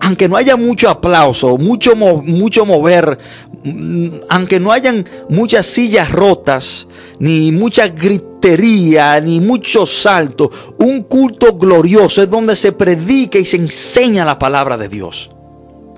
Aunque 0.00 0.28
no 0.28 0.36
haya 0.36 0.56
mucho 0.56 0.88
aplauso, 0.88 1.58
mucho, 1.58 1.94
mucho 1.94 2.64
mover, 2.64 3.18
mm, 3.64 4.08
aunque 4.30 4.58
no 4.58 4.72
hayan 4.72 5.06
muchas 5.28 5.66
sillas 5.66 6.10
rotas, 6.10 6.88
ni 7.18 7.52
mucha 7.52 7.88
gritería, 7.88 9.20
ni 9.20 9.40
mucho 9.40 9.84
salto, 9.84 10.50
un 10.78 11.02
culto 11.02 11.56
glorioso 11.58 12.22
es 12.22 12.30
donde 12.30 12.56
se 12.56 12.72
predica 12.72 13.38
y 13.38 13.44
se 13.44 13.58
enseña 13.58 14.24
la 14.24 14.38
palabra 14.38 14.78
de 14.78 14.88
Dios. 14.88 15.30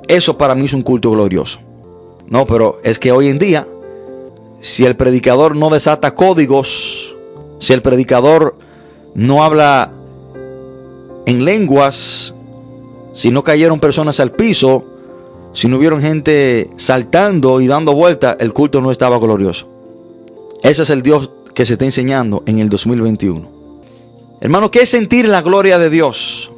Eso 0.09 0.37
para 0.37 0.55
mí 0.55 0.67
es 0.67 0.73
un 0.73 0.83
culto 0.83 1.11
glorioso. 1.13 1.61
No, 2.27 2.47
pero 2.47 2.81
es 2.83 2.99
que 2.99 3.13
hoy 3.13 3.29
en 3.29 3.39
día, 3.39 3.69
si 4.61 4.85
el 4.85 4.97
predicador 4.97 5.55
no 5.55 5.71
desata 5.71 6.15
códigos, 6.15 7.17
si 7.59 7.73
el 7.73 7.83
predicador 7.83 8.57
no 9.15 9.45
habla 9.45 9.93
en 11.27 11.45
lenguas, 11.45 12.35
si 13.13 13.31
no 13.31 13.45
cayeron 13.45 13.81
personas 13.81 14.21
al 14.21 14.33
piso, 14.33 14.85
si 15.53 15.69
no 15.69 15.77
hubieron 15.77 16.01
gente 16.01 16.71
saltando 16.77 17.61
y 17.61 17.67
dando 17.67 17.93
vueltas, 17.93 18.37
el 18.41 18.53
culto 18.53 18.81
no 18.81 18.91
estaba 18.91 19.19
glorioso. 19.19 19.69
Ese 20.63 20.83
es 20.85 20.91
el 20.91 21.03
Dios 21.03 21.31
que 21.55 21.67
se 21.67 21.75
está 21.75 21.85
enseñando 21.85 22.43
en 22.47 22.59
el 22.59 22.69
2021. 22.69 23.51
Hermano, 24.41 24.71
¿qué 24.71 24.83
es 24.83 24.89
sentir 24.89 25.29
la 25.29 25.43
gloria 25.43 25.79
de 25.79 25.91
Dios? 25.91 26.51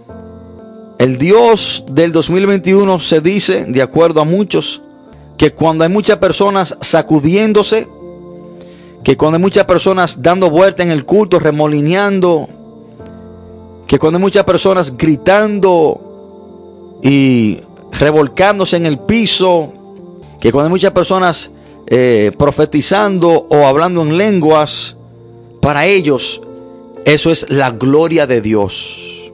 El 0.98 1.18
Dios 1.18 1.84
del 1.90 2.12
2021 2.12 3.00
se 3.00 3.20
dice, 3.20 3.64
de 3.66 3.82
acuerdo 3.82 4.20
a 4.20 4.24
muchos, 4.24 4.80
que 5.36 5.52
cuando 5.52 5.84
hay 5.84 5.90
muchas 5.90 6.18
personas 6.18 6.78
sacudiéndose, 6.80 7.88
que 9.02 9.16
cuando 9.16 9.36
hay 9.36 9.42
muchas 9.42 9.66
personas 9.66 10.22
dando 10.22 10.50
vuelta 10.50 10.82
en 10.82 10.90
el 10.90 11.04
culto, 11.04 11.40
remolineando, 11.40 12.48
que 13.86 13.98
cuando 13.98 14.18
hay 14.18 14.22
muchas 14.22 14.44
personas 14.44 14.96
gritando 14.96 16.03
y 17.04 17.60
revolcándose 17.92 18.78
en 18.78 18.86
el 18.86 18.98
piso, 18.98 19.72
que 20.40 20.50
cuando 20.50 20.68
hay 20.68 20.70
muchas 20.70 20.92
personas 20.92 21.50
eh, 21.86 22.32
profetizando 22.36 23.28
o 23.30 23.66
hablando 23.66 24.00
en 24.02 24.16
lenguas, 24.16 24.96
para 25.60 25.86
ellos 25.86 26.40
eso 27.04 27.30
es 27.30 27.50
la 27.50 27.70
gloria 27.70 28.26
de 28.26 28.40
Dios. 28.40 29.30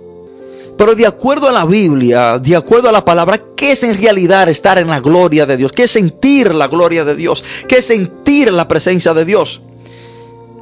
Pero 0.76 0.94
de 0.96 1.06
acuerdo 1.06 1.48
a 1.48 1.52
la 1.52 1.64
Biblia, 1.64 2.38
de 2.38 2.56
acuerdo 2.56 2.88
a 2.88 2.92
la 2.92 3.04
palabra, 3.04 3.40
¿qué 3.54 3.72
es 3.72 3.84
en 3.84 3.96
realidad 4.00 4.48
estar 4.48 4.78
en 4.78 4.88
la 4.88 4.98
gloria 5.00 5.46
de 5.46 5.56
Dios? 5.56 5.70
¿Qué 5.70 5.84
es 5.84 5.90
sentir 5.92 6.52
la 6.54 6.66
gloria 6.66 7.04
de 7.04 7.14
Dios? 7.14 7.44
¿Qué 7.68 7.76
es 7.78 7.84
sentir 7.84 8.52
la 8.52 8.66
presencia 8.66 9.14
de 9.14 9.24
Dios? 9.24 9.62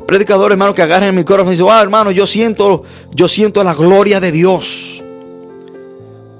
Predicador, 0.06 0.52
hermano, 0.52 0.74
que 0.74 0.82
agarren 0.82 1.10
el 1.10 1.14
micrófono 1.14 1.52
y 1.52 1.54
dicen, 1.54 1.68
ah, 1.70 1.80
hermano, 1.80 2.10
yo 2.10 2.26
siento, 2.26 2.82
yo 3.12 3.28
siento 3.28 3.64
la 3.64 3.74
gloria 3.74 4.20
de 4.20 4.32
Dios. 4.32 5.02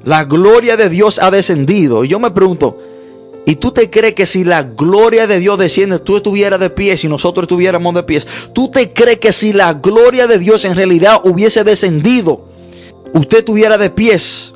La 0.04 0.24
gloria 0.24 0.76
de 0.76 0.88
Dios 0.88 1.18
ha 1.18 1.30
descendido. 1.30 2.04
Y 2.04 2.08
yo 2.08 2.18
me 2.18 2.30
pregunto, 2.30 2.78
¿y 3.46 3.56
tú 3.56 3.72
te 3.72 3.90
crees 3.90 4.14
que 4.14 4.26
si 4.26 4.44
la 4.44 4.62
gloria 4.62 5.26
de 5.26 5.38
Dios 5.38 5.58
desciende, 5.58 5.98
tú 5.98 6.16
estuvieras 6.16 6.60
de 6.60 6.70
pie, 6.70 6.96
si 6.96 7.08
nosotros 7.08 7.44
estuviéramos 7.44 7.94
de 7.94 8.02
pie? 8.02 8.22
¿Tú 8.52 8.70
te 8.70 8.92
crees 8.92 9.18
que 9.18 9.32
si 9.32 9.52
la 9.52 9.74
gloria 9.74 10.26
de 10.26 10.38
Dios 10.38 10.64
en 10.64 10.76
realidad 10.76 11.20
hubiese 11.24 11.64
descendido, 11.64 12.48
usted 13.12 13.44
tuviera 13.44 13.78
de 13.78 13.90
pies. 13.90 14.52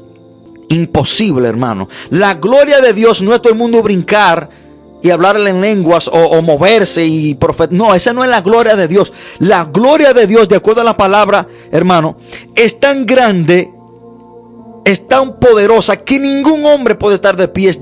Imposible, 0.68 1.48
hermano. 1.48 1.88
La 2.10 2.34
gloria 2.34 2.80
de 2.80 2.92
Dios 2.92 3.20
no 3.20 3.34
es 3.34 3.42
todo 3.42 3.52
el 3.52 3.58
mundo 3.58 3.82
brincar 3.82 4.48
y 5.02 5.10
hablarle 5.10 5.50
en 5.50 5.60
lenguas 5.60 6.08
o, 6.10 6.40
moverse 6.40 7.04
y 7.04 7.34
profetizar. 7.34 7.76
No, 7.76 7.94
esa 7.94 8.12
no 8.12 8.24
es 8.24 8.30
la 8.30 8.40
gloria 8.40 8.76
de 8.76 8.88
Dios. 8.88 9.12
La 9.38 9.64
gloria 9.66 10.14
de 10.14 10.26
Dios, 10.26 10.48
de 10.48 10.56
acuerdo 10.56 10.80
a 10.80 10.84
la 10.84 10.96
palabra, 10.96 11.46
hermano, 11.70 12.16
es 12.54 12.80
tan 12.80 13.04
grande, 13.04 13.70
es 14.84 15.06
tan 15.08 15.38
poderosa 15.38 15.98
que 15.98 16.18
ningún 16.18 16.64
hombre 16.66 16.94
puede 16.94 17.16
estar 17.16 17.36
de 17.36 17.48
pies 17.48 17.80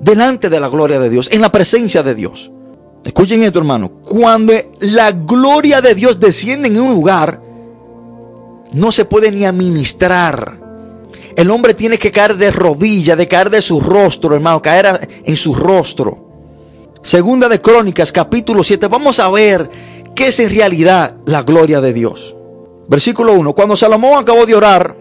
delante 0.00 0.48
de 0.50 0.60
la 0.60 0.68
gloria 0.68 0.98
de 1.00 1.10
Dios, 1.10 1.28
en 1.32 1.40
la 1.40 1.50
presencia 1.50 2.02
de 2.02 2.14
Dios. 2.14 2.50
Escuchen 3.04 3.42
esto, 3.42 3.58
hermano. 3.58 4.02
Cuando 4.04 4.52
la 4.80 5.12
gloria 5.12 5.80
de 5.80 5.94
Dios 5.94 6.18
desciende 6.18 6.68
en 6.68 6.80
un 6.80 6.92
lugar, 6.92 7.40
no 8.72 8.92
se 8.92 9.04
puede 9.04 9.30
ni 9.30 9.44
administrar. 9.44 10.60
El 11.36 11.50
hombre 11.50 11.74
tiene 11.74 11.98
que 11.98 12.10
caer 12.10 12.36
de 12.36 12.50
rodillas, 12.50 13.16
de 13.16 13.28
caer 13.28 13.50
de 13.50 13.62
su 13.62 13.80
rostro, 13.80 14.34
hermano, 14.34 14.60
caer 14.60 15.08
en 15.24 15.36
su 15.36 15.54
rostro. 15.54 16.26
Segunda 17.02 17.48
de 17.48 17.60
Crónicas, 17.60 18.10
capítulo 18.10 18.64
7. 18.64 18.88
Vamos 18.88 19.20
a 19.20 19.30
ver 19.30 19.70
qué 20.14 20.28
es 20.28 20.40
en 20.40 20.50
realidad 20.50 21.16
la 21.26 21.42
gloria 21.42 21.80
de 21.80 21.92
Dios. 21.92 22.34
Versículo 22.88 23.34
1. 23.34 23.52
Cuando 23.52 23.76
Salomón 23.76 24.18
acabó 24.18 24.46
de 24.46 24.54
orar, 24.54 24.96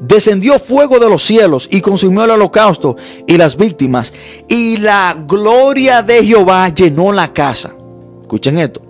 descendió 0.00 0.58
fuego 0.58 0.98
de 0.98 1.08
los 1.08 1.22
cielos 1.22 1.68
y 1.70 1.80
consumió 1.80 2.24
el 2.24 2.30
holocausto 2.30 2.96
y 3.26 3.36
las 3.36 3.56
víctimas. 3.56 4.12
Y 4.48 4.78
la 4.78 5.16
gloria 5.26 6.02
de 6.02 6.24
Jehová 6.24 6.68
llenó 6.70 7.12
la 7.12 7.32
casa. 7.32 7.74
Escuchen 8.22 8.58
esto. 8.58 8.82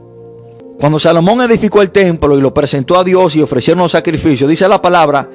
Cuando 0.78 0.98
Salomón 0.98 1.42
edificó 1.42 1.82
el 1.82 1.90
templo 1.90 2.38
y 2.38 2.40
lo 2.40 2.54
presentó 2.54 2.96
a 2.96 3.04
Dios 3.04 3.36
y 3.36 3.42
ofrecieron 3.42 3.82
los 3.82 3.92
sacrificios, 3.92 4.48
dice 4.48 4.66
la 4.66 4.80
palabra 4.80 5.28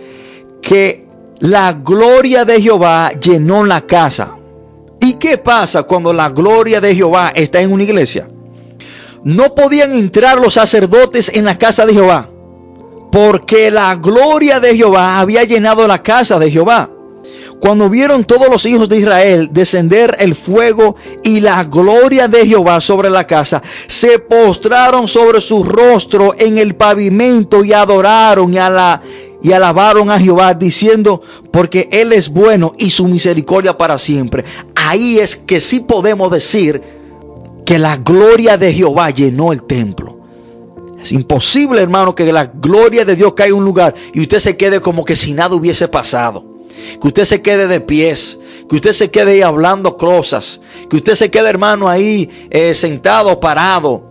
que 0.62 1.06
la 1.40 1.74
gloria 1.74 2.46
de 2.46 2.62
Jehová 2.62 3.12
llenó 3.12 3.64
la 3.64 3.82
casa. 3.82 4.36
¿Y 5.00 5.16
qué 5.16 5.38
pasa 5.38 5.84
cuando 5.84 6.14
la 6.14 6.30
gloria 6.30 6.82
de 6.82 6.96
Jehová 6.96 7.32
está 7.36 7.62
en 7.62 7.72
una 7.72 7.84
iglesia? 7.84 8.28
No 9.24 9.54
podían 9.54 9.94
entrar 9.94 10.40
los 10.40 10.56
sacerdotes 10.56 11.30
en 11.34 11.46
la 11.46 11.58
casa 11.58 11.86
de 11.86 11.94
Jehová 11.94 12.30
porque 13.16 13.72
la 13.72 13.96
gloria 13.96 14.60
de 14.60 14.76
Jehová 14.76 15.22
había 15.22 15.46
llenado 15.46 15.88
la 15.88 16.04
casa 16.04 16.38
de 16.38 16.52
Jehová. 16.52 16.90
Cuando 17.62 17.90
vieron 17.90 18.26
todos 18.26 18.50
los 18.50 18.66
hijos 18.66 18.90
de 18.90 18.98
Israel 18.98 19.52
descender 19.54 20.18
el 20.20 20.36
fuego 20.36 20.98
y 21.24 21.40
la 21.40 21.64
gloria 21.64 22.28
de 22.28 22.46
Jehová 22.46 22.82
sobre 22.82 23.10
la 23.10 23.26
casa, 23.26 23.64
se 23.88 24.20
postraron 24.20 25.08
sobre 25.08 25.40
su 25.40 25.64
rostro 25.64 26.36
en 26.38 26.58
el 26.58 26.76
pavimento 26.76 27.64
y 27.64 27.72
adoraron 27.72 28.54
y, 28.54 28.58
y 29.48 29.52
alabaron 29.54 30.12
a 30.12 30.20
Jehová 30.20 30.54
diciendo, 30.54 31.22
porque 31.52 31.88
Él 31.94 32.12
es 32.12 32.28
bueno 32.28 32.74
y 32.78 32.90
su 32.90 33.08
misericordia 33.08 33.78
para 33.78 33.98
siempre. 33.98 34.44
Ahí 34.76 35.20
es 35.20 35.38
que 35.38 35.62
sí 35.62 35.80
podemos 35.80 36.30
decir 36.34 36.82
que 37.66 37.80
la 37.80 37.96
gloria 37.96 38.58
de 38.58 38.74
Jehová 38.74 39.10
llenó 39.12 39.54
el 39.54 39.64
templo. 39.64 40.15
Es 41.06 41.12
imposible, 41.12 41.84
hermano, 41.84 42.16
que 42.16 42.34
la 42.34 42.46
gloria 42.46 43.06
de 43.06 43.16
Dios 43.16 43.36
caiga 43.36 43.54
en 43.54 43.60
un 43.60 43.64
lugar 43.64 43.94
y 44.12 44.22
usted 44.22 44.40
se 44.40 44.58
quede 44.58 44.80
como 44.80 45.06
que 45.06 45.16
si 45.16 45.36
nada 45.36 45.54
hubiese 45.54 45.88
pasado. 45.88 46.44
Que 47.00 47.08
usted 47.08 47.26
se 47.26 47.44
quede 47.44 47.68
de 47.68 47.80
pies, 47.80 48.40
que 48.68 48.78
usted 48.78 48.92
se 48.92 49.12
quede 49.12 49.34
ahí 49.34 49.42
hablando 49.44 49.98
cosas, 49.98 50.62
que 50.90 50.96
usted 50.96 51.14
se 51.14 51.30
quede, 51.30 51.48
hermano, 51.48 51.88
ahí 51.88 52.48
eh, 52.50 52.74
sentado, 52.74 53.40
parado. 53.40 54.10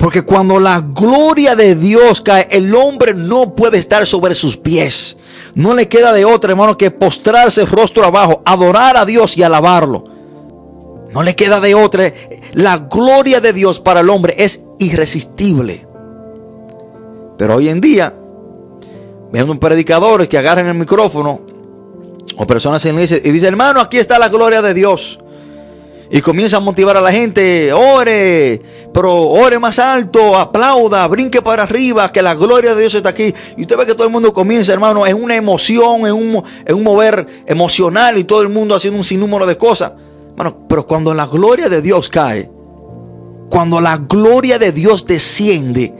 Porque 0.00 0.22
cuando 0.22 0.58
la 0.58 0.80
gloria 0.80 1.54
de 1.54 1.76
Dios 1.76 2.22
cae, 2.22 2.48
el 2.50 2.74
hombre 2.74 3.14
no 3.14 3.54
puede 3.54 3.78
estar 3.78 4.04
sobre 4.04 4.34
sus 4.34 4.56
pies. 4.56 5.16
No 5.54 5.74
le 5.74 5.86
queda 5.86 6.12
de 6.12 6.24
otra, 6.24 6.50
hermano, 6.50 6.76
que 6.76 6.90
postrarse 6.90 7.64
rostro 7.66 8.04
abajo, 8.04 8.42
adorar 8.44 8.96
a 8.96 9.04
Dios 9.04 9.36
y 9.36 9.44
alabarlo. 9.44 10.06
No 11.14 11.22
le 11.22 11.36
queda 11.36 11.60
de 11.60 11.76
otra. 11.76 12.12
La 12.54 12.78
gloria 12.78 13.40
de 13.40 13.52
Dios 13.52 13.78
para 13.78 14.00
el 14.00 14.10
hombre 14.10 14.34
es 14.38 14.62
irresistible. 14.78 15.86
Pero 17.36 17.56
hoy 17.56 17.68
en 17.68 17.80
día, 17.80 18.14
un 19.32 19.58
predicadores 19.58 20.28
que 20.28 20.38
agarran 20.38 20.66
el 20.66 20.74
micrófono 20.74 21.40
o 22.36 22.46
personas 22.46 22.84
en 22.84 22.96
la 22.96 23.02
iglesia 23.02 23.28
y 23.28 23.32
dicen, 23.32 23.48
hermano, 23.48 23.80
aquí 23.80 23.98
está 23.98 24.18
la 24.18 24.28
gloria 24.28 24.62
de 24.62 24.74
Dios. 24.74 25.20
Y 26.10 26.22
comienza 26.22 26.56
a 26.56 26.60
motivar 26.60 26.96
a 26.96 27.02
la 27.02 27.12
gente, 27.12 27.70
ore, 27.70 28.62
pero 28.94 29.14
ore 29.14 29.58
más 29.58 29.78
alto, 29.78 30.36
aplauda, 30.36 31.06
brinque 31.06 31.42
para 31.42 31.64
arriba, 31.64 32.10
que 32.10 32.22
la 32.22 32.34
gloria 32.34 32.74
de 32.74 32.80
Dios 32.80 32.94
está 32.94 33.10
aquí. 33.10 33.34
Y 33.58 33.62
usted 33.62 33.76
ve 33.76 33.84
que 33.84 33.94
todo 33.94 34.06
el 34.06 34.12
mundo 34.12 34.32
comienza, 34.32 34.72
hermano, 34.72 35.06
en 35.06 35.22
una 35.22 35.36
emoción, 35.36 36.06
en 36.06 36.14
un, 36.14 36.42
en 36.64 36.74
un 36.74 36.82
mover 36.82 37.26
emocional 37.46 38.16
y 38.16 38.24
todo 38.24 38.40
el 38.40 38.48
mundo 38.48 38.74
haciendo 38.74 38.98
un 38.98 39.04
sinnúmero 39.04 39.44
de 39.44 39.58
cosas. 39.58 39.92
Bueno, 40.34 40.66
pero 40.66 40.86
cuando 40.86 41.12
la 41.12 41.26
gloria 41.26 41.68
de 41.68 41.82
Dios 41.82 42.08
cae, 42.08 42.50
cuando 43.50 43.80
la 43.80 43.96
gloria 43.96 44.58
de 44.58 44.72
Dios 44.72 45.06
desciende, 45.06 45.94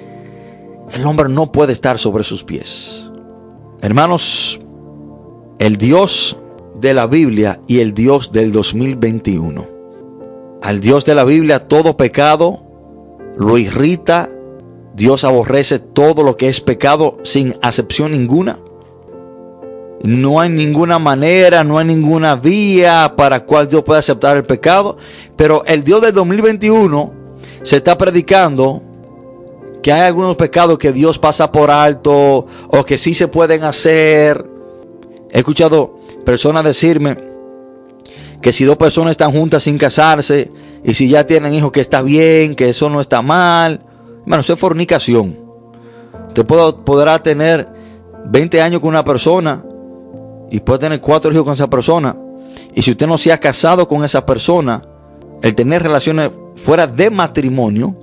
el 0.92 1.04
hombre 1.04 1.28
no 1.28 1.52
puede 1.52 1.72
estar 1.72 1.98
sobre 1.98 2.24
sus 2.24 2.44
pies. 2.44 3.10
Hermanos, 3.80 4.60
el 5.58 5.76
Dios 5.76 6.38
de 6.80 6.94
la 6.94 7.06
Biblia 7.06 7.60
y 7.66 7.80
el 7.80 7.94
Dios 7.94 8.32
del 8.32 8.52
2021. 8.52 9.66
Al 10.62 10.80
Dios 10.80 11.04
de 11.04 11.14
la 11.14 11.24
Biblia 11.24 11.68
todo 11.68 11.96
pecado 11.96 12.60
lo 13.36 13.58
irrita. 13.58 14.30
Dios 14.94 15.24
aborrece 15.24 15.78
todo 15.78 16.22
lo 16.22 16.36
que 16.36 16.48
es 16.48 16.60
pecado 16.60 17.18
sin 17.22 17.56
acepción 17.62 18.12
ninguna. 18.12 18.58
No 20.02 20.40
hay 20.40 20.48
ninguna 20.48 20.98
manera, 20.98 21.64
no 21.64 21.78
hay 21.78 21.86
ninguna 21.86 22.36
vía 22.36 23.14
para 23.16 23.44
cual 23.44 23.68
Dios 23.68 23.82
pueda 23.84 24.00
aceptar 24.00 24.36
el 24.36 24.44
pecado. 24.44 24.96
Pero 25.36 25.64
el 25.66 25.84
Dios 25.84 26.02
del 26.02 26.12
2021 26.14 27.17
se 27.62 27.76
está 27.76 27.96
predicando 27.98 28.82
que 29.82 29.92
hay 29.92 30.02
algunos 30.02 30.36
pecados 30.36 30.78
que 30.78 30.92
Dios 30.92 31.18
pasa 31.18 31.50
por 31.52 31.70
alto 31.70 32.46
o 32.68 32.84
que 32.84 32.98
sí 32.98 33.14
se 33.14 33.28
pueden 33.28 33.64
hacer. 33.64 34.44
He 35.30 35.38
escuchado 35.38 35.96
personas 36.24 36.64
decirme 36.64 37.16
que 38.40 38.52
si 38.52 38.64
dos 38.64 38.76
personas 38.76 39.12
están 39.12 39.32
juntas 39.32 39.62
sin 39.62 39.78
casarse 39.78 40.50
y 40.84 40.94
si 40.94 41.08
ya 41.08 41.26
tienen 41.26 41.52
hijos 41.54 41.72
que 41.72 41.80
está 41.80 42.02
bien, 42.02 42.54
que 42.54 42.68
eso 42.68 42.88
no 42.88 43.00
está 43.00 43.22
mal. 43.22 43.80
Bueno, 44.26 44.40
eso 44.40 44.52
es 44.52 44.58
fornicación. 44.58 45.36
Usted 46.28 46.44
podrá 46.46 47.22
tener 47.22 47.68
20 48.26 48.60
años 48.60 48.80
con 48.80 48.90
una 48.90 49.04
persona 49.04 49.64
y 50.50 50.60
puede 50.60 50.80
tener 50.80 51.00
cuatro 51.00 51.32
hijos 51.32 51.44
con 51.44 51.54
esa 51.54 51.70
persona. 51.70 52.16
Y 52.74 52.82
si 52.82 52.92
usted 52.92 53.06
no 53.06 53.18
se 53.18 53.32
ha 53.32 53.38
casado 53.38 53.88
con 53.88 54.04
esa 54.04 54.24
persona, 54.24 54.82
el 55.42 55.54
tener 55.54 55.82
relaciones 55.82 56.30
fuera 56.56 56.86
de 56.86 57.10
matrimonio, 57.10 57.94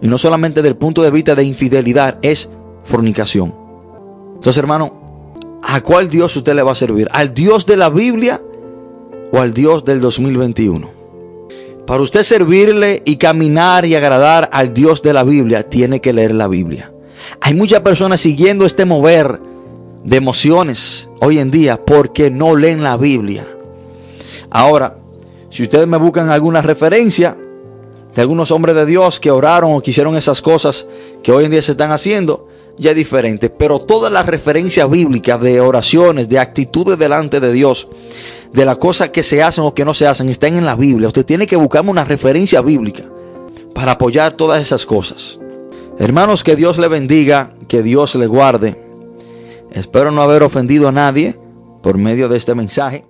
y 0.00 0.08
no 0.08 0.18
solamente 0.18 0.62
del 0.62 0.76
punto 0.76 1.02
de 1.02 1.10
vista 1.10 1.34
de 1.34 1.44
infidelidad, 1.44 2.18
es 2.22 2.50
fornicación. 2.84 3.54
Entonces, 4.34 4.58
hermano, 4.58 5.38
¿a 5.62 5.80
cuál 5.80 6.10
Dios 6.10 6.34
usted 6.36 6.54
le 6.54 6.62
va 6.62 6.72
a 6.72 6.76
servir? 6.76 7.08
¿Al 7.12 7.32
Dios 7.32 7.66
de 7.66 7.76
la 7.76 7.88
Biblia 7.88 8.40
o 9.32 9.38
al 9.38 9.54
Dios 9.54 9.84
del 9.84 10.00
2021? 10.00 10.90
Para 11.86 12.02
usted 12.02 12.22
servirle 12.22 13.02
y 13.04 13.16
caminar 13.16 13.84
y 13.84 13.94
agradar 13.94 14.50
al 14.52 14.74
Dios 14.74 15.02
de 15.02 15.12
la 15.12 15.24
Biblia, 15.24 15.68
tiene 15.68 16.00
que 16.00 16.12
leer 16.12 16.34
la 16.34 16.48
Biblia. 16.48 16.92
Hay 17.40 17.54
muchas 17.54 17.80
personas 17.80 18.20
siguiendo 18.20 18.66
este 18.66 18.84
mover 18.84 19.40
de 20.04 20.16
emociones 20.16 21.08
hoy 21.20 21.38
en 21.38 21.50
día 21.50 21.84
porque 21.84 22.30
no 22.30 22.56
leen 22.56 22.82
la 22.82 22.96
Biblia. 22.96 23.46
Ahora, 24.50 24.96
si 25.52 25.64
ustedes 25.64 25.86
me 25.86 25.98
buscan 25.98 26.30
alguna 26.30 26.62
referencia 26.62 27.36
de 28.14 28.22
algunos 28.22 28.50
hombres 28.50 28.74
de 28.74 28.86
Dios 28.86 29.20
que 29.20 29.30
oraron 29.30 29.74
o 29.74 29.82
que 29.82 29.90
hicieron 29.90 30.16
esas 30.16 30.40
cosas 30.40 30.86
que 31.22 31.30
hoy 31.30 31.44
en 31.44 31.50
día 31.50 31.60
se 31.60 31.72
están 31.72 31.92
haciendo, 31.92 32.48
ya 32.78 32.92
es 32.92 32.96
diferente. 32.96 33.50
Pero 33.50 33.78
todas 33.78 34.10
las 34.10 34.24
referencias 34.24 34.88
bíblicas 34.88 35.38
de 35.42 35.60
oraciones, 35.60 36.30
de 36.30 36.38
actitudes 36.38 36.98
delante 36.98 37.38
de 37.38 37.52
Dios, 37.52 37.86
de 38.50 38.64
las 38.64 38.78
cosas 38.78 39.10
que 39.10 39.22
se 39.22 39.42
hacen 39.42 39.64
o 39.64 39.74
que 39.74 39.84
no 39.84 39.92
se 39.92 40.06
hacen, 40.06 40.30
están 40.30 40.56
en 40.56 40.64
la 40.64 40.74
Biblia. 40.74 41.08
Usted 41.08 41.26
tiene 41.26 41.46
que 41.46 41.56
buscarme 41.56 41.90
una 41.90 42.04
referencia 42.04 42.62
bíblica 42.62 43.04
para 43.74 43.92
apoyar 43.92 44.32
todas 44.32 44.62
esas 44.62 44.86
cosas. 44.86 45.38
Hermanos, 45.98 46.42
que 46.42 46.56
Dios 46.56 46.78
le 46.78 46.88
bendiga, 46.88 47.52
que 47.68 47.82
Dios 47.82 48.14
le 48.14 48.26
guarde. 48.26 48.74
Espero 49.70 50.10
no 50.10 50.22
haber 50.22 50.42
ofendido 50.42 50.88
a 50.88 50.92
nadie 50.92 51.38
por 51.82 51.98
medio 51.98 52.30
de 52.30 52.38
este 52.38 52.54
mensaje. 52.54 53.04